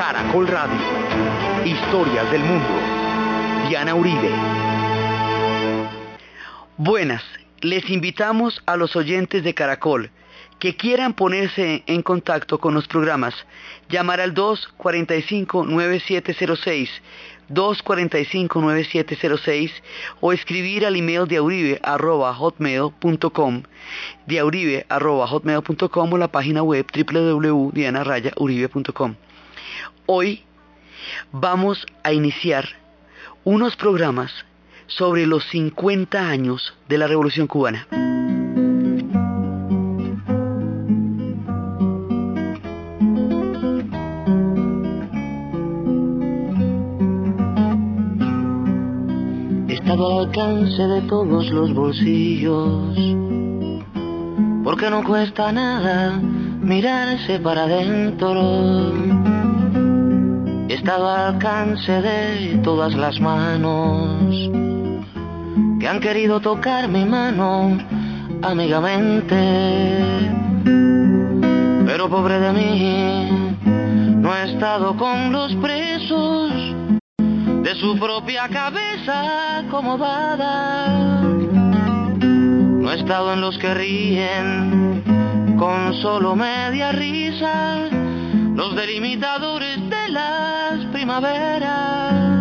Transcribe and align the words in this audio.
Caracol 0.00 0.48
Radio. 0.48 0.80
Historias 1.62 2.32
del 2.32 2.40
mundo. 2.40 2.66
Diana 3.68 3.94
Uribe. 3.94 4.30
Buenas, 6.78 7.22
les 7.60 7.90
invitamos 7.90 8.62
a 8.64 8.78
los 8.78 8.96
oyentes 8.96 9.44
de 9.44 9.52
Caracol 9.52 10.10
que 10.58 10.74
quieran 10.74 11.12
ponerse 11.12 11.82
en 11.86 12.00
contacto 12.00 12.56
con 12.56 12.72
los 12.72 12.88
programas, 12.88 13.34
llamar 13.90 14.22
al 14.22 14.34
245-9706, 14.34 16.88
245-9706 17.50 19.70
o 20.20 20.32
escribir 20.32 20.86
al 20.86 20.96
email 20.96 21.28
de 21.28 21.36
auribe.hotmail.com, 21.36 23.62
de 24.26 24.42
o 24.42 26.16
la 26.16 26.28
página 26.28 26.62
web 26.62 26.86
www.dianarayauribe.com. 26.90 29.14
Hoy 30.12 30.42
vamos 31.30 31.86
a 32.02 32.12
iniciar 32.12 32.64
unos 33.44 33.76
programas 33.76 34.32
sobre 34.88 35.24
los 35.24 35.44
50 35.50 36.18
años 36.18 36.74
de 36.88 36.98
la 36.98 37.06
Revolución 37.06 37.46
Cubana. 37.46 37.86
al 49.86 50.18
alcance 50.18 50.82
de 50.82 51.02
todos 51.02 51.50
los 51.50 51.72
bolsillos, 51.72 52.96
porque 54.64 54.90
no 54.90 55.04
cuesta 55.04 55.52
nada 55.52 56.18
mirarse 56.18 57.38
para 57.38 57.64
adentro. 57.64 59.39
Estado 60.72 61.08
al 61.08 61.34
alcance 61.34 62.00
de 62.00 62.60
todas 62.62 62.94
las 62.94 63.20
manos 63.20 64.50
que 65.80 65.88
han 65.88 65.98
querido 65.98 66.40
tocar 66.40 66.88
mi 66.88 67.04
mano 67.04 67.76
amigamente. 68.42 69.36
Pero 71.86 72.08
pobre 72.08 72.38
de 72.38 72.52
mí, 72.52 73.56
no 74.20 74.34
he 74.34 74.52
estado 74.52 74.96
con 74.96 75.32
los 75.32 75.54
presos 75.56 76.52
de 77.64 77.74
su 77.74 77.98
propia 77.98 78.48
cabeza 78.48 79.58
acomodada. 79.58 81.20
No 81.20 82.92
he 82.92 82.94
estado 82.96 83.32
en 83.32 83.40
los 83.40 83.58
que 83.58 83.74
ríen 83.74 85.02
con 85.58 85.94
solo 85.94 86.36
media 86.36 86.92
risa, 86.92 87.88
los 88.54 88.74
delimitadores 88.76 89.78
de 89.88 90.08
las 90.10 90.84
primaveras. 90.86 92.40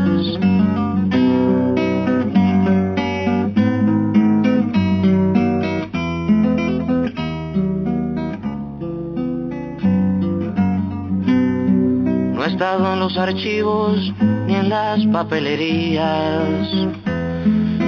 No 12.33 12.43
he 12.43 12.47
estado 12.47 12.93
en 12.93 12.99
los 12.99 13.17
archivos 13.17 14.13
ni 14.47 14.55
en 14.55 14.69
las 14.69 15.05
papelerías. 15.07 16.67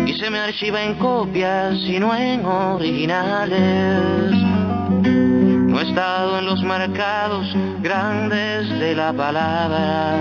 Y 0.08 0.14
se 0.14 0.30
me 0.30 0.40
archiva 0.40 0.84
en 0.84 0.96
copias 0.96 1.76
y 1.80 2.00
no 2.00 2.16
en 2.16 2.46
originales. 2.46 4.32
No 5.04 5.80
he 5.80 5.84
estado 5.84 6.40
en 6.40 6.46
los 6.46 6.62
mercados 6.64 7.48
grandes 7.82 8.70
de 8.80 8.96
la 8.96 9.12
palabra, 9.12 10.16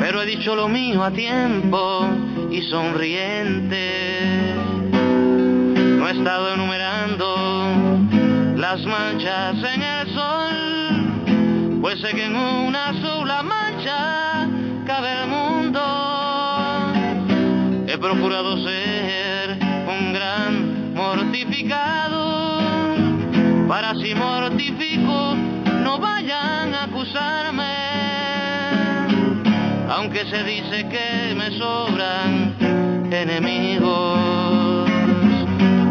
pero 0.00 0.22
he 0.22 0.26
dicho 0.26 0.54
lo 0.54 0.68
mío 0.68 1.02
a 1.02 1.10
tiempo 1.10 2.06
y 2.50 2.60
sonriente. 2.62 4.54
No 4.92 6.08
he 6.08 6.12
estado 6.12 6.52
enumerando 6.52 7.36
las 8.56 8.84
manchas 8.84 9.56
en 9.74 9.82
el 9.82 10.14
sol, 10.14 11.80
pues 11.80 11.98
sé 12.00 12.10
que 12.14 12.26
en 12.26 12.36
una 12.36 12.92
sola 13.00 13.42
mancha 13.42 14.46
cabe 14.86 15.22
el 15.22 15.28
mundo. 15.28 15.80
He 17.86 17.96
procurado 17.96 18.58
ser 18.62 19.58
un 19.88 20.12
gran 20.12 20.92
mortificado, 20.94 22.58
para 23.68 23.94
si 23.94 24.14
mortifico 24.14 24.63
aunque 30.04 30.26
se 30.26 30.44
dice 30.44 30.86
que 30.88 31.34
me 31.34 31.50
sobran 31.58 32.54
enemigos. 33.10 34.86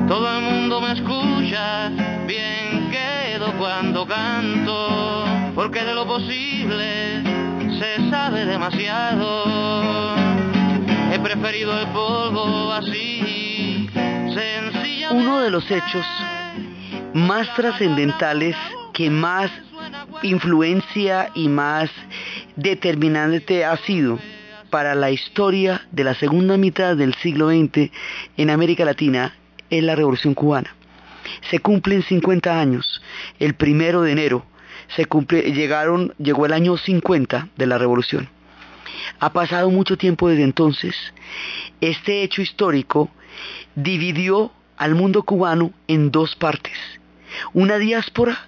Todo 0.07 0.37
el 0.37 0.43
mundo 0.43 0.79
me 0.81 0.91
escucha, 0.91 1.89
bien 2.27 2.91
quedo 2.91 3.51
cuando 3.57 4.05
canto, 4.05 5.25
porque 5.55 5.83
de 5.83 5.95
lo 5.95 6.05
posible 6.05 7.23
se 7.79 8.07
sabe 8.11 8.45
demasiado. 8.45 9.45
He 11.11 11.17
preferido 11.17 11.79
el 11.79 11.87
polvo 11.87 12.71
así, 12.71 13.89
sencillamente. 13.95 15.07
Uno 15.09 15.41
de 15.41 15.49
los 15.49 15.71
hechos 15.71 16.05
más 17.15 17.51
trascendentales 17.55 18.55
que 18.93 19.09
más 19.09 19.49
influencia 20.21 21.31
y 21.33 21.47
más 21.47 21.89
determinante 22.55 23.65
ha 23.65 23.77
sido 23.77 24.19
para 24.69 24.95
la 24.95 25.11
historia 25.11 25.87
de 25.91 26.03
la 26.03 26.15
segunda 26.15 26.57
mitad 26.57 26.95
del 26.95 27.13
siglo 27.15 27.49
XX 27.49 27.91
en 28.37 28.49
América 28.49 28.85
Latina 28.85 29.35
es 29.69 29.83
la 29.83 29.95
Revolución 29.95 30.33
Cubana. 30.33 30.75
Se 31.49 31.59
cumplen 31.59 32.03
50 32.03 32.59
años, 32.59 33.01
el 33.39 33.53
primero 33.53 34.01
de 34.01 34.11
enero 34.11 34.45
se 34.95 35.05
cumple, 35.05 35.41
llegaron, 35.53 36.13
llegó 36.17 36.45
el 36.45 36.53
año 36.53 36.77
50 36.77 37.49
de 37.55 37.67
la 37.67 37.77
revolución. 37.77 38.29
Ha 39.19 39.31
pasado 39.33 39.69
mucho 39.69 39.97
tiempo 39.97 40.29
desde 40.29 40.43
entonces. 40.43 40.95
Este 41.81 42.23
hecho 42.23 42.41
histórico 42.41 43.09
dividió 43.75 44.51
al 44.77 44.95
mundo 44.95 45.23
cubano 45.23 45.71
en 45.87 46.11
dos 46.11 46.35
partes. 46.35 46.77
Una 47.53 47.77
diáspora 47.77 48.47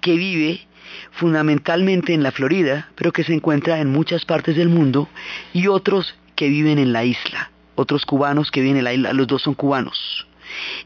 que 0.00 0.16
vive 0.16 0.65
fundamentalmente 1.12 2.14
en 2.14 2.22
la 2.22 2.32
Florida, 2.32 2.90
pero 2.94 3.12
que 3.12 3.24
se 3.24 3.34
encuentra 3.34 3.80
en 3.80 3.90
muchas 3.90 4.24
partes 4.24 4.56
del 4.56 4.68
mundo, 4.68 5.08
y 5.52 5.68
otros 5.68 6.14
que 6.34 6.48
viven 6.48 6.78
en 6.78 6.92
la 6.92 7.04
isla, 7.04 7.50
otros 7.74 8.04
cubanos 8.06 8.50
que 8.50 8.60
viven 8.60 8.78
en 8.78 8.84
la 8.84 8.94
isla, 8.94 9.12
los 9.12 9.26
dos 9.26 9.42
son 9.42 9.54
cubanos. 9.54 10.26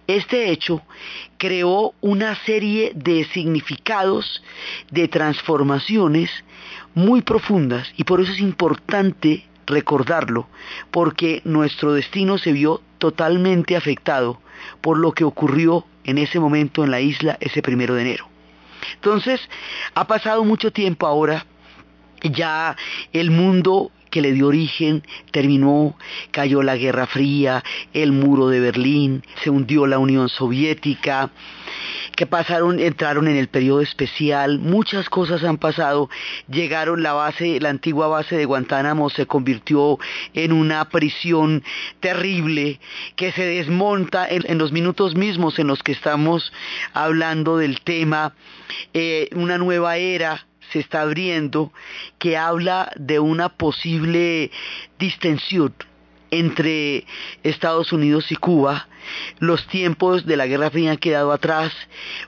Este 0.07 0.51
hecho 0.51 0.83
creó 1.39 1.95
una 2.01 2.35
serie 2.45 2.93
de 2.95 3.25
significados, 3.25 4.43
de 4.91 5.09
transformaciones 5.09 6.31
muy 6.95 7.23
profundas 7.23 7.93
y 7.97 8.05
por 8.05 8.21
eso 8.21 8.33
es 8.33 8.41
importante 8.41 9.45
recordarlo, 9.67 10.49
porque 10.91 11.43
nuestro 11.45 11.93
destino 11.93 12.39
se 12.39 12.53
vio 12.53 12.83
totalmente 12.99 13.77
afectado 13.77 14.41
por 14.81 14.99
lo 14.99 15.13
que 15.13 15.25
ocurrió 15.25 15.87
en 16.05 16.19
ese 16.19 16.41
momento 16.41 16.85
en 16.85 16.91
la 16.91 17.01
isla 17.01 17.39
ese 17.41 17.63
primero 17.63 17.95
de 17.95 18.03
enero. 18.03 18.29
Entonces, 18.95 19.41
ha 19.95 20.07
pasado 20.07 20.45
mucho 20.45 20.73
tiempo 20.73 21.07
ahora, 21.07 21.47
ya 22.23 22.77
el 23.13 23.31
mundo 23.31 23.91
que 24.11 24.21
le 24.21 24.33
dio 24.33 24.49
origen, 24.49 25.03
terminó, 25.31 25.97
cayó 26.31 26.63
la 26.63 26.77
Guerra 26.77 27.07
Fría, 27.07 27.63
el 27.93 28.13
muro 28.13 28.49
de 28.49 28.61
Berlín, 28.61 29.23
se 29.43 29.51
hundió 29.51 29.87
la 29.87 29.99
Unión 29.99 30.29
Soviética, 30.29 31.31
que 32.17 32.27
pasaron, 32.27 32.81
entraron 32.81 33.29
en 33.29 33.37
el 33.37 33.49
periodo 33.49 33.81
especial, 33.81 34.59
muchas 34.59 35.09
cosas 35.09 35.43
han 35.45 35.57
pasado, 35.57 36.11
llegaron 36.49 37.03
la 37.03 37.13
base, 37.13 37.61
la 37.61 37.71
antigua 37.71 38.09
base 38.09 38.37
de 38.37 38.45
Guantánamo 38.45 39.09
se 39.11 39.27
convirtió 39.27 39.99
en 40.35 40.53
una 40.53 40.89
prisión 40.89 41.63
terrible 42.01 42.81
que 43.17 43.33
se 43.33 43.45
desmonta 43.45 44.27
en, 44.29 44.59
los 44.59 44.73
minutos 44.73 45.15
mismos 45.15 45.59
en 45.59 45.69
los 45.69 45.83
que 45.83 45.93
estamos 45.93 46.53
hablando 46.93 47.57
del 47.57 47.81
tema, 47.81 48.35
eh, 48.93 49.29
una 49.33 49.57
nueva 49.57 49.97
era 49.97 50.47
se 50.73 50.81
está 50.81 51.03
abriendo 51.03 51.73
que 52.19 52.37
habla 52.37 52.91
de 52.97 53.19
una 53.19 53.49
posible 53.49 54.51
distensión 54.99 55.75
entre 56.31 57.05
Estados 57.43 57.93
Unidos 57.93 58.31
y 58.31 58.37
Cuba. 58.37 58.89
Los 59.39 59.67
tiempos 59.67 60.27
de 60.27 60.37
la 60.37 60.47
Guerra 60.47 60.71
Fría 60.71 60.93
han 60.93 60.99
quedado 60.99 61.33
atrás. 61.33 61.73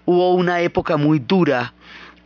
Hubo 0.05 0.35
una 0.35 0.61
época 0.61 0.97
muy 0.97 1.19
dura 1.19 1.75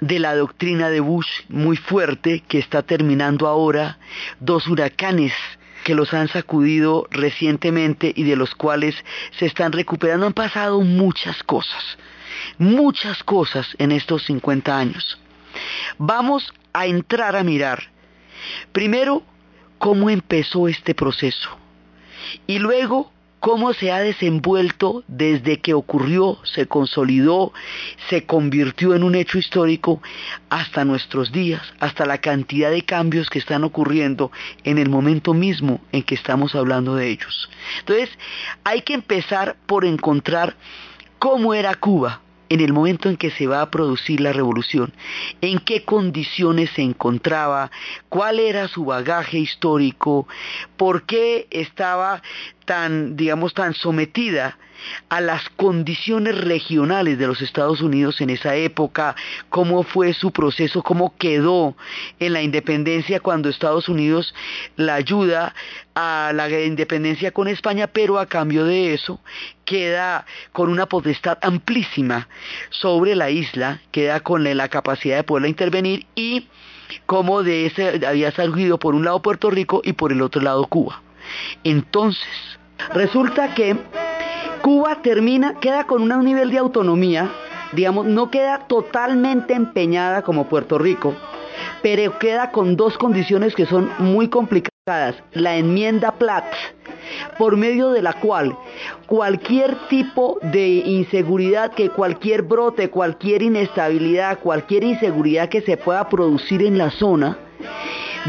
de 0.01 0.19
la 0.19 0.35
doctrina 0.35 0.91
de 0.91 1.01
Bush, 1.01 1.29
muy 1.49 1.77
fuerte, 1.77 2.43
que 2.49 2.59
está 2.59 2.83
terminando 2.83 3.47
ahora. 3.47 3.99
Dos 4.41 4.67
huracanes 4.67 5.33
que 5.85 5.95
los 5.95 6.13
han 6.15 6.29
sacudido 6.29 7.07
recientemente 7.11 8.13
y 8.15 8.25
de 8.25 8.37
los 8.37 8.55
cuales 8.55 8.97
se 9.39 9.47
están 9.47 9.73
recuperando. 9.73 10.27
Han 10.27 10.33
pasado 10.33 10.81
muchas 10.81 11.43
cosas, 11.45 11.99
muchas 12.59 13.23
cosas 13.23 13.69
en 13.79 13.93
estos 13.93 14.25
50 14.25 14.77
años. 14.77 15.19
Vamos 15.99 16.53
a 16.73 16.87
entrar 16.87 17.37
a 17.37 17.43
mirar, 17.43 17.83
primero, 18.73 19.23
cómo 19.79 20.11
empezó 20.11 20.69
este 20.69 20.95
proceso. 20.95 21.51
Y 22.47 22.59
luego 22.59 23.13
cómo 23.41 23.73
se 23.75 23.93
ha 23.93 24.01
desenvuelto 24.01 25.05
desde 25.07 25.61
que 25.61 25.73
ocurrió, 25.73 26.39
se 26.43 26.67
consolidó, 26.67 27.53
se 28.09 28.25
convirtió 28.25 28.95
en 28.95 29.05
un 29.05 29.15
hecho 29.15 29.39
histórico 29.39 30.03
hasta 30.51 30.85
nuestros 30.85 31.31
días, 31.31 31.63
hasta 31.79 32.07
la 32.07 32.19
cantidad 32.19 32.71
de 32.71 32.83
cambios 32.83 33.31
que 33.31 33.39
están 33.39 33.63
ocurriendo 33.63 34.33
en 34.65 34.79
el 34.79 34.89
momento 34.89 35.33
mismo 35.33 35.81
en 35.93 36.03
que 36.03 36.17
estamos 36.17 36.57
hablando 36.57 36.97
de 36.97 37.09
ellos. 37.09 37.49
Entonces, 37.79 38.11
hay 38.65 38.83
que 38.83 38.95
empezar 38.95 39.57
por 39.67 39.85
encontrar 39.85 40.57
cómo 41.21 41.55
era 41.55 41.75
Cuba 41.77 42.23
en 42.49 42.61
el 42.61 42.73
momento 42.73 43.09
en 43.09 43.17
que 43.17 43.31
se 43.31 43.47
va 43.47 43.61
a 43.61 43.71
producir 43.71 44.21
la 44.21 44.33
revolución, 44.33 44.93
en 45.41 45.59
qué 45.59 45.85
condiciones 45.85 46.71
se 46.71 46.83
encontraba, 46.83 47.71
cuál 48.09 48.39
era 48.39 48.69
su 48.69 48.85
bagaje 48.85 49.39
histórico, 49.39 50.27
por 50.77 51.03
qué 51.03 51.47
estaba 51.51 52.23
tan, 52.67 53.17
digamos, 53.17 53.55
tan 53.55 53.73
sometida 53.73 54.59
a 55.09 55.21
las 55.21 55.49
condiciones 55.51 56.37
regionales 56.37 57.19
de 57.19 57.27
los 57.27 57.41
Estados 57.41 57.81
Unidos 57.81 58.21
en 58.21 58.31
esa 58.31 58.57
época, 58.57 59.17
cómo 59.49 59.83
fue 59.83 60.13
su 60.13 60.33
proceso, 60.33 60.83
cómo 60.83 61.17
quedó 61.17 61.77
en 62.19 62.33
la 62.33 62.43
independencia 62.43 63.21
cuando 63.21 63.49
Estados 63.49 63.89
Unidos 63.89 64.35
la 64.77 64.95
ayuda 64.95 65.55
a 65.95 66.33
la 66.35 66.51
independencia 66.61 67.33
con 67.33 67.49
España, 67.49 67.87
pero 67.87 68.19
a 68.19 68.27
cambio 68.27 68.65
de 68.65 68.93
eso 68.93 69.21
queda 69.65 70.27
con 70.53 70.69
una 70.69 70.87
potestad 70.87 71.39
amplísima 71.43 72.29
sobre 72.71 73.15
la 73.17 73.31
isla, 73.31 73.81
queda 73.91 74.21
con 74.21 74.45
la 74.45 74.69
capacidad 74.69 75.17
de 75.17 75.25
poderla 75.25 75.49
intervenir 75.49 76.07
y 76.15 76.47
como 77.07 77.43
de 77.43 77.67
ese 77.67 78.07
había 78.07 78.31
surgido 78.31 78.79
por 78.79 78.95
un 78.95 79.05
lado 79.05 79.23
Puerto 79.23 79.51
Rico 79.51 79.81
y 79.85 79.95
por 79.95 80.13
el 80.13 80.23
otro 80.23 80.41
lado 80.41 80.67
Cuba. 80.67 81.03
Entonces, 81.65 82.27
resulta 82.93 83.55
que 83.55 83.77
Cuba 84.63 85.03
termina, 85.03 85.55
queda 85.61 85.85
con 85.85 86.11
un 86.11 86.25
nivel 86.25 86.51
de 86.51 86.59
autonomía, 86.59 87.31
digamos, 87.73 88.07
no 88.07 88.31
queda 88.31 88.67
totalmente 88.67 89.55
empeñada 89.55 90.23
como 90.23 90.49
Puerto 90.49 90.79
Rico, 90.79 91.15
pero 91.83 92.19
queda 92.19 92.51
con 92.51 92.77
dos 92.77 92.99
condiciones 92.99 93.55
que 93.55 93.67
son 93.67 93.91
muy 93.99 94.29
complicadas. 94.29 94.71
La 95.33 95.57
enmienda 95.57 96.13
Platt, 96.13 96.47
por 97.39 97.57
medio 97.57 97.91
de 97.91 98.03
la 98.03 98.13
cual 98.13 98.57
cualquier 99.07 99.75
tipo 99.89 100.39
de 100.43 100.69
inseguridad, 100.69 101.73
que 101.73 101.91
cualquier 101.91 102.43
brote, 102.43 102.89
cualquier 102.89 103.43
inestabilidad, 103.43 104.39
cualquier 104.39 104.85
inseguridad 104.85 105.49
que 105.49 105.61
se 105.63 105.77
pueda 105.77 106.09
producir 106.09 106.63
en 106.63 106.79
la 106.79 106.91
zona, 106.93 107.37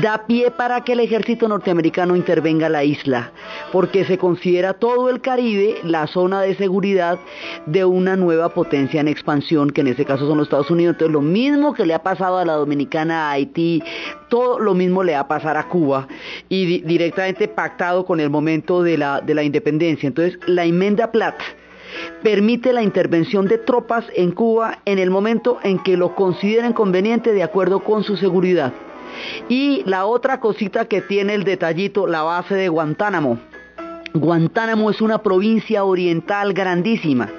da 0.02 0.26
pie 0.28 0.52
para 0.52 0.82
que 0.82 0.94
el 0.94 1.00
ejército 1.00 1.48
norteamericano 1.48 2.16
intervenga 2.16 2.70
la 2.70 2.84
isla, 2.84 3.32
porque 3.72 4.06
se 4.06 4.18
considera 4.18 4.74
todo 4.74 5.10
el 5.10 5.22
Caribe 5.22 5.78
la 5.84 6.06
zona 6.08 6.42
de 6.42 6.56
seguridad 6.56 7.20
de 7.66 7.84
una 7.84 8.16
nueva 8.16 8.50
potencia 8.50 9.02
en 9.02 9.08
expansión, 9.08 9.72
que 9.72 9.82
en 9.82 9.88
este 9.88 10.06
caso 10.06 10.28
son 10.28 10.38
los 10.38 10.48
Estados 10.48 10.70
Unidos. 10.70 10.96
Entonces, 10.96 11.14
lo 11.14 11.22
mismo 11.22 11.74
que 11.74 11.86
le 11.86 11.96
ha 11.96 12.04
pasado 12.04 12.38
a 12.38 12.46
la 12.46 12.54
Dominicana, 12.54 13.30
a 13.30 13.32
Haití, 13.32 13.82
todo 14.30 14.60
lo 14.60 14.74
mismo 14.76 15.04
le 15.04 15.14
va 15.14 15.22
a 15.22 15.28
pasar 15.28 15.58
a 15.58 15.68
Cuba, 15.68 16.08
y 16.48 16.82
directamente 16.82 17.48
pactado 17.48 18.06
con 18.06 18.20
el 18.20 18.30
momento 18.30 18.84
de 18.84 18.98
la, 18.98 19.22
de 19.22 19.34
la 19.34 19.44
independencia. 19.44 20.08
Entonces, 20.08 20.40
la 20.46 20.66
enmienda 20.66 21.12
Platt 21.12 21.40
permite 22.22 22.74
la 22.74 22.84
intervención 22.84 23.48
de 23.48 23.58
tropas 23.58 24.06
en 24.16 24.32
Cuba 24.32 24.80
en 24.86 25.00
el 25.00 25.10
momento 25.10 25.58
en 25.64 25.80
que 25.80 25.98
lo 25.98 26.14
consideren 26.16 26.74
conveniente 26.74 27.32
de 27.34 27.44
acuerdo 27.44 27.80
con 27.80 28.04
su 28.04 28.18
seguridad. 28.18 28.74
Y 29.50 29.84
la 29.86 30.06
otra 30.06 30.40
cosita 30.40 30.86
que 30.86 31.02
tiene 31.02 31.34
el 31.34 31.44
detallito, 31.44 32.08
la 32.08 32.24
base 32.24 32.56
de 32.56 32.70
Guantánamo. 32.70 33.40
Guantánamo 34.14 34.90
es 34.90 35.02
una 35.02 35.20
provincia 35.20 35.84
oriental 35.84 36.54
grandísima. 36.54 37.30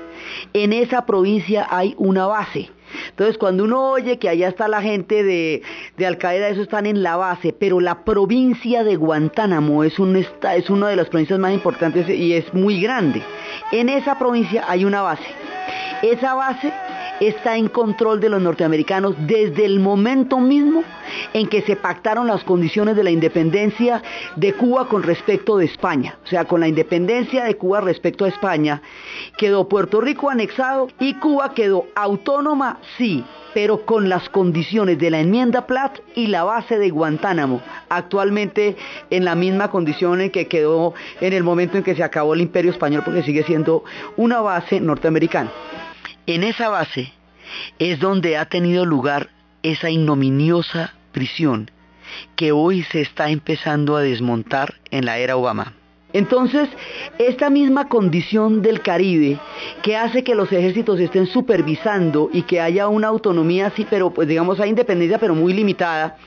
En 0.52 0.72
esa 0.72 1.06
provincia 1.06 1.66
hay 1.70 1.94
una 1.98 2.26
base. 2.26 2.70
Entonces, 3.10 3.36
cuando 3.36 3.64
uno 3.64 3.90
oye 3.90 4.18
que 4.18 4.28
allá 4.28 4.48
está 4.48 4.68
la 4.68 4.80
gente 4.80 5.22
de, 5.22 5.62
de 5.96 6.06
Al 6.06 6.18
Qaeda, 6.18 6.48
eso 6.48 6.62
están 6.62 6.86
en 6.86 7.02
la 7.02 7.16
base, 7.16 7.52
pero 7.52 7.80
la 7.80 8.04
provincia 8.04 8.84
de 8.84 8.96
Guantánamo 8.96 9.84
es, 9.84 9.94
es 10.54 10.70
una 10.70 10.88
de 10.88 10.96
las 10.96 11.08
provincias 11.08 11.38
más 11.38 11.52
importantes 11.52 12.08
y 12.08 12.32
es 12.32 12.52
muy 12.54 12.80
grande. 12.80 13.22
En 13.72 13.88
esa 13.88 14.18
provincia 14.18 14.64
hay 14.68 14.84
una 14.84 15.02
base. 15.02 15.26
Esa 16.02 16.34
base 16.34 16.72
está 17.20 17.56
en 17.56 17.68
control 17.68 18.20
de 18.20 18.28
los 18.28 18.40
norteamericanos 18.40 19.14
desde 19.26 19.64
el 19.64 19.80
momento 19.80 20.38
mismo 20.38 20.84
en 21.32 21.48
que 21.48 21.62
se 21.62 21.76
pactaron 21.76 22.26
las 22.26 22.44
condiciones 22.44 22.96
de 22.96 23.04
la 23.04 23.10
independencia 23.10 24.02
de 24.36 24.52
Cuba 24.52 24.88
con 24.88 25.02
respecto 25.02 25.56
de 25.56 25.66
España. 25.66 26.18
O 26.24 26.26
sea, 26.26 26.44
con 26.44 26.60
la 26.60 26.68
independencia 26.68 27.44
de 27.44 27.56
Cuba 27.56 27.80
respecto 27.80 28.24
a 28.24 28.28
España, 28.28 28.82
quedó 29.36 29.68
Puerto 29.68 30.00
Rico 30.00 30.30
anexado 30.30 30.88
y 30.98 31.14
Cuba 31.14 31.54
quedó 31.54 31.86
autónoma, 31.94 32.78
sí, 32.96 33.24
pero 33.54 33.84
con 33.84 34.08
las 34.08 34.28
condiciones 34.28 34.98
de 34.98 35.10
la 35.10 35.20
enmienda 35.20 35.66
Platt 35.66 35.98
y 36.14 36.28
la 36.28 36.44
base 36.44 36.78
de 36.78 36.90
Guantánamo, 36.90 37.60
actualmente 37.88 38.76
en 39.10 39.24
la 39.24 39.34
misma 39.34 39.70
condición 39.70 40.20
en 40.20 40.30
que 40.30 40.46
quedó 40.46 40.94
en 41.20 41.32
el 41.32 41.42
momento 41.42 41.76
en 41.76 41.82
que 41.82 41.94
se 41.94 42.02
acabó 42.02 42.34
el 42.34 42.40
imperio 42.40 42.70
español, 42.70 43.02
porque 43.04 43.22
sigue 43.22 43.42
siendo 43.44 43.84
una 44.16 44.40
base 44.40 44.80
norteamericana. 44.80 45.50
En 46.28 46.44
esa 46.44 46.68
base 46.68 47.10
es 47.78 48.00
donde 48.00 48.36
ha 48.36 48.44
tenido 48.44 48.84
lugar 48.84 49.30
esa 49.62 49.88
ignominiosa 49.88 50.92
prisión 51.10 51.70
que 52.36 52.52
hoy 52.52 52.82
se 52.82 53.00
está 53.00 53.30
empezando 53.30 53.96
a 53.96 54.02
desmontar 54.02 54.74
en 54.90 55.06
la 55.06 55.16
era 55.16 55.38
Obama. 55.38 55.72
Entonces, 56.12 56.68
esta 57.18 57.48
misma 57.48 57.88
condición 57.88 58.60
del 58.60 58.82
Caribe 58.82 59.38
que 59.82 59.96
hace 59.96 60.22
que 60.22 60.34
los 60.34 60.52
ejércitos 60.52 61.00
estén 61.00 61.26
supervisando 61.26 62.28
y 62.30 62.42
que 62.42 62.60
haya 62.60 62.88
una 62.88 63.08
autonomía 63.08 63.68
así, 63.68 63.86
pero 63.88 64.10
pues 64.10 64.28
digamos 64.28 64.60
hay 64.60 64.68
independencia 64.68 65.16
pero 65.16 65.34
muy 65.34 65.54
limitada, 65.54 66.18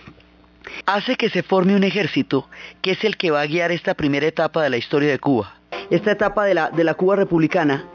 hace 0.87 1.15
que 1.15 1.29
se 1.29 1.43
forme 1.43 1.75
un 1.75 1.83
ejército 1.83 2.49
que 2.81 2.93
es 2.93 3.03
el 3.03 3.17
que 3.17 3.29
va 3.29 3.41
a 3.41 3.47
guiar 3.47 3.71
esta 3.71 3.93
primera 3.93 4.25
etapa 4.25 4.63
de 4.63 4.71
la 4.71 4.77
historia 4.77 5.11
de 5.11 5.19
Cuba, 5.19 5.57
esta 5.91 6.11
etapa 6.11 6.45
de 6.45 6.55
la, 6.55 6.71
de 6.71 6.83
la 6.83 6.95
Cuba 6.95 7.17
republicana, 7.17 7.85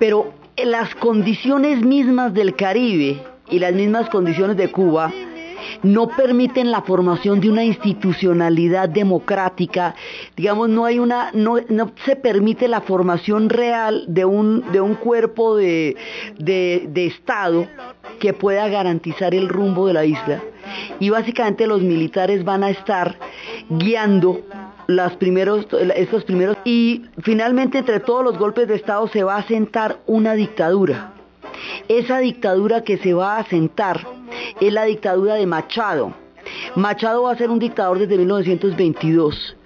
pero 0.00 0.41
las 0.56 0.94
condiciones 0.96 1.84
mismas 1.84 2.34
del 2.34 2.54
Caribe 2.54 3.22
y 3.50 3.58
las 3.58 3.72
mismas 3.72 4.08
condiciones 4.10 4.56
de 4.56 4.70
Cuba 4.70 5.12
no 5.82 6.08
permiten 6.08 6.70
la 6.70 6.82
formación 6.82 7.40
de 7.40 7.50
una 7.50 7.64
institucionalidad 7.64 8.88
democrática, 8.88 9.94
digamos, 10.36 10.68
no 10.68 10.84
hay 10.84 10.98
una, 10.98 11.30
no, 11.32 11.56
se 12.04 12.16
permite 12.16 12.68
la 12.68 12.80
formación 12.80 13.48
real 13.48 14.04
de 14.08 14.24
un, 14.24 14.64
de 14.72 14.80
un 14.80 14.94
cuerpo 14.94 15.56
de, 15.56 15.96
de 16.38 17.06
Estado 17.06 17.68
que 18.18 18.32
pueda 18.32 18.68
garantizar 18.68 19.34
el 19.34 19.48
rumbo 19.48 19.86
de 19.86 19.92
la 19.92 20.04
isla. 20.04 20.42
Y 21.00 21.10
básicamente 21.10 21.66
los 21.66 21.82
militares 21.82 22.44
van 22.44 22.62
a 22.62 22.70
estar 22.70 23.16
guiando 23.68 24.40
las 24.96 25.16
primeros, 25.16 25.66
estos 25.96 26.24
primeros 26.24 26.56
y 26.64 27.02
finalmente 27.22 27.78
entre 27.78 28.00
todos 28.00 28.24
los 28.24 28.38
golpes 28.38 28.68
de 28.68 28.76
Estado 28.76 29.08
se 29.08 29.24
va 29.24 29.36
a 29.36 29.46
sentar 29.46 29.98
una 30.06 30.34
dictadura. 30.34 31.12
Esa 31.88 32.18
dictadura 32.18 32.82
que 32.82 32.98
se 32.98 33.14
va 33.14 33.38
a 33.38 33.44
sentar 33.44 34.06
es 34.60 34.72
la 34.72 34.84
dictadura 34.84 35.34
de 35.34 35.46
Machado. 35.46 36.14
Machado 36.74 37.24
va 37.24 37.32
a 37.32 37.36
ser 37.36 37.50
un 37.50 37.58
dictador 37.58 37.98
desde 37.98 38.16
1922 38.16 39.56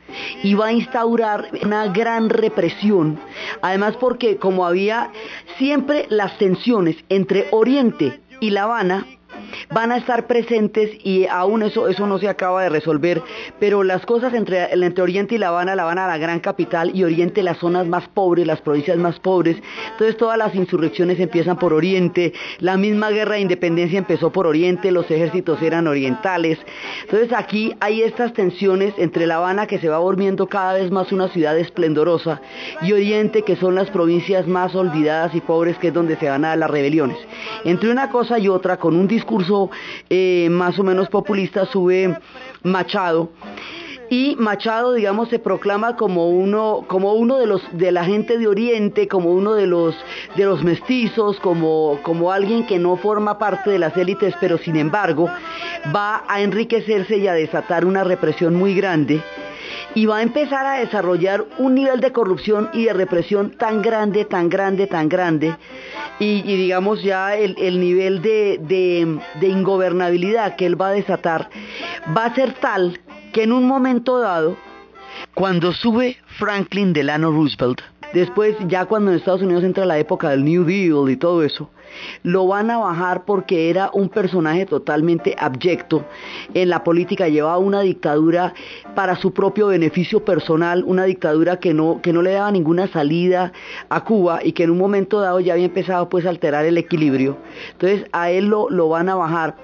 y 0.43 0.55
va 0.55 0.67
a 0.67 0.73
instaurar 0.73 1.49
una 1.63 1.89
gran 1.89 2.31
represión, 2.31 3.19
además 3.63 3.97
porque 3.97 4.37
como 4.37 4.67
había 4.67 5.11
siempre 5.59 6.07
las 6.09 6.39
tensiones 6.39 6.97
entre 7.09 7.49
Oriente 7.51 8.21
y 8.41 8.51
La 8.51 8.65
Habana, 8.65 9.07
van 9.73 9.93
a 9.93 9.97
estar 9.97 10.27
presentes 10.27 10.91
y 11.05 11.27
aún 11.27 11.63
eso, 11.63 11.89
eso 11.89 12.07
no 12.07 12.19
se 12.19 12.29
acaba 12.29 12.63
de 12.63 12.69
resolver, 12.69 13.23
pero 13.59 13.83
las 13.83 14.05
cosas 14.07 14.35
entre, 14.35 14.73
entre 14.73 15.03
Oriente 15.03 15.35
y 15.35 15.39
La 15.39 15.49
Habana, 15.49 15.75
La 15.75 15.83
Habana 15.83 16.07
la 16.07 16.19
gran 16.19 16.41
capital 16.41 16.91
y 16.95 17.05
Oriente 17.05 17.43
las 17.43 17.59
zonas 17.59 17.87
más 17.87 18.09
pobres, 18.09 18.47
las 18.47 18.61
provincias 18.61 18.97
más 18.99 19.19
pobres, 19.21 19.57
entonces 19.93 20.17
todas 20.17 20.39
las 20.39 20.55
insurrecciones 20.55 21.21
empiezan 21.21 21.59
por 21.59 21.73
Oriente, 21.73 22.33
la 22.59 22.77
misma 22.77 23.11
guerra 23.11 23.35
de 23.35 23.41
independencia 23.41 23.99
empezó 23.99 24.31
por 24.31 24.47
Oriente, 24.47 24.91
los 24.91 25.11
ejércitos 25.11 25.61
eran 25.63 25.87
orientales, 25.87 26.59
entonces 27.03 27.33
aquí 27.33 27.75
hay 27.81 28.03
estas 28.03 28.33
tensiones 28.33 28.95
entre 28.99 29.27
La 29.27 29.37
Habana 29.37 29.67
que 29.67 29.79
se 29.79 29.89
va 29.89 29.99
volviendo 29.99 30.47
cada 30.47 30.75
vez 30.75 30.91
más 30.91 31.13
una 31.13 31.29
ciudad 31.29 31.59
esplendorosa 31.59 32.41
y 32.83 32.93
Oriente 32.93 33.43
que 33.43 33.57
son 33.57 33.75
las 33.75 33.91
provincias 33.91 34.47
más 34.47 34.75
olvidadas 34.75 35.35
y 35.35 35.41
pobres 35.41 35.79
que 35.79 35.89
es 35.89 35.95
donde 35.95 36.17
se 36.17 36.29
van 36.29 36.45
a 36.45 36.49
dar 36.49 36.59
las 36.59 36.71
rebeliones. 36.71 37.19
Entre 37.65 37.91
una 37.91 38.11
cosa 38.11 38.39
y 38.39 38.49
otra, 38.49 38.77
con 38.79 38.97
un 38.97 39.09
discurso 39.09 39.46
eh, 40.11 40.49
más 40.51 40.79
o 40.79 40.85
menos 40.85 41.09
populista 41.09 41.67
sube 41.67 42.19
Machado. 42.63 43.31
Y 44.09 44.37
Machado, 44.37 44.93
digamos, 44.93 45.29
se 45.31 45.41
proclama 45.41 45.97
como 45.97 46.31
uno, 46.31 46.85
como 46.87 47.15
uno 47.15 47.39
de 47.39 47.47
los 47.47 47.63
de 47.73 47.91
la 47.91 48.05
gente 48.05 48.39
de 48.39 48.47
Oriente, 48.47 49.09
como 49.09 49.31
uno 49.31 49.55
de 49.55 49.67
los 49.67 49.97
de 50.37 50.45
los 50.45 50.63
mestizos, 50.63 51.41
como, 51.41 51.99
como 52.03 52.31
alguien 52.31 52.67
que 52.67 52.79
no 52.79 52.97
forma 52.97 53.39
parte 53.39 53.71
de 53.71 53.81
las 53.81 53.97
élites, 53.97 54.35
pero 54.41 54.59
sin 54.59 54.77
embargo 54.77 55.29
va 55.95 56.25
a 56.29 56.41
enriquecerse 56.41 57.17
y 57.17 57.27
a 57.27 57.33
desatar 57.33 57.85
una 57.85 58.05
represión 58.05 58.55
muy 58.55 58.75
grande 58.77 59.21
y 59.95 60.07
va 60.07 60.19
a 60.19 60.23
empezar 60.23 60.67
a 60.67 60.79
desarrollar 60.79 61.45
un 61.59 61.75
nivel 61.75 62.01
de 62.01 62.13
corrupción 62.13 62.71
y 62.73 62.85
de 62.85 62.93
represión 62.93 63.51
tan 63.51 63.83
grande, 63.83 64.25
tan 64.25 64.49
grande, 64.49 64.87
tan 64.87 65.09
grande, 65.09 65.57
y, 66.19 66.43
digamos 66.43 67.03
ya 67.03 67.37
el, 67.37 67.81
nivel 67.81 68.23
de, 68.23 68.59
de 68.61 69.49
ingobernabilidad 69.49 70.57
que 70.57 70.67
él 70.67 70.81
va 70.81 70.89
a 70.89 70.93
desatar 70.93 71.51
va 72.17 72.27
a 72.27 72.35
ser 72.35 72.55
tal 72.55 72.99
que 73.33 73.43
en 73.43 73.53
un 73.53 73.67
momento 73.67 74.19
dado, 74.19 74.57
cuando 75.35 75.73
sube 75.73 76.17
Franklin 76.39 76.93
Delano 76.93 77.31
Roosevelt, 77.31 77.83
después 78.13 78.57
ya 78.67 78.87
cuando 78.87 79.11
en 79.11 79.19
Estados 79.19 79.43
Unidos 79.43 79.65
entra 79.65 79.85
la 79.85 79.99
época 79.99 80.31
del 80.31 80.45
New 80.45 80.65
Deal 80.65 81.11
y 81.11 81.17
todo 81.17 81.43
eso, 81.43 81.71
lo 82.23 82.47
van 82.47 82.71
a 82.71 82.79
bajar 82.79 83.25
porque 83.25 83.71
era 83.71 83.91
un 83.93 84.09
personaje 84.09 84.67
totalmente 84.67 85.35
abyecto 85.39 86.05
en 86.55 86.69
la 86.69 86.85
política, 86.85 87.29
llevaba 87.29 87.59
una 87.59 87.81
dictadura 87.81 88.55
para 88.95 89.17
su 89.17 89.33
propio 89.33 89.69
beneficio 89.69 90.25
personal, 90.25 90.85
una 90.87 91.05
dictadura 91.05 91.59
que 91.59 91.75
no, 91.75 92.01
que 92.03 92.13
no 92.13 92.23
le 92.23 92.33
daba 92.33 92.51
ninguna 92.51 92.87
salida 92.89 93.53
a 93.89 94.05
Cuba 94.05 94.41
y 94.43 94.53
que 94.53 94.65
en 94.65 94.71
un 94.71 94.79
momento 94.79 95.21
dado 95.21 95.41
ya 95.41 95.55
había 95.55 95.67
empezado 95.67 96.09
pues 96.09 96.27
a 96.27 96.31
alterar 96.31 96.65
el 96.65 96.79
equilibrio. 96.79 97.37
Entonces 97.73 98.07
a 98.13 98.31
él 98.31 98.47
lo, 98.47 98.71
lo 98.71 98.89
van 98.89 99.09
a 99.09 99.15
bajar 99.15 99.57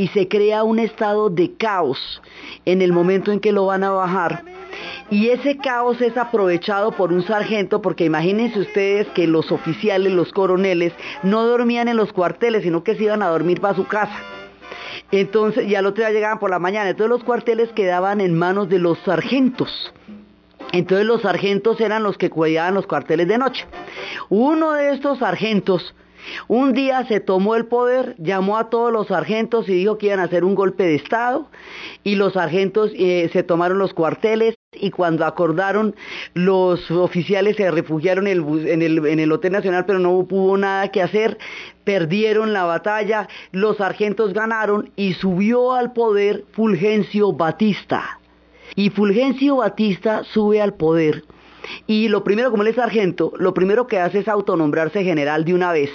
y 0.00 0.08
se 0.08 0.28
crea 0.28 0.64
un 0.64 0.78
estado 0.78 1.28
de 1.28 1.52
caos 1.58 2.22
en 2.64 2.80
el 2.80 2.90
momento 2.90 3.32
en 3.32 3.38
que 3.38 3.52
lo 3.52 3.66
van 3.66 3.84
a 3.84 3.90
bajar. 3.90 4.44
Y 5.10 5.28
ese 5.28 5.58
caos 5.58 6.00
es 6.00 6.16
aprovechado 6.16 6.92
por 6.92 7.12
un 7.12 7.22
sargento, 7.22 7.82
porque 7.82 8.06
imagínense 8.06 8.60
ustedes 8.60 9.08
que 9.08 9.26
los 9.26 9.52
oficiales, 9.52 10.10
los 10.14 10.32
coroneles, 10.32 10.94
no 11.22 11.44
dormían 11.44 11.86
en 11.88 11.98
los 11.98 12.14
cuarteles, 12.14 12.62
sino 12.62 12.82
que 12.82 12.94
se 12.94 13.04
iban 13.04 13.22
a 13.22 13.28
dormir 13.28 13.60
para 13.60 13.74
su 13.74 13.86
casa. 13.86 14.16
Entonces, 15.12 15.68
ya 15.68 15.80
al 15.80 15.86
otro 15.86 16.02
día 16.02 16.14
llegaban 16.14 16.38
por 16.38 16.48
la 16.48 16.58
mañana. 16.58 16.88
Entonces 16.88 17.10
los 17.10 17.24
cuarteles 17.24 17.68
quedaban 17.72 18.22
en 18.22 18.38
manos 18.38 18.70
de 18.70 18.78
los 18.78 18.98
sargentos. 19.00 19.92
Entonces 20.72 21.06
los 21.06 21.20
sargentos 21.20 21.78
eran 21.78 22.04
los 22.04 22.16
que 22.16 22.30
cuidaban 22.30 22.72
los 22.72 22.86
cuarteles 22.86 23.28
de 23.28 23.36
noche. 23.36 23.66
Uno 24.30 24.72
de 24.72 24.94
estos 24.94 25.18
sargentos 25.18 25.94
un 26.48 26.72
día 26.72 27.04
se 27.06 27.20
tomó 27.20 27.54
el 27.56 27.66
poder, 27.66 28.14
llamó 28.18 28.58
a 28.58 28.70
todos 28.70 28.92
los 28.92 29.08
sargentos 29.08 29.68
y 29.68 29.74
dijo 29.74 29.98
que 29.98 30.06
iban 30.06 30.20
a 30.20 30.24
hacer 30.24 30.44
un 30.44 30.54
golpe 30.54 30.84
de 30.84 30.94
Estado 30.96 31.48
y 32.04 32.16
los 32.16 32.34
sargentos 32.34 32.90
eh, 32.94 33.28
se 33.32 33.42
tomaron 33.42 33.78
los 33.78 33.94
cuarteles 33.94 34.54
y 34.72 34.90
cuando 34.90 35.24
acordaron 35.24 35.94
los 36.34 36.90
oficiales 36.90 37.56
se 37.56 37.70
refugiaron 37.70 38.26
en 38.26 38.82
el, 38.82 39.06
en 39.06 39.20
el 39.20 39.32
Hotel 39.32 39.52
Nacional 39.52 39.84
pero 39.86 39.98
no 39.98 40.12
hubo 40.12 40.56
nada 40.56 40.90
que 40.90 41.02
hacer, 41.02 41.38
perdieron 41.84 42.52
la 42.52 42.64
batalla, 42.64 43.28
los 43.52 43.78
sargentos 43.78 44.32
ganaron 44.32 44.90
y 44.96 45.14
subió 45.14 45.72
al 45.72 45.92
poder 45.92 46.44
Fulgencio 46.52 47.32
Batista. 47.32 48.18
Y 48.76 48.90
Fulgencio 48.90 49.56
Batista 49.56 50.22
sube 50.22 50.62
al 50.62 50.74
poder 50.74 51.24
y 51.86 52.08
lo 52.08 52.24
primero, 52.24 52.50
como 52.50 52.62
él 52.62 52.68
es 52.68 52.76
sargento, 52.76 53.32
lo 53.36 53.54
primero 53.54 53.86
que 53.86 53.98
hace 53.98 54.20
es 54.20 54.28
autonombrarse 54.28 55.04
general 55.04 55.44
de 55.44 55.54
una 55.54 55.72
vez 55.72 55.90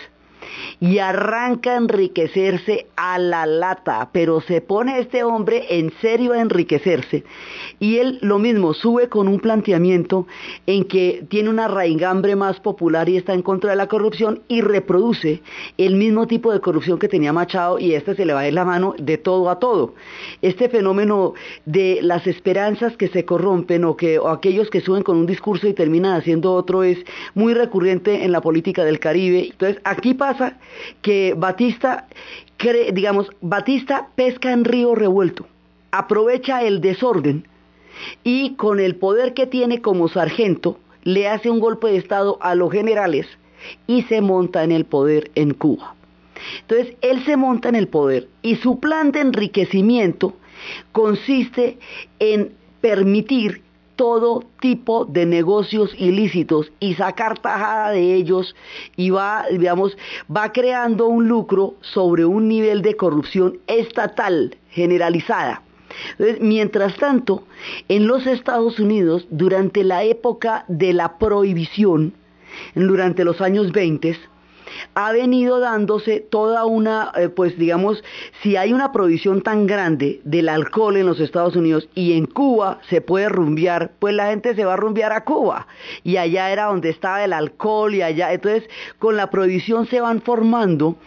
y 0.80 1.00
arranca 1.00 1.74
a 1.74 1.78
enriquecerse 1.78 2.88
a 2.96 3.18
la 3.18 3.46
lata, 3.46 4.10
pero 4.12 4.42
se 4.42 4.62
pone 4.62 5.00
este 5.00 5.24
hombre 5.24 5.66
en 5.70 5.94
serio 6.02 6.34
a 6.34 6.42
enriquecerse 6.42 7.24
y 7.86 8.00
él 8.00 8.18
lo 8.22 8.40
mismo 8.40 8.74
sube 8.74 9.10
con 9.10 9.28
un 9.28 9.40
planteamiento 9.40 10.26
en 10.66 10.86
que 10.86 11.24
tiene 11.30 11.52
una 11.52 11.68
raigambre 11.68 12.36
más 12.36 12.60
popular 12.60 13.08
y 13.10 13.18
está 13.18 13.36
en 13.36 13.44
contra 13.44 13.70
de 13.70 13.76
la 13.76 13.86
corrupción 13.86 14.42
y 14.48 14.62
reproduce 14.62 15.44
el 15.78 15.96
mismo 15.96 16.26
tipo 16.26 16.52
de 16.52 16.62
corrupción 16.62 16.98
que 16.98 17.08
tenía 17.08 17.32
Machado 17.32 17.78
y 17.78 17.94
este 17.94 18.16
se 18.16 18.26
le 18.26 18.34
va 18.34 18.48
ir 18.48 18.56
la 18.56 18.66
mano 18.66 18.96
de 18.98 19.20
todo 19.20 19.52
a 19.52 19.60
todo. 19.60 19.94
Este 20.42 20.68
fenómeno 20.68 21.36
de 21.68 22.00
las 22.02 22.26
esperanzas 22.26 22.98
que 22.98 23.08
se 23.08 23.24
corrompen 23.24 23.86
o 23.86 23.96
que 23.96 24.18
o 24.18 24.30
aquellos 24.30 24.72
que 24.72 24.82
suben 24.82 25.04
con 25.04 25.18
un 25.18 25.28
discurso 25.28 25.68
y 25.68 25.74
terminan 25.76 26.20
haciendo 26.20 26.54
otro 26.54 26.82
es 26.82 26.98
muy 27.36 27.54
recurrente 27.54 28.26
en 28.26 28.32
la 28.32 28.42
política 28.42 28.84
del 28.84 28.98
Caribe. 28.98 29.50
Entonces, 29.52 29.80
aquí 29.84 30.16
pasa 30.16 30.58
que 31.04 31.36
Batista, 31.38 32.08
digamos, 32.94 33.30
Batista 33.42 34.08
pesca 34.16 34.54
en 34.54 34.66
río 34.66 34.96
revuelto, 34.96 35.46
aprovecha 35.92 36.64
el 36.64 36.82
desorden 36.82 37.46
y 38.24 38.56
con 38.56 38.80
el 38.80 38.96
poder 38.96 39.34
que 39.34 39.48
tiene 39.48 39.82
como 39.82 40.08
sargento, 40.08 40.80
le 41.04 41.28
hace 41.28 41.50
un 41.50 41.60
golpe 41.60 41.88
de 41.88 41.98
Estado 41.98 42.38
a 42.42 42.56
los 42.56 42.72
generales 42.72 43.28
y 43.88 44.04
se 44.04 44.22
monta 44.22 44.64
en 44.64 44.72
el 44.72 44.86
poder 44.86 45.32
en 45.36 45.54
Cuba. 45.54 45.96
Entonces, 46.62 46.96
él 47.02 47.24
se 47.26 47.38
monta 47.38 47.70
en 47.70 47.76
el 47.76 47.88
poder 47.88 48.28
y 48.42 48.56
su 48.56 48.80
plan 48.80 49.12
de 49.12 49.22
enriquecimiento 49.22 50.34
consiste 50.92 51.80
en 52.20 52.54
permitir 52.82 53.64
todo 53.96 54.44
tipo 54.60 55.06
de 55.06 55.26
negocios 55.26 55.96
ilícitos 55.98 56.72
y 56.80 56.96
sacar 56.96 57.40
tajada 57.40 57.92
de 57.92 58.14
ellos 58.14 58.56
y 58.96 59.10
va, 59.10 59.46
digamos, 59.50 59.98
va 60.34 60.52
creando 60.52 61.08
un 61.08 61.28
lucro 61.28 61.76
sobre 61.82 62.26
un 62.26 62.48
nivel 62.48 62.82
de 62.82 62.98
corrupción 62.98 63.60
estatal 63.68 64.58
generalizada. 64.70 65.62
Mientras 66.40 66.96
tanto, 66.98 67.44
en 67.88 68.08
los 68.08 68.26
Estados 68.28 68.80
Unidos, 68.80 69.28
durante 69.30 69.84
la 69.84 70.04
época 70.04 70.66
de 70.68 70.94
la 70.94 71.18
prohibición, 71.18 72.14
durante 72.74 73.24
los 73.24 73.42
años 73.42 73.72
20, 73.72 74.18
ha 74.94 75.12
venido 75.12 75.60
dándose 75.60 76.20
toda 76.20 76.66
una, 76.66 77.12
eh, 77.16 77.30
pues 77.30 77.58
digamos, 77.58 78.04
si 78.42 78.56
hay 78.56 78.74
una 78.74 78.92
provisión 78.92 79.42
tan 79.42 79.68
grande 79.68 80.22
del 80.24 80.50
alcohol 80.50 80.98
en 80.98 81.06
los 81.06 81.20
Estados 81.20 81.56
Unidos 81.56 81.88
y 81.96 82.14
en 82.14 82.26
Cuba 82.26 82.80
se 82.90 83.02
puede 83.02 83.30
rumbear, 83.30 83.92
pues 84.00 84.14
la 84.14 84.28
gente 84.28 84.56
se 84.56 84.66
va 84.66 84.74
a 84.74 84.78
rumbear 84.78 85.12
a 85.12 85.24
Cuba. 85.24 85.68
Y 86.04 86.18
allá 86.18 86.52
era 86.52 86.66
donde 86.66 86.90
estaba 86.90 87.24
el 87.24 87.34
alcohol 87.34 87.94
y 87.94 88.02
allá, 88.02 88.34
entonces 88.34 88.70
con 89.00 89.16
la 89.18 89.30
prohibición 89.30 89.88
se 89.88 90.02
van 90.02 90.22
formando 90.22 90.98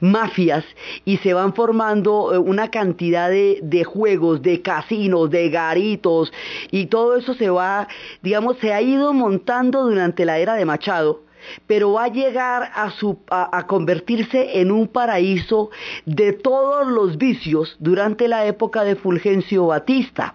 mafias 0.00 0.64
y 1.04 1.18
se 1.18 1.34
van 1.34 1.54
formando 1.54 2.34
eh, 2.34 2.38
una 2.38 2.70
cantidad 2.70 3.30
de, 3.30 3.84
juegos, 3.84 4.42
de 4.42 4.62
casinos, 4.62 5.30
de 5.30 5.48
garitos 5.48 6.32
y 6.70 6.86
todo 6.86 7.16
eso 7.16 7.34
se 7.34 7.50
va, 7.50 7.88
digamos, 8.22 8.56
se 8.58 8.72
ha 8.72 8.80
ido 8.80 9.12
montando 9.12 9.84
durante 9.84 10.24
la 10.24 10.38
era 10.38 10.54
de 10.54 10.64
Machado 10.64 11.22
pero 11.66 11.92
va 11.92 12.04
a 12.04 12.08
llegar 12.08 12.70
a, 12.74 13.66
convertirse 13.66 14.60
en 14.60 14.70
un 14.70 14.88
paraíso 14.88 15.70
de 16.06 16.32
todos 16.32 16.86
los 16.86 17.18
vicios 17.18 17.76
durante 17.78 18.28
la 18.28 18.46
época 18.46 18.84
de 18.84 18.96
Fulgencio 18.96 19.66
Batista. 19.66 20.34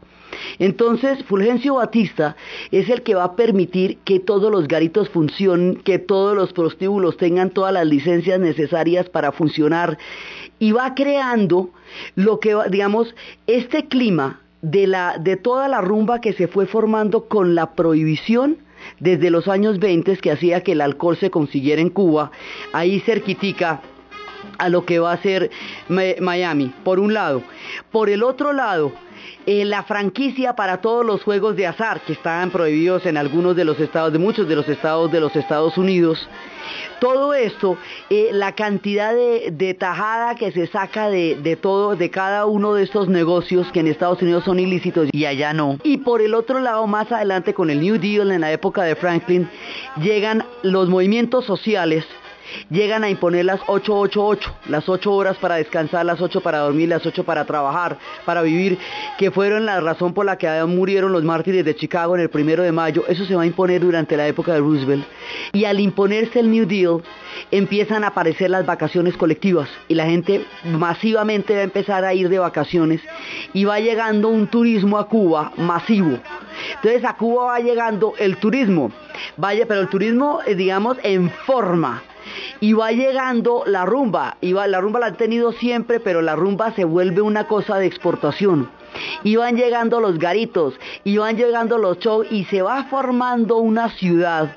Entonces, 0.60 1.24
Fulgencio 1.24 1.76
Batista 1.76 2.36
es 2.72 2.90
el 2.90 3.02
que 3.02 3.16
va 3.16 3.24
a 3.24 3.36
permitir 3.36 3.98
que 4.04 4.20
todos 4.20 4.52
los 4.52 4.68
garitos 4.68 5.10
funcionen, 5.10 5.78
que 5.78 6.00
todos 6.00 6.36
los 6.36 6.54
prostíbulos 6.54 7.18
tengan 7.18 7.50
todas 7.50 7.74
las 7.74 7.88
licencias 7.88 8.40
necesarias 8.40 9.10
para 9.10 9.32
funcionar 9.32 9.98
y 10.60 10.72
va 10.72 10.96
creando 10.96 11.70
lo 12.16 12.40
que, 12.40 12.56
digamos, 12.70 13.16
este 13.48 13.88
clima 13.88 14.42
de, 14.62 15.40
toda 15.42 15.68
la 15.68 15.82
rumba 15.82 16.22
que 16.22 16.34
se 16.34 16.48
fue 16.48 16.66
formando 16.66 17.26
con 17.26 17.56
la 17.56 17.74
prohibición 17.74 18.58
desde 19.00 19.30
los 19.30 19.48
años 19.48 19.80
20 19.80 20.18
que 20.18 20.32
hacía 20.32 20.64
que 20.64 20.74
el 20.74 20.82
alcohol 20.82 21.18
se 21.18 21.30
consiguiera 21.30 21.82
en 21.82 21.90
Cuba, 21.90 22.32
ahí 22.74 23.00
cerquitica 23.02 23.82
a 24.58 24.70
lo 24.70 24.86
que 24.86 25.00
va 25.00 25.12
a 25.12 25.22
ser 25.22 25.52
Miami, 25.88 26.72
por 26.84 27.00
un 27.00 27.14
lado. 27.14 27.44
Por 27.92 28.10
el 28.10 28.24
otro 28.24 28.54
lado, 28.54 28.92
eh, 29.46 29.66
la 29.66 29.84
franquicia 29.84 30.56
para 30.56 30.82
todos 30.82 31.06
los 31.06 31.24
juegos 31.24 31.56
de 31.56 31.68
azar 31.68 32.02
que 32.02 32.14
estaban 32.14 32.52
prohibidos 32.52 33.06
en 33.06 33.18
algunos 33.18 33.56
de 33.56 33.66
los 33.66 33.80
estados, 33.80 34.14
de 34.14 34.20
muchos 34.20 34.48
de 34.48 34.56
los 34.56 34.68
estados 34.68 35.12
de 35.12 35.20
los 35.20 35.36
Estados 35.36 35.78
Unidos. 35.78 36.28
Todo 37.00 37.34
esto, 37.34 37.78
eh, 38.10 38.30
la 38.32 38.54
cantidad 38.54 39.14
de, 39.14 39.74
tajada 39.80 40.36
que 40.36 40.52
se 40.52 40.68
saca 40.68 41.10
de, 41.10 41.36
de 41.36 41.56
todo, 41.56 41.96
de 41.96 42.10
cada 42.10 42.46
uno 42.46 42.74
de 42.74 42.84
estos 42.84 43.08
negocios 43.08 43.72
que 43.72 43.80
en 43.80 43.88
Estados 43.88 44.22
Unidos 44.22 44.44
son 44.44 44.60
ilícitos 44.60 45.08
y 45.12 45.26
allá 45.26 45.54
no. 45.54 45.78
Y 45.84 45.98
por 45.98 46.22
el 46.22 46.34
otro 46.34 46.60
lado, 46.60 46.88
más 46.88 47.12
adelante 47.12 47.54
con 47.54 47.70
el 47.70 47.82
New 47.82 48.00
Deal 48.00 48.32
en 48.32 48.42
la 48.42 48.52
época 48.52 48.84
de 48.84 48.96
Franklin, 48.96 49.50
llegan 50.02 50.44
los 50.64 50.90
movimientos 50.90 51.46
sociales 51.46 52.06
llegan 52.70 53.04
a 53.04 53.10
imponer 53.10 53.46
las 53.46 53.62
888, 53.68 54.56
las 54.68 54.88
8 54.88 55.12
horas 55.12 55.38
para 55.38 55.56
descansar, 55.56 56.06
las 56.06 56.22
8 56.22 56.42
para 56.42 56.60
dormir, 56.60 56.90
las 56.90 57.06
8 57.06 57.24
para 57.24 57.46
trabajar, 57.46 57.98
para 58.26 58.42
vivir, 58.42 58.78
que 59.18 59.32
fueron 59.32 59.66
la 59.66 59.80
razón 59.80 60.14
por 60.14 60.26
la 60.26 60.38
que 60.38 60.48
murieron 60.66 61.12
los 61.12 61.24
mártires 61.24 61.66
de 61.66 61.76
Chicago 61.76 62.16
en 62.16 62.22
el 62.22 62.30
primero 62.30 62.64
de 62.64 62.72
mayo. 62.72 63.04
Eso 63.08 63.26
se 63.26 63.36
va 63.36 63.44
a 63.44 63.46
imponer 63.46 63.82
durante 63.82 64.18
la 64.18 64.28
época 64.28 64.54
de 64.54 64.60
Roosevelt. 64.60 65.06
Y 65.54 65.66
al 65.66 65.80
imponerse 65.80 66.40
el 66.40 66.52
New 66.52 66.66
Deal, 66.66 67.02
empiezan 67.52 68.04
a 68.04 68.08
aparecer 68.08 68.50
las 68.50 68.66
vacaciones 68.66 69.16
colectivas 69.16 69.70
y 69.88 69.96
la 69.96 70.06
gente 70.06 70.46
masivamente 70.64 71.54
va 71.54 71.62
a 71.62 71.64
empezar 71.64 72.06
a 72.06 72.14
ir 72.14 72.30
de 72.30 72.40
vacaciones 72.40 73.02
y 73.54 73.66
va 73.66 73.80
llegando 73.80 74.30
un 74.30 74.48
turismo 74.48 74.98
a 74.98 75.08
Cuba 75.08 75.52
masivo. 75.58 76.18
Entonces 76.76 77.06
a 77.06 77.16
Cuba 77.16 77.46
va 77.46 77.60
llegando 77.60 78.14
el 78.18 78.38
turismo, 78.38 78.92
vaya, 79.38 79.66
pero 79.68 79.82
el 79.82 79.90
turismo, 79.90 80.40
eh, 80.46 80.56
digamos, 80.56 80.98
en 81.04 81.30
forma 81.30 82.04
y 82.60 82.74
va 82.74 82.92
llegando 82.92 83.64
la 83.66 83.86
rumba. 83.86 84.38
Y 84.42 84.54
va, 84.54 84.68
la 84.68 84.82
rumba 84.82 85.00
la 85.00 85.08
han 85.08 85.18
tenido 85.18 85.52
siempre, 85.52 86.00
pero 86.00 86.22
la 86.22 86.36
rumba 86.36 86.72
se 86.72 86.84
vuelve 86.84 87.22
una 87.22 87.48
cosa 87.48 87.78
de 87.78 87.86
exportación. 87.86 88.70
Y 89.24 89.36
van 89.36 89.56
llegando 89.56 90.00
los 90.00 90.18
garitos, 90.18 90.74
y 91.04 91.18
van 91.18 91.38
llegando 91.38 91.78
los 91.78 92.00
shows, 92.00 92.28
y 92.32 92.46
se 92.46 92.62
va 92.62 92.86
formando 92.86 93.58
una 93.58 93.90
ciudad. 93.90 94.56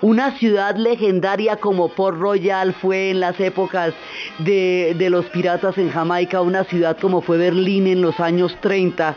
Una 0.00 0.36
ciudad 0.38 0.76
legendaria 0.76 1.56
como 1.56 1.90
Port 1.90 2.18
Royal 2.18 2.74
fue 2.74 3.10
en 3.10 3.20
las 3.20 3.38
épocas 3.38 3.94
de, 4.38 4.96
de, 4.98 5.10
los 5.10 5.26
piratas 5.26 5.78
en 5.78 5.90
Jamaica, 5.90 6.40
una 6.42 6.64
ciudad 6.64 6.98
como 6.98 7.20
fue 7.20 7.38
Berlín 7.38 7.86
en 7.86 8.02
los 8.02 8.18
años 8.18 8.56
30, 8.60 9.14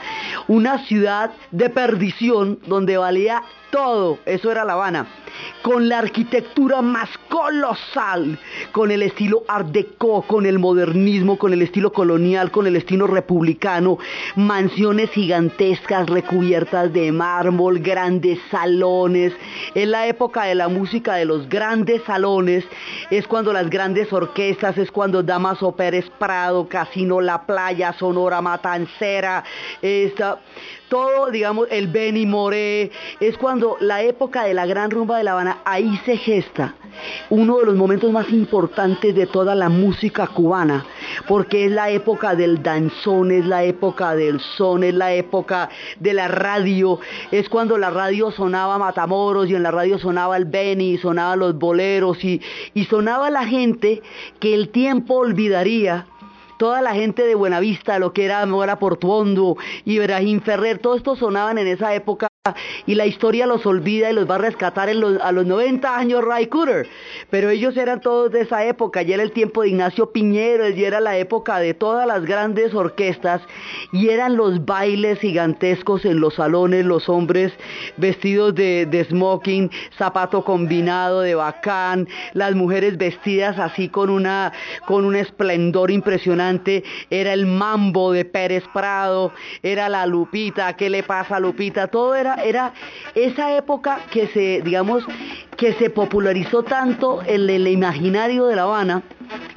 una 0.48 0.86
ciudad 0.86 1.32
de 1.52 1.70
perdición 1.70 2.60
donde 2.68 2.98
valía 2.98 3.42
todo, 3.72 4.20
eso 4.26 4.52
era 4.52 4.64
La 4.64 4.74
Habana 4.74 5.08
con 5.62 5.88
la 5.90 6.00
arquitectura 6.00 6.82
más 6.82 7.10
colosal, 7.30 8.38
con 8.72 8.92
el 8.92 9.04
estilo 9.04 9.44
art 9.48 9.68
deco, 9.68 10.24
con 10.24 10.46
el 10.46 10.60
modernismo, 10.60 11.38
con 11.38 11.54
el 11.54 11.62
estilo 11.62 11.92
colonial, 11.92 12.52
con 12.52 12.68
el 12.68 12.76
estilo 12.76 13.08
republicano, 13.08 13.98
mansiones 14.36 15.10
gigantescas 15.12 16.10
recubiertas 16.10 16.92
de 16.94 17.12
mármol, 17.12 17.80
grandes 17.80 18.40
salones. 18.50 19.34
En 19.76 19.92
la 19.92 20.08
época 20.08 20.44
de 20.44 20.56
la 20.56 20.68
música 20.68 21.16
de 21.16 21.26
los 21.26 21.48
grandes 21.48 22.02
salones, 22.04 22.66
es 23.10 23.28
cuando 23.28 23.54
las 23.54 23.70
grandes 23.70 24.12
orquestas, 24.12 24.78
es 24.78 24.92
cuando 24.92 25.24
Damaso 25.24 25.72
Pérez 25.74 26.10
Prado, 26.18 26.68
Casino 26.68 27.22
La 27.22 27.46
Playa, 27.46 27.94
Sonora 27.94 28.42
Matancera, 28.42 29.44
esta, 29.82 30.40
todo, 30.92 31.32
digamos, 31.32 31.70
el 31.72 31.88
Benny 31.88 32.26
Moré, 32.26 32.92
es 33.22 33.38
cuando 33.38 33.78
la 33.80 34.04
época 34.04 34.44
de 34.44 34.54
la 34.54 34.66
gran 34.66 34.92
rumba 34.92 35.18
de 35.18 35.24
La 35.24 35.32
Habana, 35.32 35.60
ahí 35.64 35.98
se 36.04 36.18
gesta 36.18 36.76
uno 37.30 37.60
de 37.60 37.66
los 37.66 37.76
momentos 37.76 38.12
más 38.12 38.30
importantes 38.30 39.16
de 39.16 39.26
toda 39.26 39.56
la 39.56 39.70
música 39.70 40.28
cubana, 40.28 40.86
porque 41.30 41.66
es 41.66 41.72
la 41.72 41.90
época 41.90 42.36
del 42.36 42.62
danzón, 42.62 43.32
es 43.32 43.46
la 43.46 43.64
época 43.64 44.16
del 44.16 44.42
son, 44.58 44.84
es 44.84 44.94
la 44.94 45.14
época 45.14 45.70
de 45.98 46.14
la 46.14 46.28
radio, 46.28 47.00
es 47.32 47.48
cuando 47.48 47.78
la 47.78 47.90
radio 47.90 48.30
sonaba 48.30 48.78
Matamoros 48.78 49.50
y 49.50 49.56
en 49.56 49.64
la 49.64 49.72
radio 49.72 49.98
sonaba 49.98 50.36
el 50.36 50.44
Benny, 50.44 50.98
sonaba 50.98 51.38
los 51.38 51.58
boleros 51.58 52.22
y, 52.22 52.42
y 52.74 52.84
sonaba 52.84 53.30
la 53.30 53.46
gente 53.46 54.02
que 54.42 54.54
el 54.54 54.68
tiempo 54.70 55.16
olvidaría 55.16 56.06
toda 56.62 56.84
la 56.84 56.94
gente 56.94 57.26
de 57.26 57.34
Buenavista, 57.34 57.98
lo 57.98 58.14
que 58.14 58.24
era 58.24 58.46
Mora 58.46 58.78
Portuondo, 58.78 59.58
Ibrahim 59.84 60.42
Ferrer, 60.42 60.78
todo 60.78 60.96
esto 60.96 61.16
sonaban 61.16 61.58
en 61.58 61.66
esa 61.66 61.96
época 61.96 62.31
y 62.88 62.96
la 62.96 63.06
historia 63.06 63.46
los 63.46 63.68
olvida 63.68 64.10
y 64.10 64.16
los 64.16 64.28
va 64.28 64.34
a 64.34 64.40
rescatar 64.40 64.90
a 64.90 65.32
los 65.32 65.46
90 65.46 65.96
años 65.96 66.24
Ray 66.24 66.48
Cooder. 66.48 66.88
Pero 67.30 67.52
ellos 67.52 67.78
eran 67.78 68.02
todos 68.02 68.32
de 68.32 68.42
esa 68.42 68.66
época, 68.66 69.04
ya 69.04 69.14
era 69.14 69.22
el 69.22 69.32
tiempo 69.32 69.62
de 69.62 69.70
Ignacio 69.70 70.12
Piñero, 70.12 70.68
ya 70.70 70.88
era 70.88 71.00
la 71.00 71.20
época 71.20 71.60
de 71.60 71.76
todas 71.76 72.08
las 72.08 72.26
grandes 72.26 72.74
orquestas 72.74 73.44
y 73.94 74.10
eran 74.10 74.38
los 74.38 74.66
bailes 74.66 75.20
gigantescos 75.20 76.04
en 76.04 76.20
los 76.20 76.34
salones, 76.34 76.84
los 76.84 77.10
hombres 77.10 77.54
vestidos 77.98 78.56
de, 78.56 79.06
smoking, 79.08 79.70
zapato 79.96 80.44
combinado 80.44 81.22
de 81.22 81.36
bacán, 81.36 82.08
las 82.34 82.56
mujeres 82.56 82.98
vestidas 82.98 83.60
así 83.60 83.88
con, 83.88 84.26
con 84.88 85.06
un 85.06 85.16
esplendor 85.16 85.92
impresionante, 85.92 86.84
era 87.12 87.34
el 87.34 87.46
mambo 87.46 88.12
de 88.12 88.26
Pérez 88.26 88.64
Prado, 88.74 89.32
era 89.62 89.90
la 89.90 90.08
Lupita, 90.08 90.76
¿qué 90.76 90.90
le 90.90 91.04
pasa 91.04 91.36
a 91.36 91.40
Lupita? 91.40 91.86
Todo 91.88 92.16
era 92.16 92.31
era, 92.36 92.74
esa 93.16 93.56
época 93.56 94.00
que 94.12 94.28
se, 94.28 94.62
digamos, 94.62 95.04
que 95.58 95.74
se 95.74 95.90
popularizó 95.90 96.64
tanto 96.64 97.22
en 97.26 97.50
el 97.50 97.68
imaginario 97.68 98.46
de 98.46 98.56
La 98.56 98.64
Habana, 98.64 99.04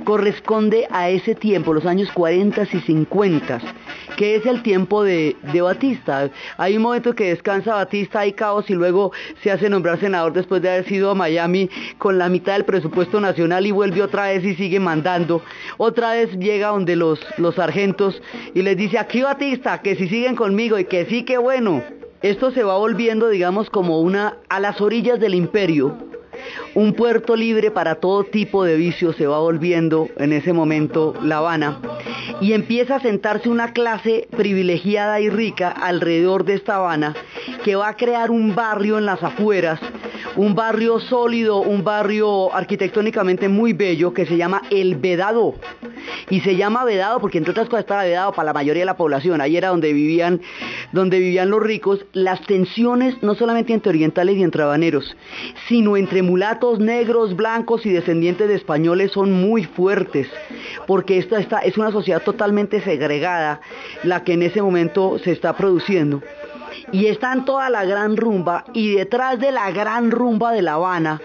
corresponde 0.04 0.86
a 0.90 1.08
ese 1.08 1.34
tiempo, 1.34 1.72
los 1.72 1.86
años 1.86 2.10
40 2.12 2.62
y 2.62 2.80
50, 2.80 3.60
que 4.16 4.36
es 4.36 4.46
el 4.46 4.62
tiempo 4.62 5.02
de, 5.02 5.36
de, 5.52 5.60
Batista. 5.62 6.30
Hay 6.58 6.76
un 6.76 6.82
momento 6.82 7.14
que 7.14 7.30
descansa 7.30 7.74
Batista, 7.74 8.20
hay 8.20 8.32
caos 8.32 8.68
y 8.68 8.74
luego 8.74 9.12
se 9.42 9.50
hace 9.50 9.68
nombrar 9.68 9.98
senador 9.98 10.32
después 10.32 10.62
de 10.62 10.70
haber 10.70 10.86
sido 10.86 11.10
a 11.10 11.14
Miami 11.14 11.70
con 11.98 12.18
la 12.18 12.28
mitad 12.28 12.52
del 12.52 12.64
presupuesto 12.64 13.20
nacional 13.20 13.66
y 13.66 13.70
vuelve 13.70 14.02
otra 14.02 14.26
vez 14.26 14.44
y 14.44 14.54
sigue 14.54 14.80
mandando. 14.80 15.42
Otra 15.78 16.12
vez 16.12 16.36
llega 16.38 16.68
donde 16.68 16.96
los, 16.96 17.20
los 17.38 17.54
sargentos 17.54 18.20
y 18.54 18.62
les 18.62 18.76
dice, 18.76 18.98
aquí 18.98 19.22
Batista, 19.22 19.80
que 19.80 19.96
si 19.96 20.08
siguen 20.08 20.36
conmigo 20.36 20.78
y 20.78 20.84
que 20.84 21.06
sí, 21.06 21.24
que 21.24 21.38
bueno. 21.38 21.82
Esto 22.24 22.50
se 22.52 22.62
va 22.62 22.78
volviendo, 22.78 23.28
digamos, 23.28 23.68
como 23.68 24.00
una 24.00 24.38
a 24.48 24.58
las 24.58 24.80
orillas 24.80 25.20
del 25.20 25.34
imperio, 25.34 25.94
un 26.74 26.92
puerto 26.94 27.36
libre 27.36 27.70
para 27.70 27.96
todo 27.96 28.24
tipo 28.24 28.64
de 28.64 28.76
vicios 28.76 29.16
se 29.16 29.26
va 29.26 29.38
volviendo 29.38 30.08
en 30.16 30.32
ese 30.32 30.52
momento 30.52 31.14
La 31.22 31.38
Habana 31.38 31.80
y 32.40 32.52
empieza 32.52 32.96
a 32.96 33.00
sentarse 33.00 33.48
una 33.48 33.72
clase 33.72 34.26
privilegiada 34.36 35.20
y 35.20 35.30
rica 35.30 35.70
alrededor 35.70 36.44
de 36.44 36.54
esta 36.54 36.76
Habana 36.76 37.14
que 37.64 37.76
va 37.76 37.88
a 37.88 37.96
crear 37.96 38.30
un 38.30 38.54
barrio 38.54 38.98
en 38.98 39.06
las 39.06 39.22
afueras, 39.22 39.80
un 40.36 40.54
barrio 40.54 40.98
sólido, 40.98 41.58
un 41.58 41.84
barrio 41.84 42.52
arquitectónicamente 42.52 43.48
muy 43.48 43.72
bello 43.72 44.12
que 44.12 44.26
se 44.26 44.36
llama 44.36 44.62
El 44.70 44.96
Vedado. 44.96 45.54
Y 46.28 46.40
se 46.40 46.56
llama 46.56 46.84
Vedado 46.84 47.20
porque 47.20 47.38
entre 47.38 47.52
otras 47.52 47.68
cosas 47.68 47.84
estaba 47.84 48.04
vedado 48.04 48.32
para 48.32 48.46
la 48.46 48.52
mayoría 48.52 48.82
de 48.82 48.86
la 48.86 48.96
población. 48.96 49.40
Ahí 49.40 49.56
era 49.56 49.68
donde 49.68 49.92
vivían, 49.92 50.40
donde 50.92 51.18
vivían 51.18 51.50
los 51.50 51.62
ricos. 51.62 52.04
Las 52.12 52.40
tensiones 52.46 53.22
no 53.22 53.34
solamente 53.34 53.72
entre 53.72 53.90
orientales 53.90 54.36
y 54.36 54.42
entre 54.42 54.62
habaneros, 54.62 55.16
sino 55.68 55.96
entre 55.96 56.22
mulatos 56.22 56.63
negros, 56.78 57.36
blancos 57.36 57.84
y 57.86 57.90
descendientes 57.90 58.48
de 58.48 58.54
españoles 58.54 59.12
son 59.12 59.32
muy 59.32 59.64
fuertes. 59.64 60.28
Porque 60.86 61.18
esta, 61.18 61.38
es 61.60 61.78
una 61.78 61.92
sociedad 61.92 62.22
totalmente 62.22 62.80
segregada 62.80 63.60
la 64.02 64.24
que 64.24 64.32
en 64.32 64.42
ese 64.42 64.62
momento 64.62 65.18
se 65.18 65.32
está 65.32 65.56
produciendo 65.56 66.22
y 66.92 67.06
está 67.06 67.32
en 67.32 67.44
toda 67.44 67.70
la 67.70 67.84
gran 67.84 68.16
rumba 68.16 68.64
y 68.72 68.94
detrás 68.94 69.38
de 69.38 69.52
la 69.52 69.70
gran 69.70 70.10
rumba 70.10 70.52
de 70.52 70.62
La 70.62 70.74
Habana, 70.74 71.20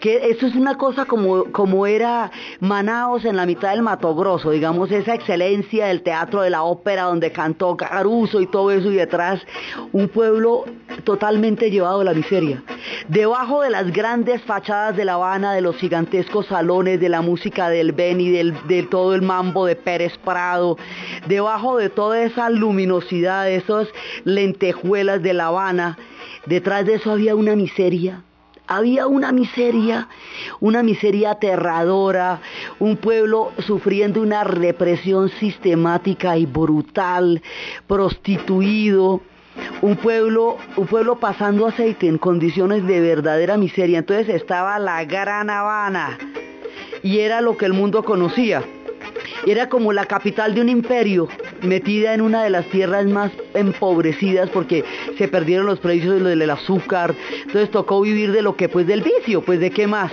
que 0.00 0.28
eso 0.30 0.46
es 0.46 0.54
una 0.54 0.76
cosa 0.76 1.04
como, 1.04 1.44
como 1.52 1.86
era 1.86 2.30
Manaos 2.60 3.24
en 3.24 3.36
la 3.36 3.46
mitad 3.46 3.70
del 3.70 3.82
Mato 3.82 4.14
Grosso, 4.14 4.50
digamos, 4.50 4.90
esa 4.90 5.14
excelencia 5.14 5.86
del 5.86 6.02
teatro 6.02 6.42
de 6.42 6.50
la 6.50 6.62
ópera 6.62 7.04
donde 7.04 7.32
cantó 7.32 7.76
Caruso 7.76 8.40
y 8.40 8.46
todo 8.46 8.70
eso 8.70 8.90
y 8.90 8.96
detrás 8.96 9.40
un 9.92 10.08
pueblo 10.08 10.64
totalmente 11.04 11.70
llevado 11.70 12.00
a 12.00 12.04
la 12.04 12.14
miseria. 12.14 12.62
Debajo 13.08 13.62
de 13.62 13.70
las 13.70 13.90
grandes 13.92 14.42
fachadas 14.42 14.96
de 14.96 15.04
La 15.04 15.14
Habana, 15.14 15.52
de 15.52 15.60
los 15.60 15.76
gigantescos 15.76 16.46
salones, 16.46 17.00
de 17.00 17.08
la 17.08 17.22
música 17.22 17.70
del 17.70 17.92
Beni, 17.92 18.30
del, 18.30 18.54
de 18.66 18.82
todo 18.84 19.14
el 19.14 19.22
mambo 19.22 19.66
de 19.66 19.76
Pérez 19.76 20.16
Prado, 20.18 20.76
debajo 21.26 21.76
de 21.78 21.88
toda 21.88 22.22
esa 22.22 22.50
luminosidad, 22.50 23.44
de 23.44 23.56
esos 23.56 23.88
lentejuelas 24.24 24.97
de 25.04 25.32
La 25.32 25.46
Habana, 25.46 25.96
detrás 26.46 26.84
de 26.84 26.94
eso 26.94 27.12
había 27.12 27.36
una 27.36 27.54
miseria. 27.54 28.22
Había 28.66 29.06
una 29.06 29.32
miseria, 29.32 30.08
una 30.60 30.82
miseria 30.82 31.30
aterradora, 31.30 32.40
un 32.78 32.98
pueblo 32.98 33.52
sufriendo 33.60 34.20
una 34.20 34.44
represión 34.44 35.30
sistemática 35.30 36.36
y 36.36 36.44
brutal, 36.44 37.40
prostituido, 37.86 39.22
un 39.80 39.96
pueblo, 39.96 40.58
un 40.76 40.86
pueblo 40.86 41.18
pasando 41.18 41.66
aceite 41.66 42.08
en 42.08 42.18
condiciones 42.18 42.86
de 42.86 43.00
verdadera 43.00 43.56
miseria. 43.56 44.00
Entonces 44.00 44.28
estaba 44.28 44.78
la 44.78 45.02
Gran 45.04 45.48
Habana 45.48 46.18
y 47.02 47.20
era 47.20 47.40
lo 47.40 47.56
que 47.56 47.64
el 47.64 47.72
mundo 47.72 48.02
conocía. 48.02 48.62
Era 49.46 49.68
como 49.68 49.92
la 49.92 50.06
capital 50.06 50.54
de 50.54 50.60
un 50.60 50.68
imperio 50.68 51.28
metida 51.62 52.14
en 52.14 52.20
una 52.20 52.42
de 52.42 52.50
las 52.50 52.66
tierras 52.66 53.06
más 53.06 53.30
empobrecidas 53.54 54.50
porque 54.50 54.84
se 55.16 55.28
perdieron 55.28 55.66
los 55.66 55.78
precios 55.78 56.22
del 56.22 56.50
azúcar, 56.50 57.14
entonces 57.46 57.70
tocó 57.70 58.00
vivir 58.00 58.32
de 58.32 58.42
lo 58.42 58.56
que 58.56 58.68
pues 58.68 58.86
del 58.86 59.02
vicio, 59.02 59.42
pues 59.42 59.60
de 59.60 59.70
qué 59.70 59.86
más. 59.86 60.12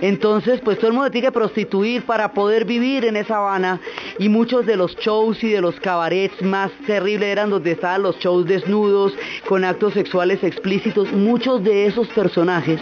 Entonces 0.00 0.60
pues 0.60 0.78
todo 0.78 0.88
el 0.88 0.94
mundo 0.94 1.10
tiene 1.10 1.28
que 1.28 1.32
prostituir 1.32 2.02
para 2.02 2.32
poder 2.32 2.64
vivir 2.64 3.04
en 3.04 3.16
esa 3.16 3.36
Habana. 3.36 3.80
Y 4.18 4.28
muchos 4.28 4.66
de 4.66 4.76
los 4.76 4.96
shows 4.96 5.42
y 5.42 5.50
de 5.50 5.60
los 5.60 5.78
cabarets 5.80 6.40
más 6.42 6.70
terribles 6.86 7.28
eran 7.28 7.50
donde 7.50 7.72
estaban 7.72 8.02
los 8.02 8.18
shows 8.18 8.46
desnudos 8.46 9.12
con 9.48 9.64
actos 9.64 9.94
sexuales 9.94 10.42
explícitos, 10.44 11.12
muchos 11.12 11.62
de 11.64 11.86
esos 11.86 12.08
personajes 12.08 12.80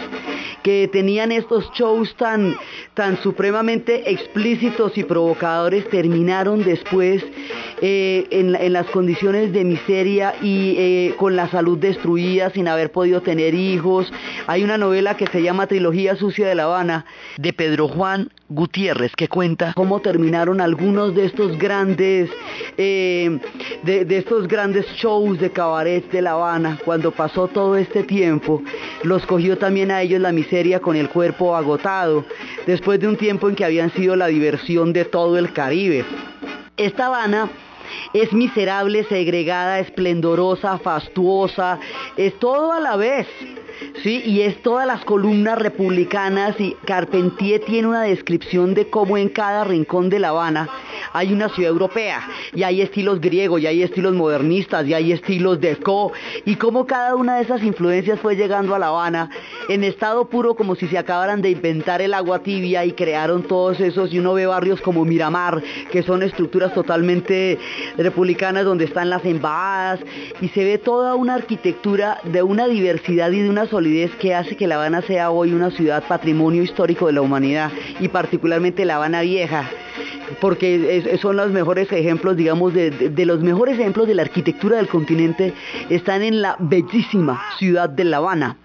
que 0.63 0.89
tenían 0.91 1.31
estos 1.31 1.69
shows 1.73 2.15
tan, 2.15 2.55
tan 2.93 3.21
supremamente 3.21 4.09
explícitos 4.09 4.97
y 4.97 5.03
provocadores 5.03 5.72
terminaron 5.81 6.63
después 6.63 7.23
eh, 7.81 8.27
en, 8.31 8.73
las 8.73 8.85
condiciones 8.87 9.51
de 9.51 9.63
miseria 9.63 10.35
y 10.41 10.75
eh, 10.77 11.15
con 11.17 11.35
la 11.35 11.49
salud 11.49 11.77
destruida, 11.77 12.49
sin 12.51 12.67
haber 12.67 12.91
podido 12.91 13.21
tener 13.21 13.53
hijos. 13.53 14.11
Hay 14.47 14.63
una 14.63 14.77
novela 14.77 15.17
que 15.17 15.27
se 15.27 15.41
llama 15.41 15.67
Trilogía 15.67 16.15
Sucia 16.15 16.47
de 16.47 16.55
La 16.55 16.63
Habana, 16.63 17.05
de 17.37 17.53
Pedro 17.53 17.87
Juan 17.87 18.29
Gutiérrez, 18.53 19.15
que 19.15 19.27
cuenta 19.27 19.73
cómo 19.75 19.99
terminaron 19.99 20.61
algunos 20.61 21.15
de 21.15 21.25
estos 21.25 21.57
grandes, 21.57 22.29
eh, 22.77 23.39
de, 23.83 24.05
de 24.05 24.17
estos 24.17 24.47
grandes 24.47 24.85
shows 24.95 25.39
de 25.39 25.51
cabaret 25.51 26.09
de 26.11 26.21
La 26.21 26.31
Habana, 26.31 26.79
cuando 26.85 27.11
pasó 27.11 27.47
todo 27.47 27.75
este 27.75 28.03
tiempo, 28.03 28.61
los 29.03 29.25
cogió 29.25 29.57
también 29.57 29.89
a 29.91 30.01
ellos 30.01 30.21
la 30.21 30.31
miseria 30.31 30.79
con 30.79 30.95
el 30.95 31.09
cuerpo 31.09 31.55
agotado, 31.55 32.25
después 32.67 32.99
de 32.99 33.07
un 33.07 33.17
tiempo 33.17 33.49
en 33.49 33.55
que 33.55 33.65
habían 33.65 33.91
sido 33.91 34.15
la 34.15 34.27
diversión 34.27 34.93
de 34.93 35.05
todo 35.05 35.37
el 35.37 35.51
Caribe. 35.51 36.05
Esta 36.77 37.07
Habana 37.07 37.49
es 38.13 38.33
miserable, 38.33 39.03
segregada, 39.05 39.79
esplendorosa, 39.79 40.77
fastuosa, 40.77 41.79
es 42.17 42.37
todo 42.39 42.71
a 42.71 42.79
la 42.79 42.95
vez. 42.95 43.27
Sí, 44.01 44.21
y 44.25 44.41
es 44.41 44.61
todas 44.61 44.85
las 44.85 45.03
columnas 45.05 45.57
republicanas 45.57 46.59
y 46.59 46.75
Carpentier 46.85 47.61
tiene 47.61 47.87
una 47.87 48.03
descripción 48.03 48.73
de 48.73 48.89
cómo 48.89 49.17
en 49.17 49.29
cada 49.29 49.63
rincón 49.63 50.09
de 50.09 50.19
La 50.19 50.29
Habana 50.29 50.69
hay 51.11 51.31
una 51.31 51.49
ciudad 51.49 51.71
europea 51.71 52.27
y 52.53 52.63
hay 52.63 52.81
estilos 52.81 53.21
griegos 53.21 53.61
y 53.61 53.67
hay 53.67 53.83
estilos 53.83 54.13
modernistas 54.13 54.85
y 54.87 54.93
hay 54.93 55.11
estilos 55.11 55.59
de 55.61 55.77
co 55.77 56.11
y 56.45 56.55
cómo 56.55 56.85
cada 56.85 57.15
una 57.15 57.37
de 57.37 57.43
esas 57.43 57.63
influencias 57.63 58.19
fue 58.19 58.35
llegando 58.35 58.75
a 58.75 58.79
La 58.79 58.87
Habana 58.87 59.29
en 59.69 59.83
estado 59.83 60.25
puro 60.25 60.55
como 60.55 60.75
si 60.75 60.87
se 60.87 60.97
acabaran 60.97 61.41
de 61.41 61.51
inventar 61.51 62.01
el 62.01 62.13
agua 62.13 62.39
tibia 62.39 62.85
y 62.85 62.91
crearon 62.93 63.43
todos 63.43 63.79
esos 63.79 64.13
y 64.13 64.19
uno 64.19 64.33
ve 64.33 64.45
barrios 64.45 64.81
como 64.81 65.05
Miramar 65.05 65.61
que 65.91 66.03
son 66.03 66.23
estructuras 66.23 66.73
totalmente 66.73 67.57
republicanas 67.97 68.65
donde 68.65 68.85
están 68.85 69.09
las 69.09 69.23
embajadas 69.25 69.99
y 70.41 70.49
se 70.49 70.63
ve 70.63 70.77
toda 70.77 71.15
una 71.15 71.35
arquitectura 71.35 72.19
de 72.23 72.43
una 72.43 72.67
diversidad 72.67 73.31
y 73.31 73.41
de 73.41 73.49
una 73.49 73.62
solidez 73.67 74.11
que 74.15 74.35
hace 74.35 74.55
que 74.55 74.67
La 74.67 74.75
Habana 74.75 75.01
sea 75.01 75.31
hoy 75.31 75.53
una 75.53 75.71
ciudad 75.71 76.03
patrimonio 76.07 76.63
histórico 76.63 77.07
de 77.07 77.13
la 77.13 77.21
humanidad 77.21 77.71
y 77.99 78.07
particularmente 78.07 78.85
La 78.85 78.95
Habana 78.95 79.21
Vieja 79.21 79.69
porque 80.39 81.17
son 81.21 81.35
los 81.35 81.51
mejores 81.51 81.91
ejemplos, 81.91 82.37
digamos, 82.37 82.73
de, 82.73 82.89
de, 82.91 83.25
los 83.25 83.41
mejores 83.41 83.79
ejemplos 83.79 84.07
de 84.07 84.15
la 84.15 84.23
arquitectura 84.23 84.77
del 84.77 84.87
continente, 84.87 85.53
están 85.89 86.23
en 86.23 86.41
la 86.41 86.55
bellísima 86.59 87.41
ciudad 87.57 87.89
de 87.89 88.05
La 88.05 88.17
Habana. 88.17 88.57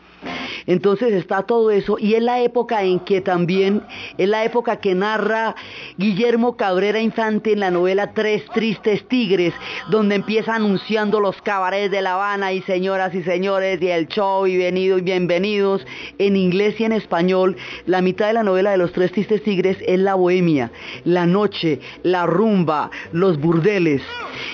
Entonces 0.67 1.13
está 1.15 1.43
todo 1.43 1.71
eso 1.71 1.97
y 1.99 2.15
es 2.15 2.23
la 2.23 2.41
época 2.41 2.83
en 2.83 3.01
que 3.01 3.21
también, 3.21 3.83
es 4.19 4.29
la 4.29 4.45
época 4.45 4.77
que 4.77 4.95
narra 4.95 5.55
Guillermo 5.97 6.57
Cabrera 6.57 7.01
Infante 7.01 7.53
en 7.53 7.61
la 7.61 7.71
novela 7.71 8.13
Tres 8.13 8.45
Tristes 8.53 9.09
Tigres, 9.09 9.55
donde 9.91 10.17
empieza 10.17 10.55
anunciando 10.55 11.21
los 11.21 11.41
cabarets 11.41 11.91
de 11.91 12.03
La 12.03 12.15
Habana 12.15 12.53
y 12.53 12.61
señoras 12.63 13.15
y 13.15 13.23
señores 13.23 13.81
y 13.81 13.89
el 13.89 14.09
show 14.09 14.47
y 14.47 14.59
venidos 14.59 15.01
y 15.01 15.05
bienvenidos 15.05 15.87
en 16.19 16.37
inglés 16.37 16.79
y 16.81 16.85
en 16.85 16.93
español. 16.93 17.57
La 17.87 18.03
mitad 18.03 18.27
de 18.27 18.35
la 18.35 18.43
novela 18.43 18.71
de 18.73 18.79
los 18.79 18.93
Tres 18.93 19.13
Tristes 19.13 19.43
Tigres 19.43 19.79
es 19.87 19.99
la 19.99 20.17
bohemia, 20.17 20.71
la 21.05 21.25
noche, 21.25 21.81
la 22.03 22.27
rumba, 22.27 22.91
los 23.13 23.41
burdeles 23.41 24.03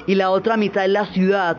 y 0.07 0.15
la 0.15 0.31
otra 0.31 0.57
mitad 0.57 0.85
es 0.85 0.91
la 0.93 1.07
ciudad 1.07 1.57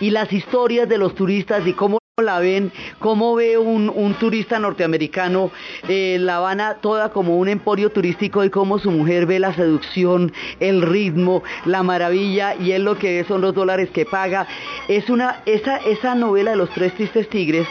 y 0.00 0.10
las 0.10 0.32
historias 0.32 0.88
de 0.88 0.98
los 0.98 1.14
turistas 1.14 1.64
y 1.66 1.72
cómo 1.72 2.01
la 2.20 2.40
ven? 2.40 2.70
¿Cómo 2.98 3.34
ve 3.36 3.56
un, 3.56 4.14
turista 4.20 4.58
norteamericano 4.58 5.50
eh, 5.88 6.18
La 6.20 6.36
Habana 6.36 6.74
toda 6.82 7.08
como 7.08 7.38
un 7.38 7.48
emporio 7.48 7.88
turístico 7.88 8.44
y 8.44 8.50
cómo 8.50 8.78
su 8.78 8.90
mujer 8.90 9.24
ve 9.24 9.38
la 9.38 9.54
seducción, 9.54 10.30
el 10.60 10.82
ritmo, 10.82 11.42
la 11.64 11.82
maravilla 11.82 12.54
y 12.54 12.72
él 12.72 12.84
lo 12.84 12.98
que 12.98 13.24
son 13.24 13.40
los 13.40 13.54
dólares 13.54 13.88
que 13.94 14.04
paga? 14.04 14.46
Es 14.88 15.08
una, 15.08 15.40
esa, 15.46 15.78
esa 15.78 16.14
novela 16.14 16.50
de 16.50 16.58
los 16.58 16.68
tres 16.68 16.94
tristes 16.96 17.30
tigres 17.30 17.66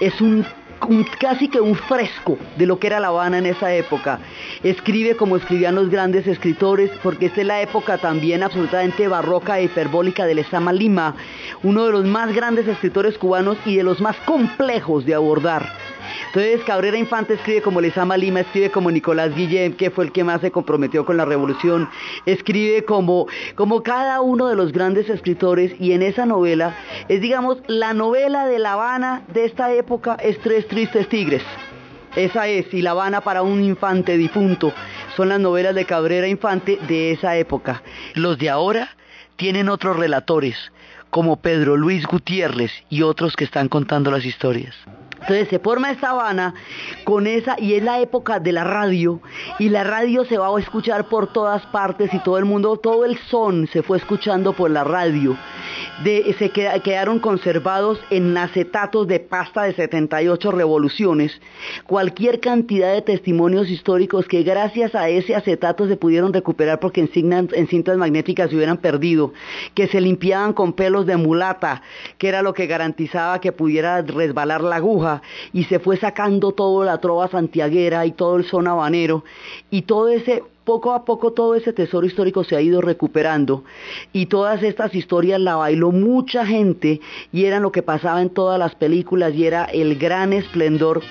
es 0.00 0.22
un 0.22 0.46
casi 1.18 1.48
que 1.48 1.60
un 1.60 1.74
fresco 1.74 2.38
de 2.56 2.66
lo 2.66 2.78
que 2.78 2.88
era 2.88 3.00
La 3.00 3.08
Habana 3.08 3.38
en 3.38 3.46
esa 3.46 3.72
época. 3.74 4.20
Escribe 4.62 5.16
como 5.16 5.36
escribían 5.36 5.74
los 5.74 5.90
grandes 5.90 6.26
escritores, 6.26 6.90
porque 7.02 7.26
esta 7.26 7.40
es 7.40 7.46
la 7.46 7.62
época 7.62 7.98
también 7.98 8.42
absolutamente 8.42 9.08
barroca 9.08 9.58
e 9.58 9.64
hiperbólica 9.64 10.26
de 10.26 10.34
Lezama 10.34 10.72
Lima, 10.72 11.14
uno 11.62 11.84
de 11.86 11.92
los 11.92 12.04
más 12.04 12.34
grandes 12.34 12.68
escritores 12.68 13.18
cubanos 13.18 13.58
y 13.64 13.76
de 13.76 13.82
los 13.82 14.00
más 14.00 14.16
complejos 14.26 15.04
de 15.04 15.14
abordar. 15.14 15.85
Entonces 16.28 16.60
Cabrera 16.64 16.96
Infante 16.96 17.34
escribe 17.34 17.62
como 17.62 17.80
Lezama 17.80 18.16
Lima, 18.16 18.40
escribe 18.40 18.70
como 18.70 18.90
Nicolás 18.90 19.34
Guillem, 19.34 19.74
que 19.74 19.90
fue 19.90 20.04
el 20.04 20.12
que 20.12 20.24
más 20.24 20.40
se 20.40 20.50
comprometió 20.50 21.04
con 21.04 21.16
la 21.16 21.24
revolución, 21.24 21.88
escribe 22.26 22.84
como, 22.84 23.26
como 23.54 23.82
cada 23.82 24.20
uno 24.20 24.46
de 24.46 24.56
los 24.56 24.72
grandes 24.72 25.08
escritores 25.08 25.72
y 25.80 25.92
en 25.92 26.02
esa 26.02 26.26
novela 26.26 26.76
es 27.08 27.20
digamos 27.20 27.58
la 27.66 27.94
novela 27.94 28.46
de 28.46 28.58
La 28.58 28.74
Habana 28.74 29.22
de 29.32 29.44
esta 29.44 29.72
época 29.72 30.16
es 30.20 30.38
Tres 30.40 30.66
Tristes 30.68 31.08
Tigres. 31.08 31.42
Esa 32.16 32.48
es, 32.48 32.72
y 32.72 32.80
La 32.80 32.92
Habana 32.92 33.20
para 33.20 33.42
un 33.42 33.62
infante 33.62 34.16
difunto. 34.16 34.72
Son 35.16 35.28
las 35.28 35.38
novelas 35.38 35.74
de 35.74 35.84
Cabrera 35.84 36.26
Infante 36.26 36.78
de 36.88 37.12
esa 37.12 37.36
época. 37.36 37.82
Los 38.14 38.38
de 38.38 38.48
ahora 38.48 38.88
tienen 39.36 39.68
otros 39.68 39.96
relatores, 39.96 40.56
como 41.10 41.36
Pedro 41.36 41.76
Luis 41.76 42.06
Gutiérrez 42.06 42.72
y 42.88 43.02
otros 43.02 43.36
que 43.36 43.44
están 43.44 43.68
contando 43.68 44.10
las 44.10 44.24
historias. 44.24 44.74
Entonces 45.20 45.48
se 45.48 45.58
forma 45.58 45.90
esta 45.90 46.10
Habana 46.10 46.54
con 47.04 47.26
esa, 47.26 47.56
y 47.58 47.74
es 47.74 47.82
la 47.82 48.00
época 48.00 48.38
de 48.38 48.52
la 48.52 48.64
radio, 48.64 49.20
y 49.58 49.70
la 49.70 49.82
radio 49.82 50.24
se 50.24 50.38
va 50.38 50.48
a 50.48 50.60
escuchar 50.60 51.08
por 51.08 51.32
todas 51.32 51.64
partes 51.66 52.12
y 52.12 52.18
todo 52.20 52.38
el 52.38 52.44
mundo, 52.44 52.76
todo 52.76 53.04
el 53.04 53.16
son 53.30 53.66
se 53.68 53.82
fue 53.82 53.98
escuchando 53.98 54.52
por 54.52 54.70
la 54.70 54.84
radio. 54.84 55.36
se 56.04 56.50
quedaron 56.50 57.18
conservados 57.18 57.98
en 58.10 58.36
acetatos 58.36 59.08
de 59.08 59.20
pasta 59.20 59.64
de 59.64 59.74
78 59.74 60.52
revoluciones, 60.52 61.40
cualquier 61.86 62.40
cantidad 62.40 62.92
de 62.92 63.02
testimonios 63.02 63.70
históricos 63.70 64.26
que 64.26 64.42
gracias 64.42 64.94
a 64.94 65.08
ese 65.08 65.34
acetato 65.34 65.88
se 65.88 65.96
pudieron 65.96 66.32
recuperar 66.32 66.78
porque 66.78 67.00
en, 67.00 67.48
en 67.52 67.68
cintas 67.68 67.96
magnéticas 67.96 68.50
se 68.50 68.56
hubieran 68.56 68.78
perdido, 68.78 69.32
que 69.74 69.88
se 69.88 70.00
limpiaban 70.00 70.52
con 70.52 70.74
pelos 70.74 71.06
de 71.06 71.16
mulata, 71.16 71.82
que 72.18 72.28
era 72.28 72.42
lo 72.42 72.52
que 72.52 72.66
garantizaba 72.66 73.40
que 73.40 73.52
pudiera 73.52 74.02
resbalar 74.02 74.60
la 74.60 74.76
aguja 74.76 75.05
y 75.52 75.64
se 75.64 75.78
fue 75.78 75.96
sacando 75.96 76.52
todo 76.52 76.84
la 76.84 76.98
trova 76.98 77.28
santiaguera 77.28 78.06
y 78.06 78.12
todo 78.12 78.36
el 78.36 78.44
son 78.44 78.68
habanero 78.68 79.24
y 79.70 79.82
todo 79.82 80.08
ese 80.08 80.42
poco 80.64 80.92
a 80.92 81.04
poco 81.04 81.32
todo 81.32 81.54
ese 81.54 81.72
tesoro 81.72 82.06
histórico 82.06 82.42
se 82.42 82.56
ha 82.56 82.60
ido 82.60 82.80
recuperando 82.80 83.62
y 84.12 84.26
todas 84.26 84.62
estas 84.64 84.94
historias 84.94 85.40
la 85.40 85.54
bailó 85.54 85.92
mucha 85.92 86.44
gente 86.44 87.00
y 87.32 87.44
eran 87.44 87.62
lo 87.62 87.70
que 87.70 87.82
pasaba 87.82 88.20
en 88.20 88.30
todas 88.30 88.58
las 88.58 88.74
películas 88.74 89.32
y 89.34 89.46
era 89.46 89.64
el 89.66 89.96
gran 89.96 90.32
esplendor 90.32 91.02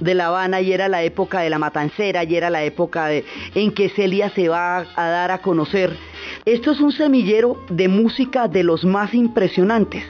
de 0.00 0.14
La 0.14 0.26
Habana 0.26 0.60
y 0.60 0.72
era 0.72 0.88
la 0.88 1.02
época 1.02 1.40
de 1.40 1.48
la 1.48 1.58
matancera 1.58 2.24
y 2.24 2.36
era 2.36 2.50
la 2.50 2.62
época 2.64 3.06
de, 3.06 3.24
en 3.54 3.72
que 3.72 3.88
Celia 3.88 4.28
se 4.30 4.50
va 4.50 4.84
a 4.94 5.08
dar 5.08 5.30
a 5.30 5.38
conocer. 5.38 5.96
Esto 6.44 6.72
es 6.72 6.80
un 6.80 6.92
semillero 6.92 7.56
de 7.70 7.88
música 7.88 8.46
de 8.46 8.62
los 8.62 8.84
más 8.84 9.14
impresionantes. 9.14 10.04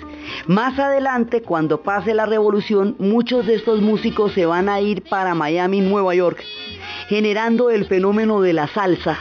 Más 0.46 0.78
adelante, 0.78 1.42
cuando 1.42 1.82
pase 1.82 2.14
la 2.14 2.26
revolución, 2.26 2.96
muchos 2.98 3.46
de 3.46 3.54
estos 3.54 3.80
músicos 3.80 4.32
se 4.32 4.46
van 4.46 4.68
a 4.68 4.80
ir 4.80 5.02
para 5.02 5.34
Miami, 5.34 5.80
Nueva 5.80 6.14
York, 6.14 6.42
generando 7.08 7.70
el 7.70 7.86
fenómeno 7.86 8.40
de 8.40 8.52
la 8.52 8.68
salsa, 8.68 9.18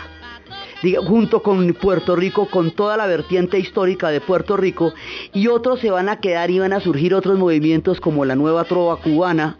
junto 1.06 1.42
con 1.42 1.74
Puerto 1.74 2.16
Rico, 2.16 2.48
con 2.48 2.72
toda 2.72 2.98
la 2.98 3.08
vertiente 3.08 3.60
histórica 3.60 4.10
de 4.10 4.22
Puerto 4.22 4.58
Rico, 4.58 4.94
y 5.34 5.48
otros 5.48 5.80
se 5.80 5.92
van 5.92 6.10
a 6.10 6.20
quedar 6.20 6.52
y 6.52 6.60
van 6.60 6.74
a 6.74 6.80
surgir 6.80 7.14
otros 7.14 7.38
movimientos 7.38 8.00
como 8.00 8.26
la 8.26 8.36
nueva 8.36 8.64
trova 8.64 8.98
cubana, 8.98 9.58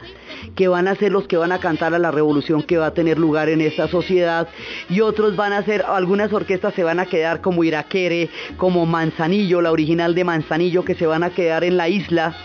que 0.56 0.68
van 0.68 0.88
a 0.88 0.96
ser 0.96 1.12
los 1.12 1.28
que 1.28 1.38
van 1.38 1.52
a 1.52 1.60
cantar 1.60 1.94
a 1.94 2.00
la 2.00 2.12
revolución 2.12 2.64
que 2.64 2.78
va 2.78 2.88
a 2.88 2.94
tener 2.94 3.18
lugar 3.18 3.50
en 3.50 3.62
esta 3.62 3.88
sociedad 3.88 4.48
y 4.90 5.02
otros 5.02 5.36
van 5.36 5.54
a 5.54 5.64
ser, 5.64 5.84
algunas 5.84 6.32
orquestas 6.34 6.74
se 6.74 6.84
van 6.84 7.00
a 7.00 7.06
quedar 7.06 7.42
como 7.42 7.64
Iraquere, 7.64 8.30
como 8.58 8.86
Manzanillo, 8.86 9.62
la 9.62 9.72
original 9.72 10.16
de 10.16 10.24
Manzanillo 10.24 10.84
que 10.84 10.96
se 10.96 11.08
van 11.08 11.24
a 11.24 11.32
quedar 11.32 11.64
en 11.64 11.78
la 11.78 11.90
isla 11.90 12.36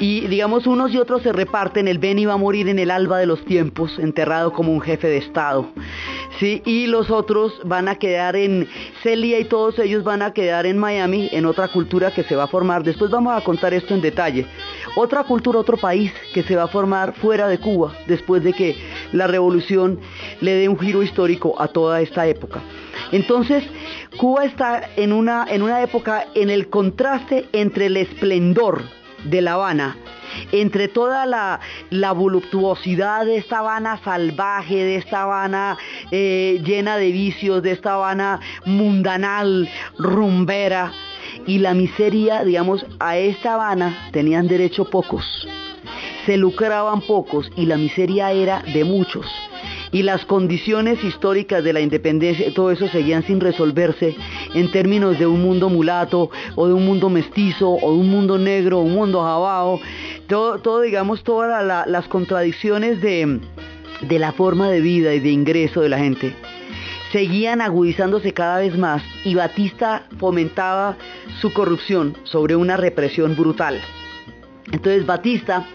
y 0.00 0.26
digamos 0.28 0.66
unos 0.66 0.92
y 0.92 0.98
otros 0.98 1.22
se 1.22 1.30
reparten, 1.30 1.86
el 1.86 1.98
Beni 1.98 2.24
va 2.24 2.32
a 2.32 2.38
morir 2.38 2.68
en 2.68 2.78
el 2.78 2.90
alba 2.90 3.18
de 3.18 3.26
los 3.26 3.44
tiempos, 3.44 3.98
enterrado 3.98 4.50
como 4.52 4.72
un 4.72 4.80
jefe 4.80 5.08
de 5.08 5.18
Estado. 5.18 5.68
Sí, 6.38 6.62
y 6.64 6.86
los 6.86 7.10
otros 7.10 7.60
van 7.64 7.86
a 7.86 7.96
quedar 7.96 8.34
en 8.34 8.66
Celia 9.02 9.38
y 9.38 9.44
todos 9.44 9.78
ellos 9.78 10.02
van 10.02 10.22
a 10.22 10.32
quedar 10.32 10.64
en 10.64 10.78
Miami, 10.78 11.28
en 11.32 11.44
otra 11.44 11.68
cultura 11.68 12.12
que 12.12 12.24
se 12.24 12.34
va 12.34 12.44
a 12.44 12.46
formar. 12.46 12.82
Después 12.82 13.10
vamos 13.10 13.36
a 13.36 13.44
contar 13.44 13.74
esto 13.74 13.92
en 13.92 14.00
detalle. 14.00 14.46
Otra 14.96 15.22
cultura, 15.24 15.58
otro 15.58 15.76
país 15.76 16.10
que 16.32 16.42
se 16.44 16.56
va 16.56 16.62
a 16.62 16.68
formar 16.68 17.12
fuera 17.12 17.46
de 17.46 17.58
Cuba, 17.58 17.92
después 18.06 18.42
de 18.42 18.54
que 18.54 18.76
la 19.12 19.26
revolución 19.26 20.00
le 20.40 20.54
dé 20.54 20.68
un 20.70 20.78
giro 20.78 21.02
histórico 21.02 21.60
a 21.60 21.68
toda 21.68 22.00
esta 22.00 22.26
época. 22.26 22.62
Entonces, 23.12 23.64
Cuba 24.16 24.46
está 24.46 24.88
en 24.96 25.12
una, 25.12 25.44
en 25.46 25.60
una 25.60 25.82
época 25.82 26.24
en 26.34 26.48
el 26.48 26.70
contraste 26.70 27.50
entre 27.52 27.86
el 27.86 27.98
esplendor 27.98 28.99
de 29.24 29.40
La 29.40 29.54
Habana, 29.54 29.96
entre 30.52 30.88
toda 30.88 31.26
la, 31.26 32.12
voluptuosidad 32.12 33.24
de 33.26 33.36
esta 33.36 33.58
Habana 33.58 34.00
salvaje, 34.02 34.76
de 34.76 34.96
esta 34.96 35.22
Habana 35.22 35.78
eh, 36.10 36.60
llena 36.64 36.96
de 36.96 37.10
vicios, 37.10 37.62
de 37.62 37.72
esta 37.72 37.94
Habana 37.94 38.40
mundanal, 38.64 39.68
rumbera, 39.98 40.92
y 41.46 41.58
la 41.58 41.74
miseria, 41.74 42.44
digamos, 42.44 42.84
a 42.98 43.16
esta 43.16 43.54
Habana 43.54 44.08
tenían 44.12 44.48
derecho 44.48 44.84
pocos, 44.84 45.24
se 46.26 46.36
lucraban 46.36 47.00
pocos 47.02 47.50
y 47.56 47.66
la 47.66 47.76
miseria 47.76 48.32
era 48.32 48.62
de 48.72 48.84
muchos. 48.84 49.26
Y 49.92 50.04
las 50.04 50.24
condiciones 50.24 51.02
históricas 51.02 51.64
de 51.64 51.72
la 51.72 51.80
independencia, 51.80 52.54
todo 52.54 52.70
eso 52.70 52.86
seguían 52.88 53.24
sin 53.24 53.40
resolverse 53.40 54.14
en 54.54 54.70
términos 54.70 55.18
de 55.18 55.26
un 55.26 55.42
mundo 55.42 55.68
mulato 55.68 56.30
o 56.54 56.66
de 56.66 56.74
un 56.74 56.84
mundo 56.84 57.08
mestizo 57.08 57.70
o 57.70 57.92
de 57.92 57.98
un 57.98 58.10
mundo 58.10 58.38
negro, 58.38 58.80
un 58.80 58.94
mundo 58.94 59.22
jabao, 59.22 59.80
todo, 60.26 60.58
todo 60.58 60.80
digamos, 60.80 61.22
todas 61.22 61.86
las 61.86 62.08
contradicciones 62.08 63.00
de, 63.00 63.40
de 64.02 64.18
la 64.18 64.32
forma 64.32 64.70
de 64.70 64.80
vida 64.80 65.14
y 65.14 65.20
de 65.20 65.30
ingreso 65.30 65.80
de 65.80 65.88
la 65.88 65.98
gente 65.98 66.34
seguían 67.12 67.60
agudizándose 67.60 68.32
cada 68.32 68.58
vez 68.58 68.76
más 68.76 69.02
y 69.24 69.34
Batista 69.34 70.04
fomentaba 70.18 70.96
su 71.40 71.52
corrupción 71.52 72.16
sobre 72.24 72.56
una 72.56 72.76
represión 72.76 73.36
brutal. 73.36 73.80
Entonces 74.72 75.04
Batista 75.04 75.66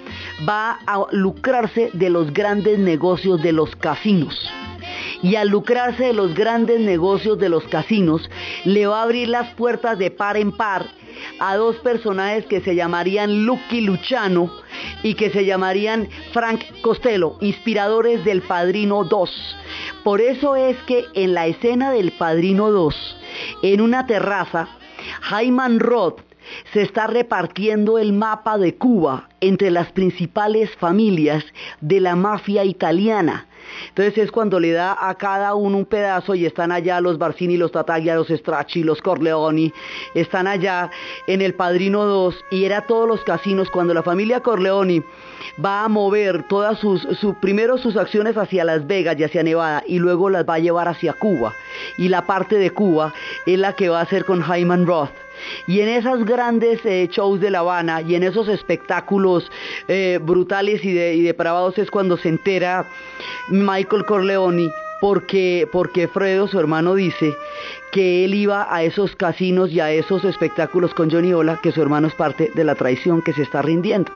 va 0.48 0.80
a 0.88 1.06
lucrarse 1.12 1.90
de 1.94 2.10
los 2.10 2.32
grandes 2.34 2.80
negocios 2.80 3.42
de 3.42 3.52
los 3.52 3.76
casinos. 3.76 4.50
Y 5.26 5.38
al 5.38 5.50
lucrarse 5.50 6.04
de 6.04 6.14
los 6.14 6.36
grandes 6.36 6.80
negocios 6.80 7.40
de 7.40 7.50
los 7.50 7.64
casinos, 7.64 8.30
le 8.64 8.86
va 8.86 9.00
a 9.00 9.04
abrir 9.06 9.28
las 9.28 9.56
puertas 9.56 9.98
de 9.98 10.12
par 10.12 10.38
en 10.38 10.52
par 10.52 10.86
a 11.40 11.56
dos 11.56 11.78
personajes 11.78 12.46
que 12.46 12.62
se 12.62 12.76
llamarían 12.76 13.44
Lucky 13.44 13.82
Luciano 13.82 14.52
y 15.02 15.16
que 15.16 15.32
se 15.32 15.44
llamarían 15.44 16.10
Frank 16.32 16.62
Costello, 16.84 17.38
inspiradores 17.42 18.24
del 18.24 18.44
Padrino 18.44 19.04
2. 19.04 19.58
Por 20.04 20.22
eso 20.22 20.56
es 20.56 20.78
que 20.84 21.06
en 21.16 21.34
la 21.34 21.48
escena 21.48 21.90
del 21.90 22.12
Padrino 22.12 22.70
2, 22.70 23.18
en 23.64 23.82
una 23.82 24.06
terraza, 24.06 24.68
Hyman 25.32 25.80
Roth 25.80 26.22
se 26.72 26.84
está 26.84 27.08
repartiendo 27.08 27.98
el 27.98 28.14
mapa 28.14 28.60
de 28.60 28.76
Cuba 28.76 29.30
entre 29.42 29.72
las 29.72 29.92
principales 29.92 30.70
familias 30.76 31.44
de 31.82 32.00
la 32.00 32.16
mafia 32.16 32.64
italiana. 32.64 33.48
Entonces 33.90 34.18
es 34.18 34.32
cuando 34.32 34.60
le 34.60 34.72
da 34.72 34.98
a 35.00 35.16
cada 35.16 35.56
uno 35.56 35.78
un 35.78 35.86
pedazo 35.86 36.36
y 36.36 36.46
están 36.46 36.72
allá 36.72 37.02
los 37.02 37.18
Barsini, 37.18 37.58
los 37.58 37.72
Tataglia, 37.72 38.16
los 38.16 38.28
Stracci, 38.28 38.84
los 38.84 39.02
Corleoni, 39.02 39.74
están 40.14 40.48
allá 40.48 40.90
en 41.28 41.42
el 41.42 41.54
Padrino 41.54 42.06
2 42.06 42.46
y 42.52 42.66
era 42.66 42.82
todos 42.82 43.08
los 43.08 43.24
casinos 43.24 43.70
cuando 43.70 43.94
la 43.94 44.04
familia 44.04 44.42
Corleoni 44.42 45.04
va 45.64 45.84
a 45.84 45.88
mover 45.88 46.44
todas 46.48 46.80
sus, 46.80 47.08
primero 47.42 47.78
sus 47.78 47.98
acciones 47.98 48.38
hacia 48.38 48.64
Las 48.64 48.86
Vegas 48.88 49.18
y 49.20 49.24
hacia 49.24 49.44
Nevada 49.44 49.84
y 49.88 50.00
luego 50.00 50.30
las 50.30 50.48
va 50.48 50.56
a 50.56 50.60
llevar 50.60 50.88
hacia 50.88 51.14
Cuba. 51.14 51.54
Y 51.98 52.10
la 52.10 52.26
parte 52.26 52.58
de 52.58 52.72
Cuba 52.72 53.14
es 53.46 53.60
la 53.60 53.74
que 53.74 53.90
va 53.90 54.00
a 54.00 54.04
hacer 54.04 54.26
con 54.26 54.44
Hyman 54.44 54.86
Roth. 54.86 55.25
Y 55.68 55.80
en 55.82 55.90
esos 55.90 56.26
grandes 56.26 56.80
eh, 56.86 57.08
shows 57.12 57.40
de 57.40 57.52
La 57.52 57.60
Habana 57.60 58.02
y 58.02 58.16
en 58.16 58.24
esos 58.24 58.48
espectáculos 58.48 59.52
eh, 59.88 60.20
brutales 60.22 60.84
y 60.84 61.22
depravados 61.22 61.78
es 61.78 61.92
cuando 61.92 62.18
se 62.18 62.30
entera 62.30 62.86
Michael 63.50 64.06
Corleone 64.06 64.70
porque, 65.02 65.68
porque 65.72 66.08
Fredo, 66.08 66.48
su 66.48 66.60
hermano, 66.60 66.96
dice 66.96 67.36
que 67.92 68.26
él 68.26 68.34
iba 68.34 68.68
a 68.74 68.84
esos 68.84 69.16
casinos 69.16 69.72
y 69.72 69.80
a 69.80 69.92
esos 69.92 70.24
espectáculos 70.26 70.94
con 70.94 71.12
Johnny 71.12 71.34
Ola, 71.34 71.60
que 71.62 71.72
su 71.72 71.82
hermano 71.82 72.08
es 72.08 72.16
parte 72.16 72.52
de 72.54 72.64
la 72.64 72.76
traición 72.76 73.22
que 73.22 73.34
se 73.34 73.44
está 73.44 73.62
rindiendo. 73.62 74.14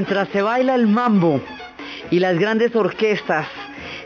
Mientras 0.00 0.30
se 0.30 0.40
baila 0.40 0.74
el 0.76 0.86
mambo 0.86 1.42
y 2.10 2.20
las 2.20 2.38
grandes 2.38 2.74
orquestas 2.74 3.46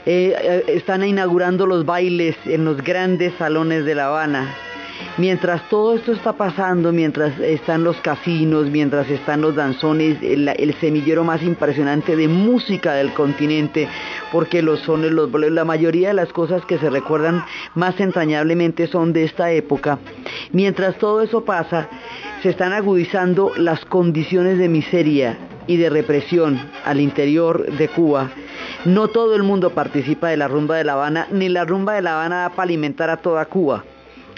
eh, 0.05 0.35
eh, 0.37 0.65
están 0.67 1.05
inaugurando 1.05 1.67
los 1.67 1.87
bailes 1.87 2.35
en 2.47 2.65
los 2.65 2.83
grandes 2.83 3.33
salones 3.39 3.85
de 3.85 3.95
La 3.95 4.09
Habana, 4.09 4.57
mientras 5.19 5.69
todo 5.69 5.95
esto 5.95 6.11
está 6.11 6.33
pasando, 6.33 6.91
mientras 6.91 7.39
están 7.39 7.85
los 7.85 7.97
casinos, 7.99 8.71
mientras 8.71 9.09
están 9.09 9.41
los 9.41 9.55
danzones, 9.55 10.19
el, 10.21 10.75
semillero 10.81 11.23
más 11.23 11.45
impresionante 11.45 12.17
de 12.17 12.27
música 12.27 12.95
del 12.95 13.13
continente, 13.13 13.89
porque 14.33 14.63
los 14.63 14.81
sones, 14.81 15.13
la 15.13 15.65
mayoría 15.65 16.09
de 16.09 16.15
las 16.15 16.33
cosas 16.33 16.65
que 16.67 16.77
se 16.79 16.91
recuerdan 16.91 17.45
más 17.77 18.01
entrañablemente 18.01 18.89
son 18.89 19.13
de 19.13 19.23
esta 19.23 19.53
época. 19.53 20.01
Mientras 20.51 20.99
todo 20.99 21.23
eso 21.23 21.45
pasa, 21.45 21.89
se 22.43 22.51
están 22.51 22.73
agudizando 22.73 23.53
las 23.57 23.85
condiciones 23.85 24.59
de 24.59 24.69
miseria 24.69 25.39
y 25.67 25.77
de 25.77 25.91
represión 25.91 26.61
al 26.85 27.01
interior 27.01 27.71
de 27.77 27.89
Cuba, 27.89 28.31
no 28.85 29.09
todo 29.09 29.35
el 29.35 29.43
mundo 29.43 29.71
participa 29.71 30.29
de 30.29 30.37
la 30.37 30.49
rumba 30.49 30.77
de 30.77 30.85
La 30.85 30.95
Habana, 30.95 31.27
ni 31.31 31.49
la 31.49 31.65
rumba 31.65 31.95
de 31.95 32.03
La 32.03 32.15
Habana 32.15 32.37
da 32.43 32.51
para 32.51 32.65
alimentar 32.65 33.11
a 33.11 33.17
toda 33.17 33.47
Cuba. 33.47 33.85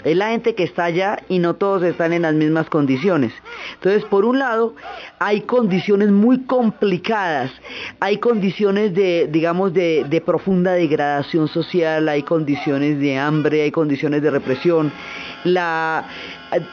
Es 0.03 0.15
la 0.15 0.29
gente 0.29 0.55
que 0.55 0.63
está 0.63 0.85
allá 0.85 1.19
y 1.27 1.39
no 1.39 1.55
todos 1.55 1.83
están 1.83 2.13
en 2.13 2.21
las 2.21 2.33
mismas 2.33 2.69
condiciones. 2.69 3.33
Entonces, 3.73 4.05
por 4.05 4.25
un 4.25 4.39
lado, 4.39 4.75
hay 5.19 5.41
condiciones 5.41 6.11
muy 6.11 6.43
complicadas, 6.43 7.51
hay 7.99 8.17
condiciones 8.17 8.93
de, 8.93 9.27
digamos, 9.29 9.73
de, 9.73 10.05
de 10.07 10.21
profunda 10.21 10.73
degradación 10.73 11.47
social, 11.47 12.07
hay 12.07 12.23
condiciones 12.23 12.99
de 12.99 13.17
hambre, 13.17 13.63
hay 13.63 13.71
condiciones 13.71 14.21
de 14.21 14.31
represión. 14.31 14.93
La, 15.43 16.07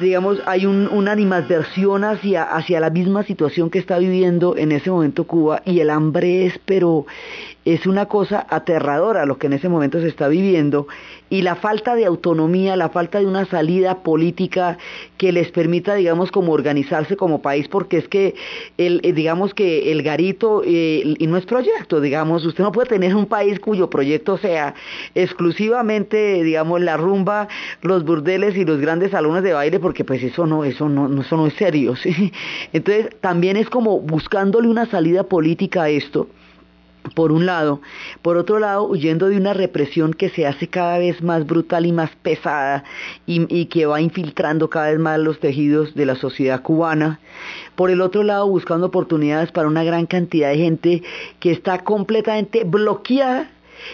digamos, 0.01 0.41
hay 0.47 0.67
una 0.67 1.13
animadversión 1.13 2.05
hacia, 2.05 2.43
hacia 2.45 2.81
la 2.81 2.91
misma 2.91 3.23
situación 3.23 3.71
que 3.71 3.79
está 3.79 3.99
viviendo 3.99 4.57
en 4.57 4.73
ese 4.73 4.91
momento 4.91 5.25
Cuba 5.25 5.63
y 5.65 5.81
el 5.81 5.91
hambre 5.91 6.47
es, 6.47 6.59
pero 6.65 7.07
es 7.65 7.87
una 7.87 8.07
cosa 8.07 8.47
aterradora 8.49 9.27
lo 9.27 9.39
que 9.39 9.47
en 9.47 9.55
ese 9.55 9.69
momento 9.69 10.01
se 10.01 10.09
está 10.09 10.29
viviendo 10.29 10.87
y 11.31 11.43
la 11.43 11.57
falta 11.57 11.95
de 11.95 12.05
autonomía, 12.05 12.77
la 12.77 12.91
falta 12.91 13.19
de 13.19 13.27
una 13.27 13.45
salida 13.47 14.03
política 14.03 14.79
que 15.17 15.33
les 15.33 15.51
permita, 15.51 15.95
digamos, 15.95 16.31
como 16.31 16.53
organizarse 16.53 17.17
como 17.17 17.43
país, 17.43 17.67
porque 17.69 17.99
es 17.99 18.09
que, 18.09 18.35
el, 18.79 19.01
eh, 19.03 19.13
digamos 19.13 19.55
que 19.55 19.91
el 19.91 20.03
garito, 20.03 20.63
eh, 20.65 21.15
y 21.19 21.27
no 21.27 21.37
es 21.37 21.47
proyecto, 21.47 22.01
digamos, 22.01 22.45
usted 22.45 22.63
no 22.63 22.73
puede 22.73 22.89
tener 22.89 23.15
un 23.15 23.27
país 23.27 23.59
cuyo 23.59 23.89
proyecto 23.91 24.37
sea 24.39 24.75
exclusivamente, 25.15 26.43
digamos, 26.43 26.81
la 26.81 26.97
rumba, 26.97 27.49
los 27.83 28.05
burdeles 28.05 28.57
y 28.57 28.65
los 28.65 28.81
grandes 28.81 29.13
salones 29.13 29.43
de 29.43 29.55
baile, 29.55 29.81
porque 29.81 30.05
pues 30.05 30.23
eso 30.23 30.47
no, 30.47 30.65
eso 30.65 30.89
no, 30.89 31.21
eso 31.21 31.37
no 31.37 31.47
es 31.47 31.55
serio. 31.55 31.95
Entonces, 32.73 33.09
también 33.21 33.57
es 33.57 33.71
como 33.71 34.01
buscándole 34.01 34.69
una 34.69 34.87
salida 34.87 35.25
política 35.25 35.85
a 35.85 35.89
esto 35.89 36.29
por 37.15 37.33
un 37.33 37.47
lado, 37.47 37.81
por 38.23 38.37
otro 38.37 38.59
lado, 38.59 38.85
huyendo 38.85 39.29
de 39.29 39.37
una 39.37 39.53
represión 39.53 40.15
que 40.15 40.31
se 40.31 40.47
hace 40.47 40.69
cada 40.69 40.99
vez 40.99 41.23
más 41.23 41.47
brutal 41.47 41.85
y 41.87 41.93
más 41.93 42.11
pesada 42.23 42.85
y, 43.27 43.67
que 43.67 43.87
va 43.87 44.01
infiltrando 44.01 44.71
cada 44.71 44.91
vez 44.91 44.99
más 44.99 45.19
los 45.19 45.39
tejidos 45.39 45.95
de 45.95 46.07
la 46.07 46.17
sociedad 46.17 46.63
cubana, 46.63 47.21
por 47.75 47.91
el 47.91 48.01
otro 48.01 48.23
lado, 48.23 48.49
buscando 48.49 48.87
oportunidades 48.87 49.53
para 49.53 49.69
una 49.69 49.85
gran 49.85 50.07
cantidad 50.07 50.51
de 50.51 50.59
gente 50.59 51.03
que 51.41 51.51
está 51.51 51.85
completamente 51.85 52.65
bloqueada 52.65 53.51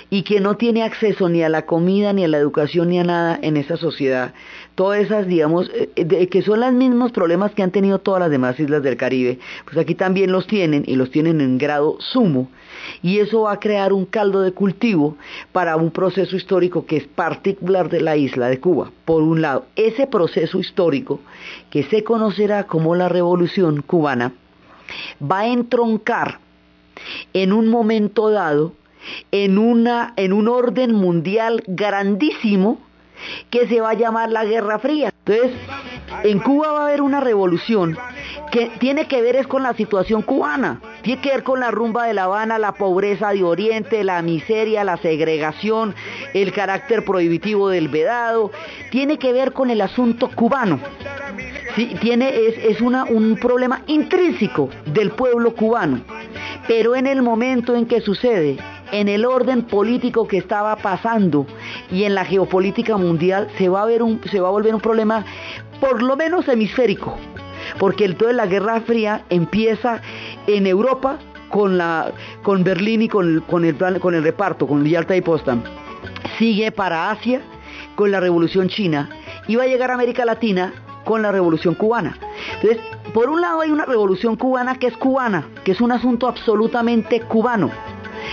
y 0.09 0.23
que 0.23 0.41
no 0.41 0.57
tiene 0.57 0.83
acceso 0.83 1.29
ni 1.29 1.43
a 1.43 1.49
la 1.49 1.67
comida, 1.67 2.13
ni 2.13 2.25
a 2.25 2.29
la 2.29 2.39
educación, 2.39 2.89
ni 2.89 2.99
a 2.99 3.05
nada 3.05 3.39
en 3.43 3.57
esa 3.57 3.77
sociedad. 3.77 4.35
Todas 4.81 5.01
esas, 5.01 5.27
digamos, 5.27 5.71
eh, 5.75 6.29
que 6.29 6.41
son 6.41 6.61
los 6.61 6.73
mismos 6.73 7.13
problemas 7.13 7.53
que 7.53 7.63
han 7.63 7.71
tenido 7.71 7.99
todas 7.99 8.19
las 8.19 8.31
demás 8.31 8.59
islas 8.59 8.83
del 8.83 8.97
Caribe, 8.97 9.39
pues 9.67 9.77
aquí 9.77 9.95
también 9.95 10.33
los 10.33 10.47
tienen 10.47 10.85
y 10.87 10.97
los 10.97 11.11
tienen 11.11 11.43
en 11.43 11.59
grado 11.59 11.99
sumo. 12.01 12.49
Y 13.03 13.19
eso 13.19 13.43
va 13.43 13.53
a 13.53 13.61
crear 13.61 13.93
un 13.93 14.07
caldo 14.07 14.41
de 14.41 14.53
cultivo 14.53 15.19
para 15.53 15.77
un 15.77 15.91
proceso 15.91 16.35
histórico 16.35 16.87
que 16.87 16.97
es 16.97 17.07
particular 17.07 17.91
de 17.91 18.01
la 18.01 18.17
isla 18.17 18.49
de 18.49 18.59
Cuba. 18.59 18.91
Por 19.05 19.23
un 19.23 19.43
lado, 19.43 19.67
ese 19.77 20.07
proceso 20.07 20.59
histórico 20.59 21.21
que 21.69 21.83
se 21.83 22.03
conocerá 22.03 22.65
como 22.65 22.95
la 22.95 23.11
Revolución 23.11 23.83
cubana 23.83 24.33
va 25.23 25.41
a 25.41 25.49
entroncar 25.49 26.39
en 27.35 27.53
un 27.53 27.69
momento 27.69 28.31
dado 28.31 28.73
en, 29.31 29.59
una, 29.59 30.15
en 30.17 30.33
un 30.33 30.49
orden 30.49 30.95
mundial 30.95 31.63
grandísimo 31.67 32.81
que 33.51 33.67
se 33.69 33.81
va 33.81 33.91
a 33.91 33.95
llamar 33.95 34.31
la 34.31 34.45
Guerra 34.45 34.79
Fría. 34.79 35.13
Entonces, 35.25 35.53
en 36.25 36.39
Cuba 36.41 36.73
va 36.73 36.81
a 36.81 36.87
haber 36.89 37.03
una 37.03 37.21
revolución 37.21 37.97
que 38.51 38.71
tiene 38.79 39.07
que 39.07 39.23
ver 39.23 39.37
es 39.37 39.47
con 39.47 39.63
la 39.63 39.75
situación 39.75 40.23
cubana, 40.23 40.81
tiene 41.03 41.23
que 41.23 41.31
ver 41.31 41.43
con 41.43 41.61
la 41.61 41.71
rumba 41.71 42.07
de 42.07 42.15
La 42.15 42.25
Habana, 42.25 42.59
la 42.59 42.73
pobreza 42.73 43.31
de 43.31 43.45
Oriente, 43.45 44.03
la 44.03 44.23
miseria, 44.23 44.83
la 44.83 44.97
segregación, 44.97 45.95
el 46.35 46.53
carácter 46.53 47.05
prohibitivo 47.05 47.69
del 47.69 47.89
vedado, 47.89 48.51
tiene 48.91 49.19
que 49.19 49.33
ver 49.33 49.53
con 49.53 49.71
el 49.71 49.81
asunto 49.81 50.31
cubano. 50.35 50.81
Tiene, 52.01 52.29
es, 52.29 52.59
es 52.59 52.81
una, 52.81 53.05
un 53.05 53.37
problema 53.37 53.83
intrínseco 53.87 54.69
del 54.87 55.13
pueblo 55.13 55.55
cubano, 55.55 56.01
pero 56.67 56.97
en 56.97 57.07
el 57.07 57.23
momento 57.23 57.77
en 57.77 57.87
que 57.87 58.01
sucede 58.01 58.59
en 58.93 59.09
el 59.09 59.25
orden 59.25 59.63
político 59.63 60.27
que 60.27 60.39
estaba 60.39 60.77
pasando 60.77 61.47
y 61.91 62.05
en 62.05 62.15
la 62.15 62.25
geopolítica 62.25 62.97
mundial 62.97 63.49
se 63.59 63.69
va 63.69 63.83
a, 63.83 63.87
ver 63.87 64.03
se 64.31 64.41
va 64.41 64.49
a 64.49 64.53
volver 64.53 64.75
un 64.75 64.81
problema 64.81 65.25
por 65.81 66.03
lo 66.03 66.17
menos 66.17 66.47
hemisférico, 66.49 67.17
porque 67.79 68.09
toda 68.11 68.33
la 68.33 68.47
Guerra 68.47 68.81
Fría 68.83 69.25
empieza 69.31 70.03
en 70.47 70.67
Europa 70.67 71.19
con 71.49 72.65
Berlín 72.65 73.03
y 73.03 73.09
con, 73.09 73.41
con, 73.49 73.65
el, 73.65 73.77
con 73.99 74.15
el 74.15 74.23
reparto, 74.23 74.67
con 74.67 74.85
Yalta 74.85 75.17
y 75.17 75.21
Potsdam. 75.21 75.63
Sigue 76.39 76.71
para 76.71 77.11
Asia 77.11 77.41
con 77.97 78.11
la 78.11 78.21
Revolución 78.21 78.69
China 78.69 79.11
y 79.49 79.57
va 79.57 79.65
a 79.65 79.67
llegar 79.67 79.91
a 79.91 79.95
América 79.95 80.25
Latina 80.25 80.73
con 81.05 81.23
la 81.23 81.33
Revolución 81.33 81.75
Cubana. 81.75 82.17
Entonces, 82.63 82.79
por 83.13 83.29
un 83.31 83.41
lado 83.41 83.63
hay 83.63 83.71
una 83.71 83.85
Revolución 83.85 84.37
Cubana 84.37 84.77
que 84.77 84.87
es 84.87 84.97
cubana, 84.97 85.49
que 85.65 85.73
es 85.73 85.81
un 85.81 85.91
asunto 85.91 86.29
absolutamente 86.29 87.21
cubano 87.23 87.71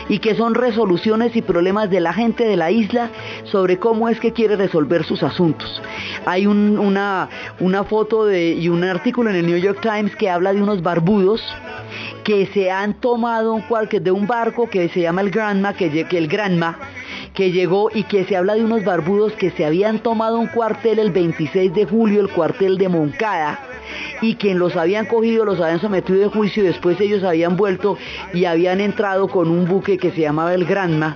y 0.09 0.19
que 0.19 0.35
son 0.35 0.55
resoluciones 0.55 1.35
y 1.35 1.41
problemas 1.41 1.89
de 1.89 1.99
la 1.99 2.13
gente 2.13 2.45
de 2.45 2.57
la 2.57 2.71
isla 2.71 3.09
sobre 3.43 3.77
cómo 3.77 4.09
es 4.09 4.19
que 4.19 4.33
quiere 4.33 4.55
resolver 4.55 5.03
sus 5.03 5.23
asuntos. 5.23 5.81
Hay 6.25 6.45
una, 6.47 7.29
una 7.59 7.83
foto 7.83 8.25
de, 8.25 8.53
y 8.53 8.69
un 8.69 8.83
artículo 8.83 9.29
en 9.29 9.37
el 9.37 9.45
New 9.45 9.57
York 9.57 9.79
Times 9.81 10.15
que 10.15 10.29
habla 10.29 10.53
de 10.53 10.61
unos 10.61 10.81
barbudos 10.81 11.41
que 12.23 12.45
se 12.47 12.69
han 12.71 12.95
tomado 12.95 13.53
un 13.53 13.61
cualquier 13.61 14.01
de 14.01 14.11
un 14.11 14.27
barco 14.27 14.69
que 14.69 14.89
se 14.89 15.01
llama 15.01 15.21
el 15.21 15.31
Granma, 15.31 15.73
que, 15.73 16.05
que 16.05 16.17
el 16.17 16.27
Granma, 16.27 16.77
que 17.33 17.51
llegó 17.51 17.89
y 17.93 18.03
que 18.03 18.25
se 18.25 18.35
habla 18.35 18.55
de 18.55 18.63
unos 18.63 18.83
barbudos 18.83 19.33
que 19.33 19.51
se 19.51 19.65
habían 19.65 19.99
tomado 19.99 20.37
un 20.37 20.47
cuartel 20.47 20.99
el 20.99 21.11
26 21.11 21.73
de 21.73 21.85
julio, 21.85 22.21
el 22.21 22.29
cuartel 22.29 22.77
de 22.77 22.89
Moncada, 22.89 23.66
y 24.21 24.35
quien 24.35 24.59
los 24.59 24.75
habían 24.75 25.05
cogido 25.05 25.45
los 25.45 25.59
habían 25.59 25.81
sometido 25.81 26.19
de 26.19 26.27
juicio 26.27 26.63
y 26.63 26.67
después 26.67 26.99
ellos 26.99 27.23
habían 27.23 27.57
vuelto 27.57 27.97
y 28.33 28.45
habían 28.45 28.81
entrado 28.81 29.27
con 29.27 29.49
un 29.49 29.65
buque 29.65 29.97
que 29.97 30.11
se 30.11 30.21
llamaba 30.21 30.53
el 30.53 30.65
Granma. 30.65 31.15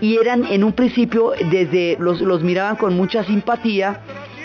Y 0.00 0.18
eran 0.18 0.44
en 0.44 0.64
un 0.64 0.72
principio 0.72 1.32
desde 1.50 1.96
los, 1.98 2.20
los 2.20 2.42
miraban 2.42 2.76
con 2.76 2.94
mucha 2.94 3.24
simpatía. 3.24 4.00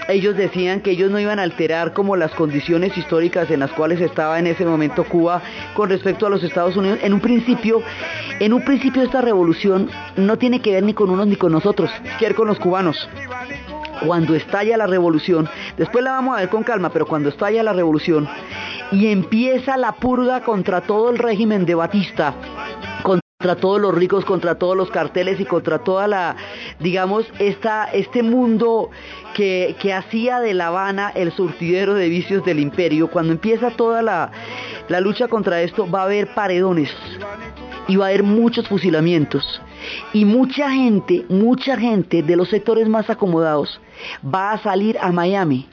Ellos 0.07 0.35
decían 0.35 0.81
que 0.81 0.91
ellos 0.91 1.11
no 1.11 1.19
iban 1.19 1.39
a 1.39 1.43
alterar 1.43 1.93
como 1.93 2.15
las 2.15 2.31
condiciones 2.31 2.97
históricas 2.97 3.49
en 3.51 3.59
las 3.59 3.71
cuales 3.71 4.01
estaba 4.01 4.39
en 4.39 4.47
ese 4.47 4.65
momento 4.65 5.03
Cuba 5.03 5.41
con 5.75 5.89
respecto 5.89 6.25
a 6.25 6.29
los 6.29 6.43
Estados 6.43 6.75
Unidos. 6.75 6.99
En 7.03 7.13
un 7.13 7.19
principio, 7.19 7.81
en 8.39 8.51
un 8.51 8.65
principio 8.65 9.03
esta 9.03 9.21
revolución 9.21 9.89
no 10.17 10.37
tiene 10.37 10.59
que 10.59 10.71
ver 10.71 10.83
ni 10.83 10.93
con 10.93 11.09
unos 11.09 11.27
ni 11.27 11.35
con 11.35 11.51
nosotros, 11.51 11.91
que 12.19 12.25
ver 12.25 12.35
con 12.35 12.47
los 12.47 12.59
cubanos 12.59 13.07
cuando 14.05 14.35
estalla 14.35 14.77
la 14.77 14.87
revolución, 14.87 15.49
después 15.77 16.03
la 16.03 16.11
vamos 16.11 16.35
a 16.35 16.41
ver 16.41 16.49
con 16.49 16.63
calma, 16.63 16.89
pero 16.89 17.05
cuando 17.05 17.29
estalla 17.29 17.63
la 17.63 17.73
revolución 17.73 18.27
y 18.91 19.07
empieza 19.07 19.77
la 19.77 19.93
purga 19.93 20.41
contra 20.41 20.81
todo 20.81 21.09
el 21.09 21.17
régimen 21.17 21.65
de 21.65 21.75
Batista, 21.75 22.33
contra 23.03 23.55
todos 23.55 23.81
los 23.81 23.95
ricos, 23.95 24.25
contra 24.25 24.55
todos 24.55 24.75
los 24.77 24.91
carteles 24.91 25.39
y 25.39 25.45
contra 25.45 25.79
toda 25.79 26.07
la, 26.07 26.35
digamos, 26.79 27.25
esta, 27.39 27.85
este 27.85 28.21
mundo 28.21 28.89
que, 29.33 29.75
que 29.81 29.93
hacía 29.93 30.39
de 30.39 30.53
La 30.53 30.67
Habana 30.67 31.11
el 31.15 31.31
surtidero 31.31 31.93
de 31.93 32.09
vicios 32.09 32.43
del 32.45 32.59
imperio, 32.59 33.09
cuando 33.09 33.33
empieza 33.33 33.71
toda 33.71 34.01
la, 34.01 34.31
la 34.89 34.99
lucha 34.99 35.27
contra 35.27 35.61
esto, 35.61 35.89
va 35.89 36.01
a 36.01 36.05
haber 36.05 36.33
paredones 36.33 36.91
y 37.87 37.95
va 37.95 38.05
a 38.05 38.09
haber 38.09 38.23
muchos 38.23 38.67
fusilamientos. 38.67 39.61
Y 40.13 40.25
mucha 40.25 40.69
gente, 40.69 41.25
mucha 41.29 41.75
gente 41.77 42.21
de 42.21 42.35
los 42.35 42.49
sectores 42.49 42.87
más 42.87 43.09
acomodados 43.09 43.79
va 44.21 44.51
a 44.51 44.57
salir 44.63 44.97
a 44.99 45.11
Miami 45.11 45.65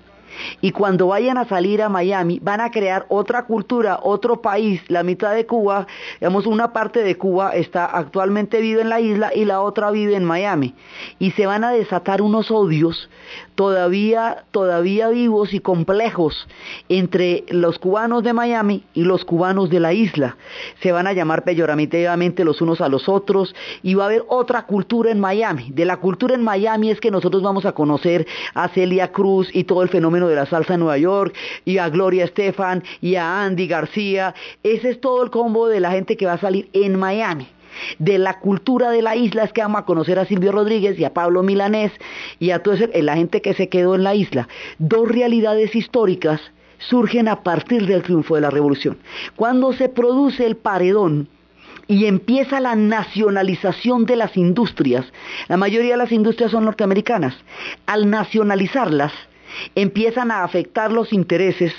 y 0.60 0.72
cuando 0.72 1.08
vayan 1.08 1.38
a 1.38 1.46
salir 1.46 1.82
a 1.82 1.88
Miami 1.88 2.38
van 2.42 2.60
a 2.60 2.70
crear 2.70 3.06
otra 3.08 3.44
cultura, 3.44 4.00
otro 4.02 4.40
país, 4.40 4.82
la 4.88 5.02
mitad 5.02 5.34
de 5.34 5.46
Cuba, 5.46 5.86
digamos 6.20 6.46
una 6.46 6.72
parte 6.72 7.02
de 7.02 7.16
Cuba 7.16 7.50
está 7.54 7.84
actualmente 7.84 8.60
vive 8.60 8.82
en 8.82 8.88
la 8.88 9.00
isla 9.00 9.30
y 9.34 9.44
la 9.44 9.60
otra 9.60 9.90
vive 9.90 10.14
en 10.14 10.24
Miami 10.24 10.74
y 11.18 11.32
se 11.32 11.46
van 11.46 11.64
a 11.64 11.70
desatar 11.70 12.22
unos 12.22 12.50
odios 12.50 13.08
todavía 13.54 14.44
todavía 14.50 15.08
vivos 15.08 15.52
y 15.52 15.60
complejos 15.60 16.46
entre 16.88 17.44
los 17.48 17.78
cubanos 17.78 18.22
de 18.22 18.32
Miami 18.32 18.84
y 18.94 19.02
los 19.02 19.24
cubanos 19.24 19.70
de 19.70 19.80
la 19.80 19.92
isla. 19.92 20.36
Se 20.80 20.92
van 20.92 21.06
a 21.06 21.12
llamar 21.12 21.44
peyorativamente 21.44 22.44
los 22.44 22.60
unos 22.60 22.80
a 22.80 22.88
los 22.88 23.08
otros 23.08 23.54
y 23.82 23.94
va 23.94 24.04
a 24.04 24.06
haber 24.06 24.24
otra 24.28 24.62
cultura 24.66 25.10
en 25.10 25.20
Miami. 25.20 25.70
De 25.70 25.84
la 25.84 25.98
cultura 25.98 26.34
en 26.34 26.42
Miami 26.42 26.90
es 26.90 27.00
que 27.00 27.10
nosotros 27.10 27.42
vamos 27.42 27.66
a 27.66 27.72
conocer 27.72 28.26
a 28.54 28.68
Celia 28.68 29.12
Cruz 29.12 29.48
y 29.52 29.64
todo 29.64 29.82
el 29.82 29.88
fenómeno 29.88 30.27
de 30.28 30.36
la 30.36 30.46
salsa 30.46 30.74
en 30.74 30.80
Nueva 30.80 30.98
York, 30.98 31.34
y 31.64 31.78
a 31.78 31.88
Gloria 31.88 32.24
Estefan, 32.24 32.82
y 33.00 33.16
a 33.16 33.42
Andy 33.42 33.66
García. 33.66 34.34
Ese 34.62 34.90
es 34.90 35.00
todo 35.00 35.22
el 35.22 35.30
combo 35.30 35.68
de 35.68 35.80
la 35.80 35.90
gente 35.90 36.16
que 36.16 36.26
va 36.26 36.34
a 36.34 36.38
salir 36.38 36.68
en 36.72 36.98
Miami 36.98 37.48
de 37.98 38.18
la 38.18 38.40
cultura 38.40 38.90
de 38.90 39.02
la 39.02 39.16
isla 39.16 39.44
es 39.44 39.52
que 39.52 39.60
vamos 39.60 39.82
a 39.82 39.84
conocer 39.84 40.18
a 40.18 40.24
Silvio 40.24 40.52
Rodríguez 40.52 40.98
y 40.98 41.04
a 41.04 41.14
Pablo 41.14 41.42
Milanés 41.42 41.92
y 42.38 42.50
a 42.50 42.62
toda 42.62 42.88
la 42.94 43.14
gente 43.14 43.42
que 43.42 43.54
se 43.54 43.68
quedó 43.68 43.94
en 43.94 44.04
la 44.04 44.14
isla. 44.14 44.48
Dos 44.78 45.08
realidades 45.08 45.74
históricas 45.74 46.40
surgen 46.78 47.28
a 47.28 47.42
partir 47.42 47.86
del 47.86 48.02
triunfo 48.02 48.36
de 48.36 48.42
la 48.42 48.50
revolución. 48.50 48.98
Cuando 49.36 49.72
se 49.72 49.88
produce 49.88 50.46
el 50.46 50.56
paredón, 50.56 51.28
y 51.90 52.04
empieza 52.04 52.60
la 52.60 52.76
nacionalización 52.76 54.04
de 54.04 54.16
las 54.16 54.36
industrias. 54.36 55.06
La 55.48 55.56
mayoría 55.56 55.92
de 55.92 55.96
las 55.96 56.12
industrias 56.12 56.50
son 56.50 56.66
norteamericanas. 56.66 57.34
Al 57.86 58.10
nacionalizarlas, 58.10 59.10
empiezan 59.74 60.30
a 60.30 60.44
afectar 60.44 60.92
los 60.92 61.12
intereses 61.12 61.72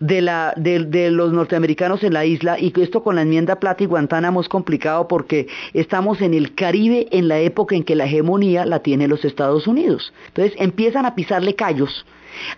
de, 0.00 1.10
los 1.10 1.32
norteamericanos 1.32 2.02
en 2.02 2.14
la 2.14 2.24
isla 2.24 2.58
y 2.58 2.72
esto 2.80 3.02
con 3.02 3.16
la 3.16 3.22
enmienda 3.22 3.60
Plata 3.60 3.84
y 3.84 3.86
Guantánamo 3.86 4.40
es 4.40 4.48
complicado 4.48 5.08
porque 5.08 5.46
estamos 5.74 6.20
en 6.20 6.34
el 6.34 6.54
Caribe 6.54 7.08
en 7.10 7.28
la 7.28 7.38
época 7.38 7.76
en 7.76 7.84
que 7.84 7.94
la 7.94 8.06
hegemonía 8.06 8.66
la 8.66 8.80
tiene 8.80 9.08
los 9.08 9.24
Estados 9.24 9.66
Unidos. 9.66 10.12
Entonces 10.28 10.54
empiezan 10.58 11.06
a 11.06 11.14
pisarle 11.14 11.54
callos 11.54 12.04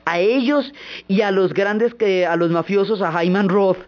a 0.05 0.19
ellos 0.19 0.73
y 1.09 1.23
a 1.23 1.31
los 1.31 1.53
grandes, 1.55 1.95
que, 1.95 2.27
a 2.27 2.37
los 2.37 2.51
mafiosos, 2.51 3.03
a 3.03 3.23
Hyman 3.23 3.49
Roth, 3.49 3.79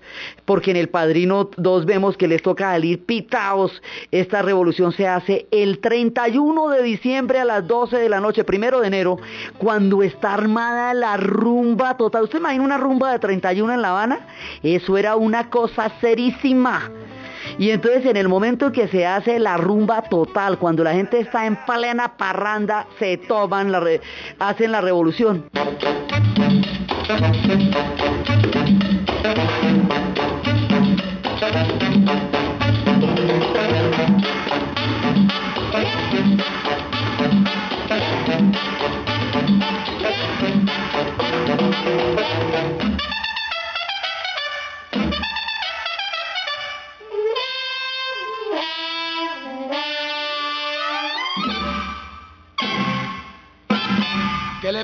porque 0.45 0.71
en 0.71 0.77
el 0.77 0.89
Padrino 0.89 1.51
2 1.57 1.87
vemos 1.87 2.17
que 2.17 2.29
les 2.29 2.43
toca 2.43 2.73
salir 2.73 3.05
pitaos. 3.05 3.83
Esta 4.11 4.43
revolución 4.43 4.93
se 4.93 5.07
hace 5.07 5.47
el 5.51 5.79
31 5.81 6.69
de 6.69 6.83
diciembre 6.83 7.41
a 7.41 7.45
las 7.45 7.67
12 7.67 7.97
de 7.97 8.09
la 8.09 8.21
noche, 8.21 8.45
primero 8.45 8.81
de 8.81 8.89
enero, 8.89 9.19
cuando 9.59 10.03
está 10.03 10.35
armada 10.35 10.95
la 10.95 11.17
rumba 11.17 11.97
total. 11.97 12.25
¿Usted 12.25 12.39
imagina 12.39 12.65
una 12.65 12.79
rumba 12.79 13.13
de 13.13 13.19
31 13.19 13.75
en 13.75 13.83
La 13.83 13.91
Habana? 13.91 14.27
Eso 14.63 14.97
era 14.97 15.17
una 15.17 15.51
cosa 15.51 15.91
serísima. 16.01 16.91
Y 17.59 17.71
entonces 17.71 18.05
en 18.07 18.17
el 18.17 18.29
momento 18.29 18.73
que 18.73 18.89
se 18.89 19.07
hace 19.07 19.39
la 19.39 19.57
rumba 19.57 20.03
total, 20.03 20.59
cuando 20.59 20.83
la 20.83 20.93
gente 20.93 21.21
está 21.21 21.47
en 21.47 21.57
plena 21.65 22.17
parranda, 22.17 22.87
se 22.99 23.17
toman, 23.17 23.71
la 23.71 23.83
hacen 24.39 24.73
la 24.73 24.81
revolución. 24.81 25.45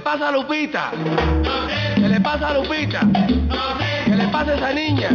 Le 0.00 0.04
pasa 0.04 0.28
a 0.28 0.32
Lupita? 0.32 0.92
¿Qué 1.94 2.08
le 2.08 2.20
pasa 2.22 2.48
a 2.48 2.54
Lupita? 2.54 3.00
¿Qué 4.06 4.16
le 4.16 4.28
pasa 4.28 4.52
a 4.52 4.54
esa 4.54 4.72
niña? 4.72 5.10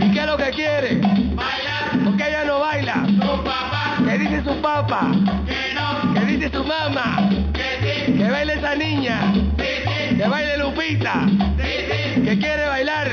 ¿Y 0.00 0.12
qué 0.12 0.20
es 0.20 0.26
lo 0.26 0.36
que 0.38 0.50
quiere? 0.50 0.96
Bailar. 1.34 2.02
¿Por 2.02 2.16
qué 2.16 2.26
ella 2.26 2.44
no 2.46 2.60
baila? 2.60 3.06
¿Qué 4.02 4.18
dice 4.18 4.42
su 4.44 4.62
papá? 4.62 5.10
¿Qué 6.14 6.24
dice 6.24 6.50
su 6.50 6.64
mamá? 6.64 7.28
Que 8.06 8.30
baile 8.30 8.54
esa 8.54 8.74
niña. 8.76 9.34
Que 9.58 10.26
baile 10.26 10.56
Lupita. 10.56 11.26
Que 11.58 12.38
quiere 12.38 12.66
bailar. 12.68 13.10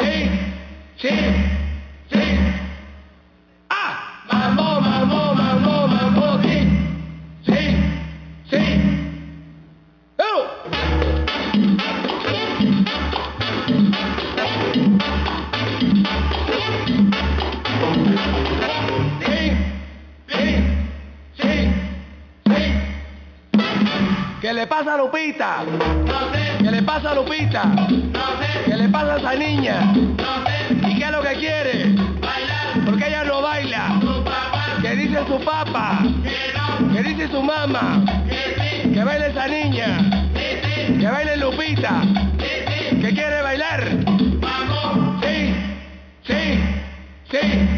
Sí, 0.00 0.30
sí. 0.96 1.47
Lupita? 24.98 25.64
¿Qué 26.58 26.70
le 26.72 26.82
pasa 26.82 27.12
a 27.12 27.14
Lupita? 27.14 27.70
¿Qué 28.64 28.76
le 28.76 28.88
pasa 28.88 29.14
a 29.14 29.18
esa 29.18 29.34
niña? 29.36 29.92
¿Y 29.94 30.98
qué 30.98 31.04
es 31.04 31.10
lo 31.12 31.22
que 31.22 31.34
quiere? 31.34 31.94
Bailar. 32.20 32.84
¿Por 32.84 32.98
qué 32.98 33.06
ella 33.06 33.22
no 33.22 33.40
baila? 33.40 34.00
¿Qué 34.82 34.96
dice 34.96 35.20
su 35.28 35.38
papá? 35.44 36.00
¿Qué 36.92 37.02
dice 37.04 37.28
su 37.28 37.40
mamá? 37.40 38.04
Que 38.92 39.04
baile 39.04 39.28
esa 39.28 39.46
niña. 39.46 39.98
Que 40.34 41.06
baile 41.06 41.36
Lupita. 41.36 42.02
¿Que 43.00 43.14
quiere 43.14 43.40
bailar? 43.40 43.84
Sí, 45.22 45.54
sí, 46.26 46.60
sí. 47.30 47.77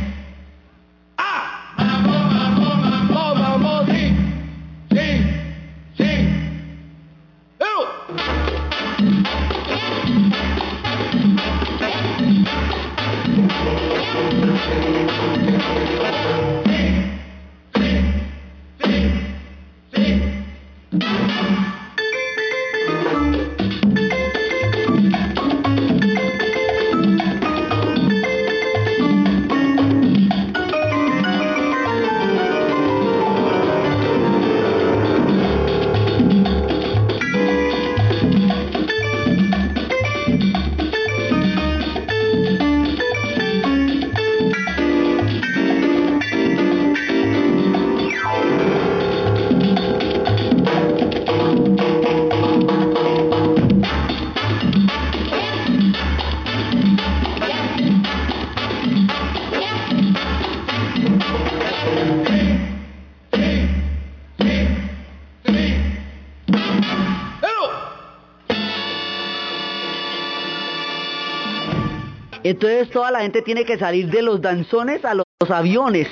Entonces 72.63 72.91
toda 72.91 73.11
la 73.11 73.21
gente 73.21 73.41
tiene 73.41 73.65
que 73.65 73.79
salir 73.79 74.11
de 74.11 74.21
los 74.21 74.43
danzones 74.43 75.03
a 75.07 75.15
los 75.15 75.25
aviones 75.49 76.09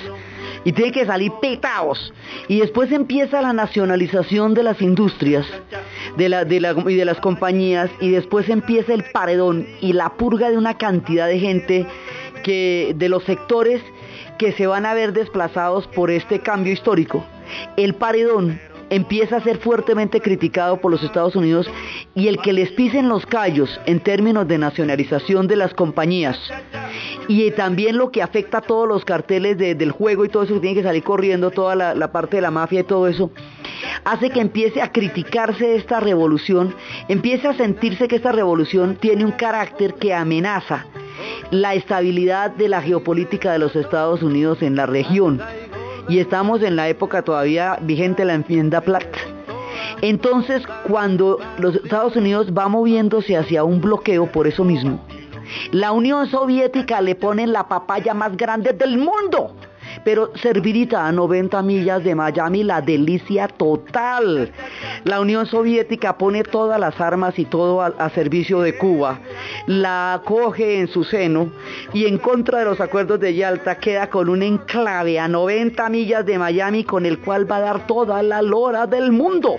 y 0.64 0.72
tiene 0.72 0.92
que 0.92 1.04
salir 1.04 1.30
petados. 1.42 2.14
Y 2.48 2.60
después 2.60 2.90
empieza 2.90 3.42
la 3.42 3.52
nacionalización 3.52 4.54
de 4.54 4.62
las 4.62 4.80
industrias 4.80 5.44
de 6.16 6.84
y 6.88 6.94
de 6.94 7.04
las 7.04 7.20
compañías 7.20 7.90
y 8.00 8.08
después 8.12 8.48
empieza 8.48 8.94
el 8.94 9.04
paredón 9.12 9.66
y 9.82 9.92
la 9.92 10.14
purga 10.14 10.48
de 10.48 10.56
una 10.56 10.78
cantidad 10.78 11.26
de 11.26 11.38
gente 11.38 11.86
que 12.42 12.94
de 12.96 13.10
los 13.10 13.24
sectores 13.24 13.82
que 14.38 14.52
se 14.52 14.66
van 14.66 14.86
a 14.86 14.94
ver 14.94 15.12
desplazados 15.12 15.86
por 15.88 16.10
este 16.10 16.38
cambio 16.38 16.72
histórico. 16.72 17.26
El 17.76 17.94
paredón 17.94 18.58
empieza 18.90 19.36
a 19.36 19.40
ser 19.42 19.58
fuertemente 19.58 20.20
criticado 20.20 20.80
por 20.80 20.90
los 20.90 21.02
Estados 21.02 21.36
Unidos 21.36 21.68
y 22.14 22.28
el 22.28 22.38
que 22.38 22.52
les 22.52 22.70
pisen 22.72 23.08
los 23.08 23.26
callos 23.26 23.80
en 23.86 24.00
términos 24.00 24.48
de 24.48 24.58
nacionalización 24.58 25.46
de 25.46 25.56
las 25.56 25.74
compañías 25.74 26.38
y 27.28 27.50
también 27.52 27.98
lo 27.98 28.10
que 28.10 28.22
afecta 28.22 28.58
a 28.58 28.62
todos 28.62 28.88
los 28.88 29.04
carteles 29.04 29.58
de- 29.58 29.74
del 29.74 29.92
juego 29.92 30.24
y 30.24 30.28
todo 30.28 30.42
eso 30.44 30.54
que 30.54 30.60
tiene 30.60 30.76
que 30.76 30.82
salir 30.82 31.02
corriendo, 31.02 31.50
toda 31.50 31.74
la, 31.74 31.94
la 31.94 32.10
parte 32.12 32.36
de 32.36 32.42
la 32.42 32.50
mafia 32.50 32.80
y 32.80 32.84
todo 32.84 33.06
eso, 33.08 33.30
hace 34.04 34.30
que 34.30 34.40
empiece 34.40 34.80
a 34.80 34.90
criticarse 34.90 35.76
esta 35.76 36.00
revolución, 36.00 36.74
empiece 37.08 37.46
a 37.48 37.54
sentirse 37.54 38.08
que 38.08 38.16
esta 38.16 38.32
revolución 38.32 38.96
tiene 38.96 39.24
un 39.24 39.32
carácter 39.32 39.94
que 39.94 40.14
amenaza 40.14 40.86
la 41.50 41.74
estabilidad 41.74 42.50
de 42.52 42.68
la 42.68 42.80
geopolítica 42.80 43.52
de 43.52 43.58
los 43.58 43.74
Estados 43.76 44.22
Unidos 44.22 44.62
en 44.62 44.76
la 44.76 44.86
región. 44.86 45.40
Y 46.08 46.20
estamos 46.20 46.62
en 46.62 46.76
la 46.76 46.88
época 46.88 47.22
todavía 47.22 47.78
vigente 47.82 48.24
la 48.24 48.34
enmienda 48.34 48.80
Platt. 48.80 49.04
Entonces, 50.00 50.62
cuando 50.86 51.38
los 51.58 51.76
Estados 51.76 52.16
Unidos 52.16 52.48
va 52.56 52.68
moviéndose 52.68 53.36
hacia 53.36 53.64
un 53.64 53.80
bloqueo 53.80 54.26
por 54.30 54.46
eso 54.46 54.64
mismo, 54.64 55.04
la 55.72 55.92
Unión 55.92 56.26
Soviética 56.28 57.00
le 57.00 57.14
pone 57.14 57.46
la 57.46 57.68
papaya 57.68 58.14
más 58.14 58.36
grande 58.36 58.72
del 58.72 58.98
mundo. 58.98 59.54
Pero 60.04 60.32
servidita 60.36 61.06
a 61.06 61.12
90 61.12 61.62
millas 61.62 62.04
de 62.04 62.14
Miami, 62.14 62.64
la 62.64 62.80
delicia 62.80 63.48
total. 63.48 64.52
La 65.04 65.20
Unión 65.20 65.46
Soviética 65.46 66.16
pone 66.16 66.42
todas 66.42 66.80
las 66.80 67.00
armas 67.00 67.38
y 67.38 67.44
todo 67.44 67.82
a, 67.82 68.10
servicio 68.10 68.60
de 68.60 68.76
Cuba, 68.76 69.20
la 69.66 70.14
acoge 70.14 70.80
en 70.80 70.88
su 70.88 71.04
seno 71.04 71.50
y 71.92 72.06
en 72.06 72.18
contra 72.18 72.60
de 72.60 72.64
los 72.64 72.80
acuerdos 72.80 73.20
de 73.20 73.34
Yalta 73.34 73.78
queda 73.78 74.08
con 74.08 74.28
un 74.28 74.42
enclave 74.42 75.18
a 75.18 75.28
90 75.28 75.88
millas 75.88 76.24
de 76.24 76.38
Miami 76.38 76.84
con 76.84 77.06
el 77.06 77.18
cual 77.18 77.50
va 77.50 77.56
a 77.56 77.60
dar 77.60 77.86
toda 77.86 78.22
la 78.22 78.42
lora 78.42 78.86
del 78.86 79.12
mundo. 79.12 79.56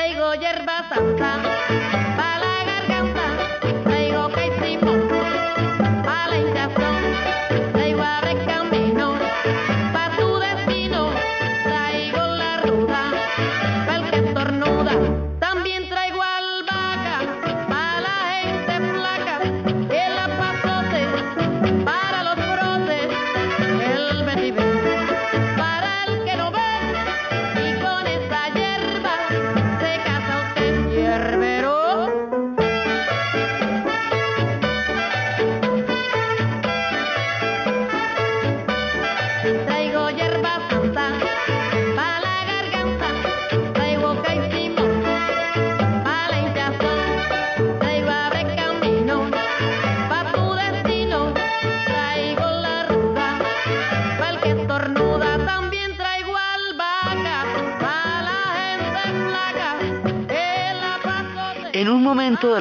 Traigo 0.00 0.32
hierba 0.32 0.82
santa 0.88 1.59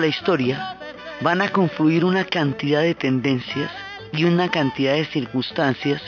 historia 0.09 0.77
van 1.21 1.41
a 1.41 1.49
confluir 1.49 2.03
una 2.03 2.25
cantidad 2.25 2.81
de 2.81 2.95
tendencias 2.95 3.71
y 4.11 4.25
una 4.25 4.49
cantidad 4.49 4.93
de 4.93 5.05
circunstancias 5.05 6.01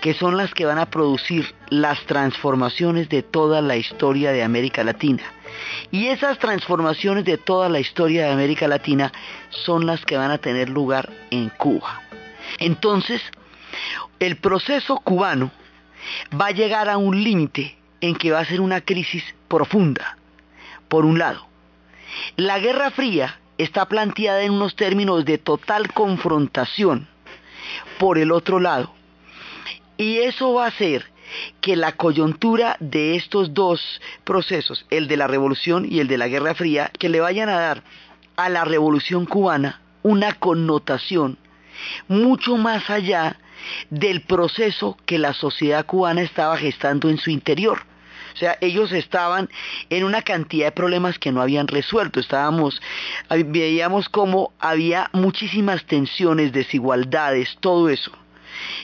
que 0.00 0.14
son 0.14 0.36
las 0.36 0.52
que 0.54 0.66
van 0.66 0.78
a 0.78 0.90
producir 0.90 1.54
las 1.68 2.00
transformaciones 2.06 3.08
de 3.08 3.22
toda 3.22 3.60
la 3.60 3.76
historia 3.76 4.32
de 4.32 4.42
América 4.42 4.84
Latina. 4.84 5.22
Y 5.90 6.08
esas 6.08 6.38
transformaciones 6.38 7.24
de 7.24 7.38
toda 7.38 7.68
la 7.68 7.80
historia 7.80 8.24
de 8.24 8.32
América 8.32 8.68
Latina 8.68 9.12
son 9.50 9.86
las 9.86 10.04
que 10.04 10.16
van 10.16 10.30
a 10.30 10.38
tener 10.38 10.68
lugar 10.68 11.10
en 11.30 11.48
Cuba. 11.50 12.02
Entonces, 12.58 13.22
el 14.18 14.36
proceso 14.36 14.96
cubano 14.98 15.50
va 16.38 16.46
a 16.46 16.52
llegar 16.52 16.88
a 16.88 16.96
un 16.96 17.22
límite 17.22 17.76
en 18.00 18.14
que 18.16 18.30
va 18.30 18.40
a 18.40 18.44
ser 18.44 18.60
una 18.60 18.80
crisis 18.80 19.22
profunda, 19.48 20.16
por 20.88 21.04
un 21.04 21.18
lado. 21.18 21.47
La 22.36 22.58
Guerra 22.58 22.90
Fría 22.90 23.38
está 23.58 23.86
planteada 23.86 24.42
en 24.42 24.52
unos 24.52 24.76
términos 24.76 25.24
de 25.24 25.38
total 25.38 25.92
confrontación, 25.92 27.08
por 27.98 28.18
el 28.18 28.32
otro 28.32 28.60
lado. 28.60 28.92
Y 29.96 30.18
eso 30.18 30.54
va 30.54 30.64
a 30.64 30.68
hacer 30.68 31.10
que 31.60 31.76
la 31.76 31.92
coyuntura 31.92 32.76
de 32.80 33.16
estos 33.16 33.52
dos 33.52 34.00
procesos, 34.24 34.86
el 34.90 35.08
de 35.08 35.16
la 35.16 35.26
revolución 35.26 35.86
y 35.90 36.00
el 36.00 36.08
de 36.08 36.18
la 36.18 36.28
Guerra 36.28 36.54
Fría, 36.54 36.90
que 36.98 37.08
le 37.08 37.20
vayan 37.20 37.48
a 37.48 37.60
dar 37.60 37.82
a 38.36 38.48
la 38.48 38.64
revolución 38.64 39.26
cubana 39.26 39.80
una 40.02 40.32
connotación 40.34 41.38
mucho 42.06 42.56
más 42.56 42.88
allá 42.90 43.36
del 43.90 44.22
proceso 44.22 44.96
que 45.06 45.18
la 45.18 45.34
sociedad 45.34 45.84
cubana 45.84 46.22
estaba 46.22 46.56
gestando 46.56 47.10
en 47.10 47.18
su 47.18 47.30
interior. 47.30 47.87
O 48.38 48.40
sea, 48.40 48.56
ellos 48.60 48.92
estaban 48.92 49.48
en 49.90 50.04
una 50.04 50.22
cantidad 50.22 50.66
de 50.66 50.72
problemas 50.72 51.18
que 51.18 51.32
no 51.32 51.42
habían 51.42 51.66
resuelto. 51.66 52.20
Estábamos, 52.20 52.80
veíamos 53.46 54.08
cómo 54.08 54.52
había 54.60 55.10
muchísimas 55.12 55.84
tensiones, 55.86 56.52
desigualdades, 56.52 57.56
todo 57.58 57.88
eso. 57.88 58.12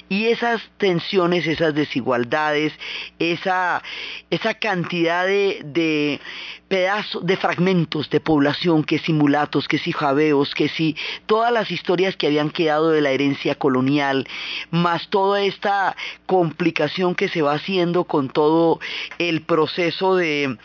Y 0.08 0.26
esas 0.26 0.62
tensiones, 0.78 1.46
esas 1.46 1.74
desigualdades, 1.74 2.72
esa, 3.18 3.82
esa 4.30 4.54
cantidad 4.54 5.26
de, 5.26 5.60
de 5.64 6.20
pedazos, 6.68 7.24
de 7.24 7.36
fragmentos 7.36 8.10
de 8.10 8.20
población, 8.20 8.84
que 8.84 8.98
si 8.98 9.12
mulatos, 9.12 9.68
que 9.68 9.78
si 9.78 9.92
jabeos, 9.92 10.54
que 10.54 10.68
si 10.68 10.96
todas 11.26 11.52
las 11.52 11.70
historias 11.70 12.16
que 12.16 12.26
habían 12.26 12.50
quedado 12.50 12.90
de 12.90 13.00
la 13.00 13.10
herencia 13.10 13.54
colonial, 13.54 14.26
más 14.70 15.08
toda 15.08 15.42
esta 15.42 15.96
complicación 16.26 17.14
que 17.14 17.28
se 17.28 17.42
va 17.42 17.54
haciendo 17.54 18.04
con 18.04 18.28
todo 18.28 18.80
el 19.18 19.42
proceso 19.42 20.16
de, 20.16 20.56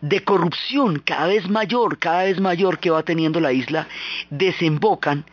de 0.00 0.22
corrupción 0.22 1.00
cada 1.04 1.28
vez 1.28 1.48
mayor, 1.48 1.98
cada 1.98 2.24
vez 2.24 2.40
mayor 2.40 2.78
que 2.78 2.90
va 2.90 3.02
teniendo 3.02 3.40
la 3.40 3.52
isla, 3.52 3.88
desembocan 4.30 5.24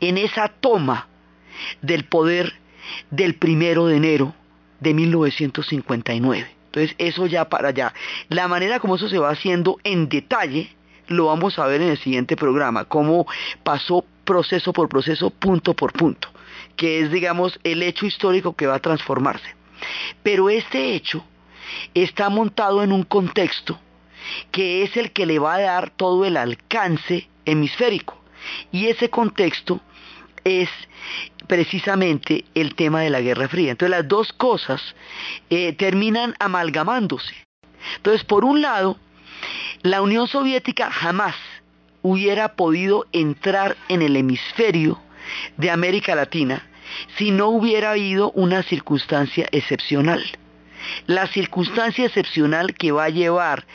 en 0.00 0.18
esa 0.18 0.48
toma 0.48 1.08
del 1.82 2.04
poder 2.04 2.54
del 3.10 3.34
primero 3.34 3.86
de 3.86 3.96
enero 3.96 4.34
de 4.80 4.94
1959. 4.94 6.50
Entonces 6.66 6.94
eso 6.98 7.26
ya 7.26 7.48
para 7.48 7.68
allá. 7.68 7.92
La 8.28 8.48
manera 8.48 8.80
como 8.80 8.96
eso 8.96 9.08
se 9.08 9.18
va 9.18 9.30
haciendo 9.30 9.78
en 9.84 10.08
detalle 10.08 10.70
lo 11.10 11.26
vamos 11.26 11.58
a 11.58 11.66
ver 11.66 11.82
en 11.82 11.88
el 11.88 11.98
siguiente 11.98 12.36
programa, 12.36 12.84
cómo 12.84 13.26
pasó 13.64 14.04
proceso 14.24 14.72
por 14.72 14.88
proceso, 14.88 15.30
punto 15.30 15.74
por 15.74 15.92
punto, 15.92 16.28
que 16.76 17.00
es 17.00 17.10
digamos 17.10 17.58
el 17.64 17.82
hecho 17.82 18.06
histórico 18.06 18.54
que 18.54 18.68
va 18.68 18.76
a 18.76 18.80
transformarse. 18.80 19.56
Pero 20.22 20.48
este 20.48 20.94
hecho 20.94 21.24
está 21.94 22.28
montado 22.28 22.84
en 22.84 22.92
un 22.92 23.02
contexto 23.02 23.78
que 24.52 24.84
es 24.84 24.96
el 24.96 25.10
que 25.10 25.26
le 25.26 25.40
va 25.40 25.54
a 25.54 25.60
dar 25.60 25.90
todo 25.90 26.24
el 26.24 26.36
alcance 26.36 27.28
hemisférico. 27.44 28.16
Y 28.70 28.86
ese 28.86 29.10
contexto 29.10 29.80
es 30.44 30.68
precisamente 31.46 32.44
el 32.54 32.74
tema 32.74 33.00
de 33.02 33.10
la 33.10 33.20
Guerra 33.20 33.48
Fría. 33.48 33.72
Entonces 33.72 33.96
las 33.96 34.08
dos 34.08 34.32
cosas 34.32 34.94
eh, 35.48 35.72
terminan 35.72 36.34
amalgamándose. 36.38 37.34
Entonces, 37.96 38.24
por 38.24 38.44
un 38.44 38.60
lado, 38.62 38.98
la 39.82 40.02
Unión 40.02 40.28
Soviética 40.28 40.90
jamás 40.90 41.34
hubiera 42.02 42.54
podido 42.54 43.06
entrar 43.12 43.76
en 43.88 44.02
el 44.02 44.16
hemisferio 44.16 45.00
de 45.56 45.70
América 45.70 46.14
Latina 46.14 46.66
si 47.16 47.30
no 47.30 47.48
hubiera 47.48 47.92
habido 47.92 48.30
una 48.32 48.62
circunstancia 48.62 49.48
excepcional. 49.52 50.22
La 51.06 51.26
circunstancia 51.26 52.06
excepcional 52.06 52.74
que 52.74 52.90
va 52.92 53.04
a 53.04 53.10
llevar 53.10 53.66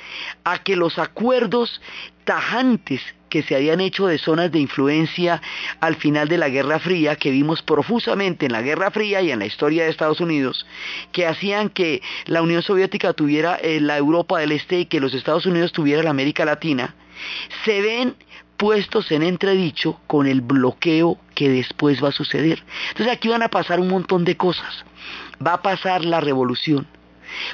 a 0.44 0.60
que 0.60 0.76
los 0.76 0.98
acuerdos 0.98 1.82
tajantes 2.24 3.02
que 3.36 3.44
se 3.44 3.54
habían 3.54 3.82
hecho 3.82 4.08
de 4.08 4.18
zonas 4.18 4.50
de 4.50 4.60
influencia 4.60 5.42
al 5.82 5.98
final 5.98 6.30
de 6.30 6.38
la 6.38 6.48
Guerra 6.48 6.80
Fría, 6.80 7.18
que 7.18 7.32
vimos 7.32 7.62
profusamente 7.62 8.46
en 8.46 8.54
la 8.54 8.62
Guerra 8.62 8.92
Fría 8.92 9.22
y 9.22 9.30
en 9.30 9.40
la 9.40 9.46
historia 9.46 9.84
de 9.84 9.90
Estados 9.90 10.22
Unidos, 10.22 10.66
que 11.12 11.28
hacían 11.28 11.68
que 11.68 12.02
la 12.28 12.42
Unión 12.42 12.62
Soviética 12.62 13.12
tuviera 13.12 13.58
eh, 13.58 13.82
la 13.82 13.98
Europa 13.98 14.40
del 14.40 14.54
Este 14.54 14.80
y 14.80 14.86
que 14.86 15.02
los 15.02 15.14
Estados 15.14 15.46
Unidos 15.46 15.74
tuvieran 15.74 16.06
la 16.06 16.12
América 16.12 16.46
Latina, 16.46 16.96
se 17.66 17.82
ven 17.82 18.16
puestos 18.56 19.12
en 19.12 19.22
entredicho 19.22 20.00
con 20.08 20.28
el 20.28 20.40
bloqueo 20.40 21.18
que 21.34 21.50
después 21.50 22.02
va 22.02 22.08
a 22.08 22.14
suceder. 22.14 22.64
Entonces 22.92 23.14
aquí 23.14 23.28
van 23.28 23.44
a 23.44 23.50
pasar 23.50 23.82
un 23.82 23.90
montón 23.90 24.24
de 24.24 24.38
cosas. 24.38 24.86
Va 25.46 25.56
a 25.56 25.62
pasar 25.62 26.06
la 26.06 26.22
revolución, 26.22 26.88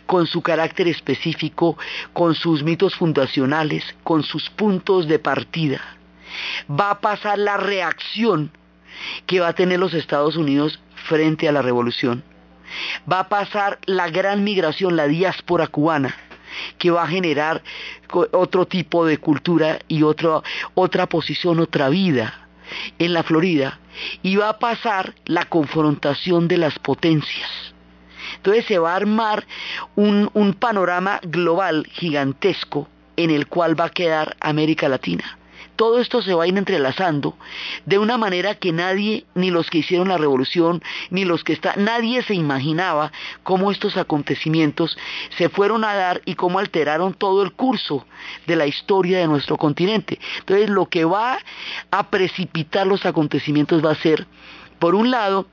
con 0.05 0.27
su 0.27 0.41
carácter 0.41 0.87
específico, 0.87 1.77
con 2.13 2.35
sus 2.35 2.63
mitos 2.63 2.95
fundacionales, 2.95 3.83
con 4.03 4.23
sus 4.23 4.49
puntos 4.49 5.07
de 5.07 5.19
partida. 5.19 5.81
Va 6.69 6.91
a 6.91 6.99
pasar 7.01 7.37
la 7.37 7.57
reacción 7.57 8.51
que 9.25 9.39
va 9.39 9.49
a 9.49 9.53
tener 9.53 9.79
los 9.79 9.93
Estados 9.93 10.35
Unidos 10.35 10.79
frente 11.07 11.47
a 11.47 11.51
la 11.51 11.61
revolución. 11.61 12.23
Va 13.11 13.21
a 13.21 13.29
pasar 13.29 13.79
la 13.85 14.09
gran 14.09 14.43
migración, 14.43 14.95
la 14.95 15.07
diáspora 15.07 15.67
cubana, 15.67 16.15
que 16.77 16.91
va 16.91 17.03
a 17.03 17.07
generar 17.07 17.61
otro 18.31 18.65
tipo 18.65 19.05
de 19.05 19.17
cultura 19.17 19.79
y 19.87 20.03
otra, 20.03 20.41
posición, 21.09 21.59
otra 21.59 21.89
vida 21.89 22.47
en 22.99 23.13
la 23.13 23.23
Florida. 23.23 23.79
Y 24.23 24.37
va 24.37 24.49
a 24.49 24.59
pasar 24.59 25.15
la 25.25 25.45
confrontación 25.45 26.47
de 26.47 26.57
las 26.57 26.79
potencias 26.79 27.71
entonces 28.37 28.65
se 28.65 28.79
va 28.79 28.93
a 28.93 28.97
armar 28.97 29.45
un, 29.95 30.29
panorama 30.59 31.19
global 31.23 31.87
gigantesco 31.91 32.87
en 33.15 33.29
el 33.29 33.47
cual 33.47 33.79
va 33.79 33.85
a 33.85 33.89
quedar 33.89 34.35
América 34.39 34.89
Latina 34.89 35.37
todo 35.81 35.99
esto 35.99 36.21
se 36.21 36.35
va 36.35 36.43
a 36.43 36.47
ir 36.47 36.55
entrelazando 36.55 37.35
de 37.87 37.97
una 37.97 38.15
manera 38.15 38.53
que 38.53 38.71
nadie, 38.71 39.25
ni 39.33 39.49
los 39.49 39.67
que 39.71 39.79
hicieron 39.79 40.09
la 40.09 40.17
revolución, 40.19 40.83
ni 41.09 41.25
los 41.25 41.43
que 41.43 41.53
está, 41.53 41.73
nadie 41.75 42.21
se 42.21 42.35
imaginaba 42.35 43.11
cómo 43.41 43.71
estos 43.71 43.97
acontecimientos 43.97 44.95
se 45.37 45.49
fueron 45.49 45.83
a 45.83 45.95
dar 45.95 46.21
y 46.25 46.35
cómo 46.35 46.59
alteraron 46.59 47.15
todo 47.15 47.41
el 47.41 47.53
curso 47.53 48.05
de 48.45 48.57
la 48.57 48.67
historia 48.67 49.17
de 49.17 49.27
nuestro 49.27 49.57
continente. 49.57 50.19
Entonces 50.41 50.69
lo 50.69 50.85
que 50.85 51.03
va 51.03 51.39
a 51.89 52.09
precipitar 52.11 52.85
los 52.85 53.07
acontecimientos 53.07 53.83
va 53.83 53.93
a 53.93 53.95
ser, 53.95 54.27
por 54.77 54.93
un 54.93 55.09
lado, 55.09 55.47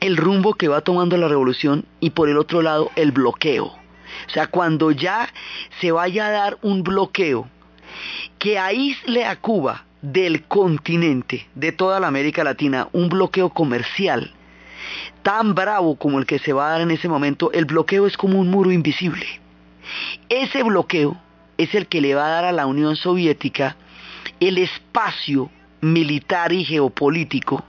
el 0.00 0.16
rumbo 0.16 0.54
que 0.54 0.68
va 0.68 0.80
tomando 0.80 1.16
la 1.16 1.28
revolución 1.28 1.84
y 2.00 2.10
por 2.10 2.28
el 2.28 2.38
otro 2.38 2.62
lado 2.62 2.90
el 2.96 3.12
bloqueo. 3.12 3.66
O 3.66 4.30
sea, 4.32 4.46
cuando 4.46 4.90
ya 4.90 5.28
se 5.80 5.92
vaya 5.92 6.26
a 6.26 6.30
dar 6.30 6.58
un 6.62 6.82
bloqueo 6.82 7.48
que 8.38 8.58
aísle 8.58 9.24
a 9.24 9.36
Cuba 9.36 9.84
del 10.02 10.44
continente, 10.44 11.46
de 11.54 11.72
toda 11.72 12.00
la 12.00 12.06
América 12.06 12.44
Latina, 12.44 12.88
un 12.92 13.08
bloqueo 13.08 13.50
comercial 13.50 14.32
tan 15.22 15.54
bravo 15.54 15.96
como 15.96 16.18
el 16.18 16.26
que 16.26 16.38
se 16.38 16.52
va 16.52 16.68
a 16.68 16.72
dar 16.72 16.80
en 16.82 16.90
ese 16.90 17.08
momento, 17.08 17.52
el 17.52 17.64
bloqueo 17.64 18.06
es 18.06 18.16
como 18.16 18.38
un 18.38 18.48
muro 18.48 18.70
invisible. 18.70 19.26
Ese 20.28 20.62
bloqueo 20.62 21.16
es 21.56 21.74
el 21.74 21.86
que 21.86 22.00
le 22.00 22.14
va 22.14 22.26
a 22.26 22.30
dar 22.30 22.44
a 22.44 22.52
la 22.52 22.66
Unión 22.66 22.96
Soviética 22.96 23.76
el 24.40 24.58
espacio 24.58 25.50
militar 25.80 26.52
y 26.52 26.64
geopolítico 26.64 27.64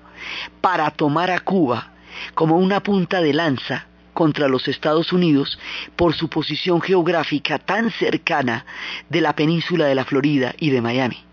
para 0.61 0.91
tomar 0.91 1.32
a 1.32 1.39
Cuba 1.39 1.91
como 2.34 2.57
una 2.57 2.82
punta 2.82 3.22
de 3.22 3.34
lanza 3.34 3.88
contra 4.13 4.47
los 4.47 4.67
Estados 4.67 5.13
Unidos 5.13 5.59
por 5.95 6.13
su 6.13 6.30
posición 6.30 6.82
geográfica 6.82 7.57
tan 7.59 7.91
cercana 7.91 8.65
de 9.09 9.22
la 9.22 9.34
península 9.34 9.86
de 9.86 9.95
la 9.95 10.05
Florida 10.05 10.53
y 10.59 10.72
de 10.72 10.82
Miami. 10.82 11.24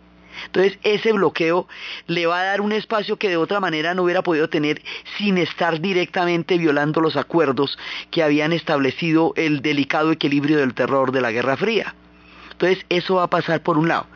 Entonces 0.44 0.78
ese 0.82 1.12
bloqueo 1.12 1.66
le 2.06 2.26
va 2.26 2.40
a 2.40 2.44
dar 2.44 2.60
un 2.60 2.72
espacio 2.72 3.16
que 3.16 3.28
de 3.28 3.36
otra 3.36 3.58
manera 3.58 3.94
no 3.94 4.02
hubiera 4.02 4.22
podido 4.22 4.48
tener 4.48 4.82
sin 5.18 5.38
estar 5.38 5.80
directamente 5.80 6.58
violando 6.58 7.00
los 7.00 7.16
acuerdos 7.16 7.78
que 8.10 8.22
habían 8.22 8.52
establecido 8.52 9.32
el 9.36 9.62
delicado 9.62 10.12
equilibrio 10.12 10.58
del 10.58 10.74
terror 10.74 11.12
de 11.12 11.22
la 11.22 11.32
Guerra 11.32 11.56
Fría. 11.56 11.94
Entonces 12.52 12.86
eso 12.88 13.16
va 13.16 13.24
a 13.24 13.30
pasar 13.30 13.62
por 13.62 13.78
un 13.78 13.88
lado. 13.88 14.06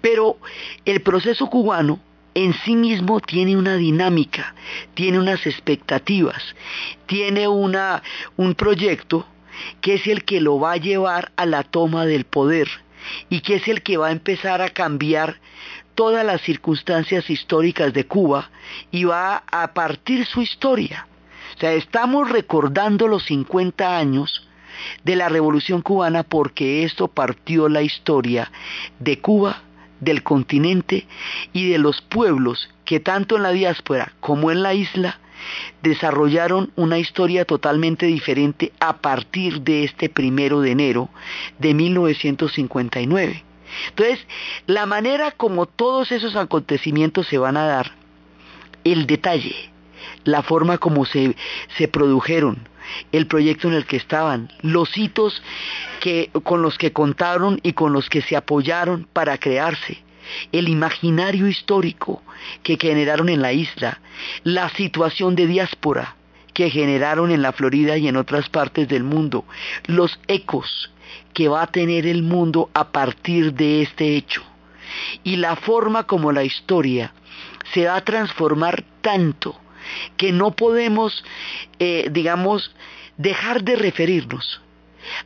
Pero 0.00 0.36
el 0.84 1.00
proceso 1.00 1.46
cubano 1.46 2.00
en 2.34 2.54
sí 2.64 2.76
mismo 2.76 3.20
tiene 3.20 3.56
una 3.56 3.76
dinámica, 3.76 4.54
tiene 4.94 5.18
unas 5.18 5.46
expectativas, 5.46 6.42
tiene 7.06 7.48
una, 7.48 8.02
un 8.36 8.54
proyecto 8.54 9.26
que 9.80 9.94
es 9.94 10.06
el 10.06 10.24
que 10.24 10.40
lo 10.40 10.58
va 10.58 10.72
a 10.72 10.76
llevar 10.76 11.32
a 11.36 11.46
la 11.46 11.62
toma 11.62 12.06
del 12.06 12.24
poder, 12.24 12.68
y 13.28 13.40
que 13.40 13.56
es 13.56 13.68
el 13.68 13.82
que 13.82 13.96
va 13.96 14.08
a 14.08 14.12
empezar 14.12 14.62
a 14.62 14.70
cambiar 14.70 15.40
todas 15.94 16.24
las 16.24 16.40
circunstancias 16.42 17.28
históricas 17.28 17.92
de 17.92 18.06
Cuba 18.06 18.50
y 18.90 19.04
va 19.04 19.42
a 19.50 19.72
partir 19.74 20.24
su 20.26 20.42
historia. 20.42 21.06
O 21.56 21.60
sea, 21.60 21.72
estamos 21.72 22.30
recordando 22.30 23.08
los 23.08 23.24
50 23.24 23.98
años 23.98 24.48
de 25.04 25.16
la 25.16 25.28
Revolución 25.28 25.82
cubana 25.82 26.22
porque 26.22 26.84
esto 26.84 27.08
partió 27.08 27.68
la 27.68 27.82
historia 27.82 28.50
de 28.98 29.18
Cuba, 29.20 29.62
del 30.00 30.22
continente 30.22 31.06
y 31.52 31.70
de 31.70 31.78
los 31.78 32.00
pueblos 32.00 32.68
que 32.84 33.00
tanto 33.00 33.36
en 33.36 33.42
la 33.42 33.52
diáspora 33.52 34.12
como 34.20 34.50
en 34.50 34.62
la 34.62 34.74
isla 34.74 35.20
desarrollaron 35.82 36.72
una 36.76 36.98
historia 36.98 37.44
totalmente 37.44 38.06
diferente 38.06 38.72
a 38.80 38.98
partir 38.98 39.62
de 39.62 39.84
este 39.84 40.08
primero 40.08 40.60
de 40.60 40.72
enero 40.72 41.08
de 41.58 41.74
1959. 41.74 43.44
Entonces, 43.88 44.26
la 44.66 44.86
manera 44.86 45.30
como 45.30 45.66
todos 45.66 46.12
esos 46.12 46.36
acontecimientos 46.36 47.28
se 47.28 47.38
van 47.38 47.56
a 47.56 47.66
dar, 47.66 47.92
el 48.84 49.06
detalle, 49.06 49.70
la 50.24 50.42
forma 50.42 50.78
como 50.78 51.04
se, 51.04 51.36
se 51.76 51.88
produjeron, 51.88 52.68
el 53.12 53.26
proyecto 53.26 53.68
en 53.68 53.74
el 53.74 53.86
que 53.86 53.96
estaban, 53.96 54.50
los 54.62 54.96
hitos 54.96 55.42
que, 56.00 56.30
con 56.42 56.62
los 56.62 56.78
que 56.78 56.92
contaron 56.92 57.60
y 57.62 57.72
con 57.72 57.92
los 57.92 58.08
que 58.08 58.22
se 58.22 58.36
apoyaron 58.36 59.06
para 59.12 59.38
crearse, 59.38 60.02
el 60.52 60.68
imaginario 60.68 61.46
histórico 61.46 62.22
que 62.62 62.78
generaron 62.80 63.28
en 63.28 63.42
la 63.42 63.52
isla, 63.52 64.00
la 64.44 64.68
situación 64.70 65.34
de 65.34 65.46
diáspora 65.46 66.16
que 66.54 66.70
generaron 66.70 67.30
en 67.30 67.42
la 67.42 67.52
Florida 67.52 67.96
y 67.96 68.08
en 68.08 68.16
otras 68.16 68.48
partes 68.48 68.88
del 68.88 69.04
mundo, 69.04 69.44
los 69.86 70.18
ecos 70.26 70.90
que 71.32 71.48
va 71.48 71.62
a 71.62 71.66
tener 71.68 72.06
el 72.06 72.22
mundo 72.22 72.70
a 72.74 72.88
partir 72.88 73.54
de 73.54 73.82
este 73.82 74.16
hecho 74.16 74.42
y 75.22 75.36
la 75.36 75.56
forma 75.56 76.04
como 76.04 76.32
la 76.32 76.44
historia 76.44 77.12
se 77.72 77.86
va 77.86 77.96
a 77.96 78.04
transformar 78.04 78.84
tanto 79.00 79.56
que 80.16 80.32
no 80.32 80.52
podemos, 80.52 81.24
eh, 81.78 82.08
digamos, 82.10 82.74
dejar 83.16 83.62
de 83.64 83.76
referirnos 83.76 84.60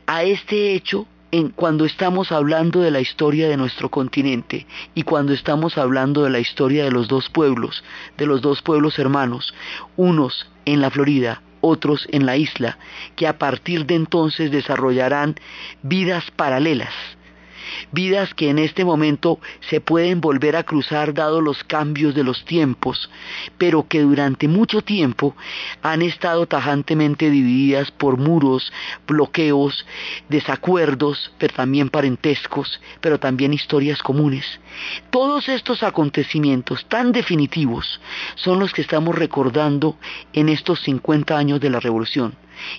a 0.05 0.23
este 0.23 0.73
hecho 0.73 1.07
en 1.31 1.49
cuando 1.49 1.85
estamos 1.85 2.31
hablando 2.31 2.81
de 2.81 2.91
la 2.91 3.01
historia 3.01 3.49
de 3.49 3.57
nuestro 3.57 3.89
continente 3.89 4.65
y 4.93 5.03
cuando 5.03 5.33
estamos 5.33 5.77
hablando 5.77 6.23
de 6.23 6.29
la 6.29 6.39
historia 6.39 6.85
de 6.85 6.91
los 6.91 7.07
dos 7.07 7.29
pueblos, 7.29 7.83
de 8.17 8.25
los 8.25 8.41
dos 8.41 8.61
pueblos 8.61 8.99
hermanos, 8.99 9.53
unos 9.97 10.47
en 10.65 10.81
la 10.81 10.89
Florida, 10.89 11.41
otros 11.61 12.07
en 12.11 12.25
la 12.25 12.37
isla, 12.37 12.77
que 13.15 13.27
a 13.27 13.37
partir 13.37 13.85
de 13.85 13.95
entonces 13.95 14.51
desarrollarán 14.51 15.35
vidas 15.81 16.31
paralelas 16.31 16.93
vidas 17.91 18.33
que 18.33 18.49
en 18.49 18.59
este 18.59 18.85
momento 18.85 19.39
se 19.69 19.81
pueden 19.81 20.21
volver 20.21 20.55
a 20.55 20.63
cruzar 20.63 21.13
dado 21.13 21.41
los 21.41 21.63
cambios 21.63 22.15
de 22.15 22.23
los 22.23 22.45
tiempos, 22.45 23.09
pero 23.57 23.87
que 23.87 24.01
durante 24.01 24.47
mucho 24.47 24.81
tiempo 24.81 25.35
han 25.81 26.01
estado 26.01 26.47
tajantemente 26.47 27.29
divididas 27.29 27.91
por 27.91 28.17
muros, 28.17 28.71
bloqueos, 29.07 29.85
desacuerdos, 30.29 31.31
pero 31.37 31.53
también 31.53 31.89
parentescos, 31.89 32.79
pero 33.01 33.19
también 33.19 33.53
historias 33.53 34.01
comunes. 34.01 34.45
Todos 35.09 35.49
estos 35.49 35.83
acontecimientos 35.83 36.85
tan 36.87 37.11
definitivos 37.11 38.01
son 38.35 38.59
los 38.59 38.73
que 38.73 38.81
estamos 38.81 39.15
recordando 39.15 39.97
en 40.33 40.49
estos 40.49 40.81
50 40.81 41.37
años 41.37 41.59
de 41.59 41.69
la 41.69 41.79
revolución 41.79 42.35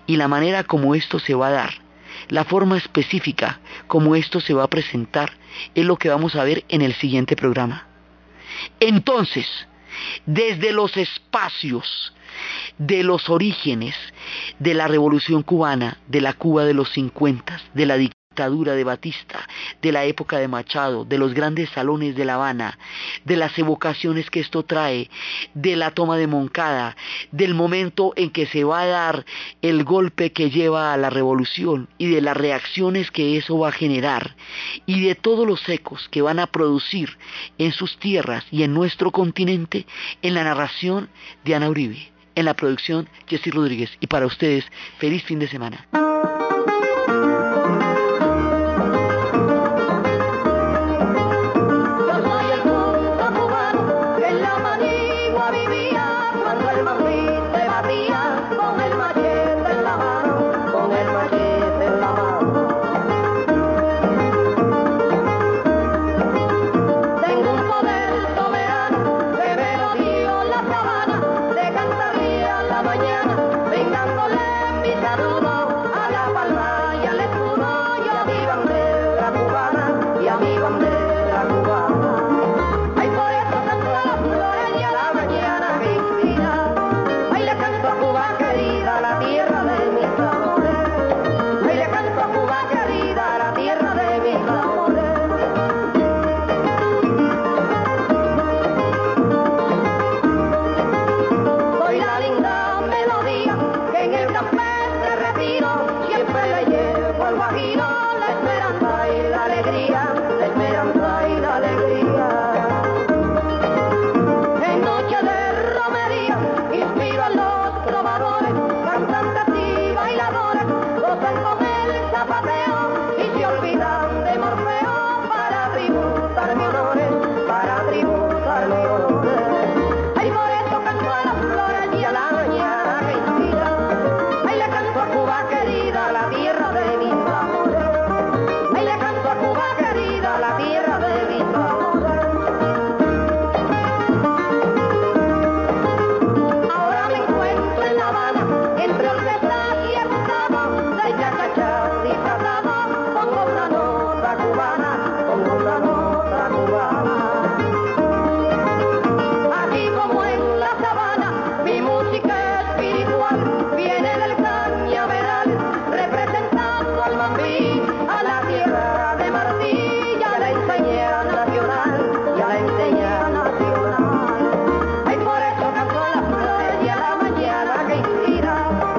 y 0.07 0.17
la 0.17 0.29
manera 0.29 0.65
como 0.65 0.95
esto 0.95 1.19
se 1.19 1.35
va 1.35 1.49
a 1.49 1.53
dar 1.53 1.86
la 2.29 2.45
forma 2.45 2.77
específica 2.77 3.61
como 3.87 4.17
esto 4.17 4.41
se 4.41 4.55
va 4.55 4.65
a 4.65 4.71
presentar 4.71 5.33
es 5.75 5.85
lo 5.85 5.97
que 5.97 6.09
vamos 6.09 6.35
a 6.37 6.45
ver 6.45 6.65
en 6.69 6.83
el 6.83 6.95
siguiente 6.95 7.37
programa. 7.37 7.87
Entonces, 8.81 9.47
desde 10.25 10.73
los 10.73 10.97
espacios 10.97 12.13
de 12.79 13.03
los 13.03 13.31
orígenes 13.31 13.95
de 14.59 14.75
la 14.75 14.89
revolución 14.89 15.43
cubana, 15.43 15.99
de 16.09 16.21
la 16.21 16.35
Cuba 16.35 16.65
de 16.65 16.75
los 16.75 16.91
50, 16.91 17.61
de 17.75 17.87
la 17.87 17.97
dictadura 18.37 18.75
de 18.75 18.85
Batista, 18.85 19.49
de 19.81 19.93
la 19.93 20.05
época 20.05 20.37
de 20.37 20.47
Machado, 20.47 21.07
de 21.07 21.17
los 21.17 21.33
grandes 21.33 21.71
salones 21.71 22.15
de 22.17 22.27
La 22.27 22.35
Habana, 22.35 22.79
de 23.25 23.35
las 23.35 23.59
evocaciones 23.59 24.29
que 24.29 24.41
esto 24.41 24.63
trae, 24.63 25.09
de 25.55 25.75
la 25.75 25.91
toma 25.93 26.19
de 26.19 26.27
Moncada, 26.27 26.99
del 27.33 27.55
momento 27.55 28.13
en 28.15 28.29
que 28.29 28.45
se 28.45 28.63
va 28.63 28.83
a 28.83 28.87
dar 28.87 29.25
el 29.63 29.85
golpe 29.85 30.33
que 30.33 30.51
lleva 30.51 30.93
a 30.93 30.99
la 30.99 31.09
revolución 31.09 31.89
y 31.97 32.09
de 32.11 32.21
las 32.21 32.37
reacciones 32.37 33.11
que 33.11 33.39
eso 33.39 33.59
va 33.59 33.71
a 33.71 33.73
generar 33.73 34.37
y 34.85 35.01
de 35.01 35.15
todos 35.15 35.47
los 35.47 35.67
ecos 35.71 36.07
que 36.11 36.21
van 36.21 36.39
a 36.39 36.47
producir 36.47 37.17
en 37.57 37.73
sus 37.73 37.99
tierras 37.99 38.45
y 38.51 38.65
en 38.65 38.75
nuestro 38.75 39.13
continente 39.13 39.87
en 40.21 40.35
la 40.35 40.45
narración 40.45 41.09
de 41.43 41.55
Ana 41.55 41.71
Uribe, 41.71 42.13
en 42.35 42.45
la 42.45 42.53
producción 42.53 43.09
Jessy 43.27 43.51
Rodríguez 43.51 43.97
y 43.99 44.09
para 44.09 44.27
ustedes 44.27 44.67
feliz 44.99 45.25
fin 45.25 45.39
de 45.39 45.49
semana. 45.49 45.87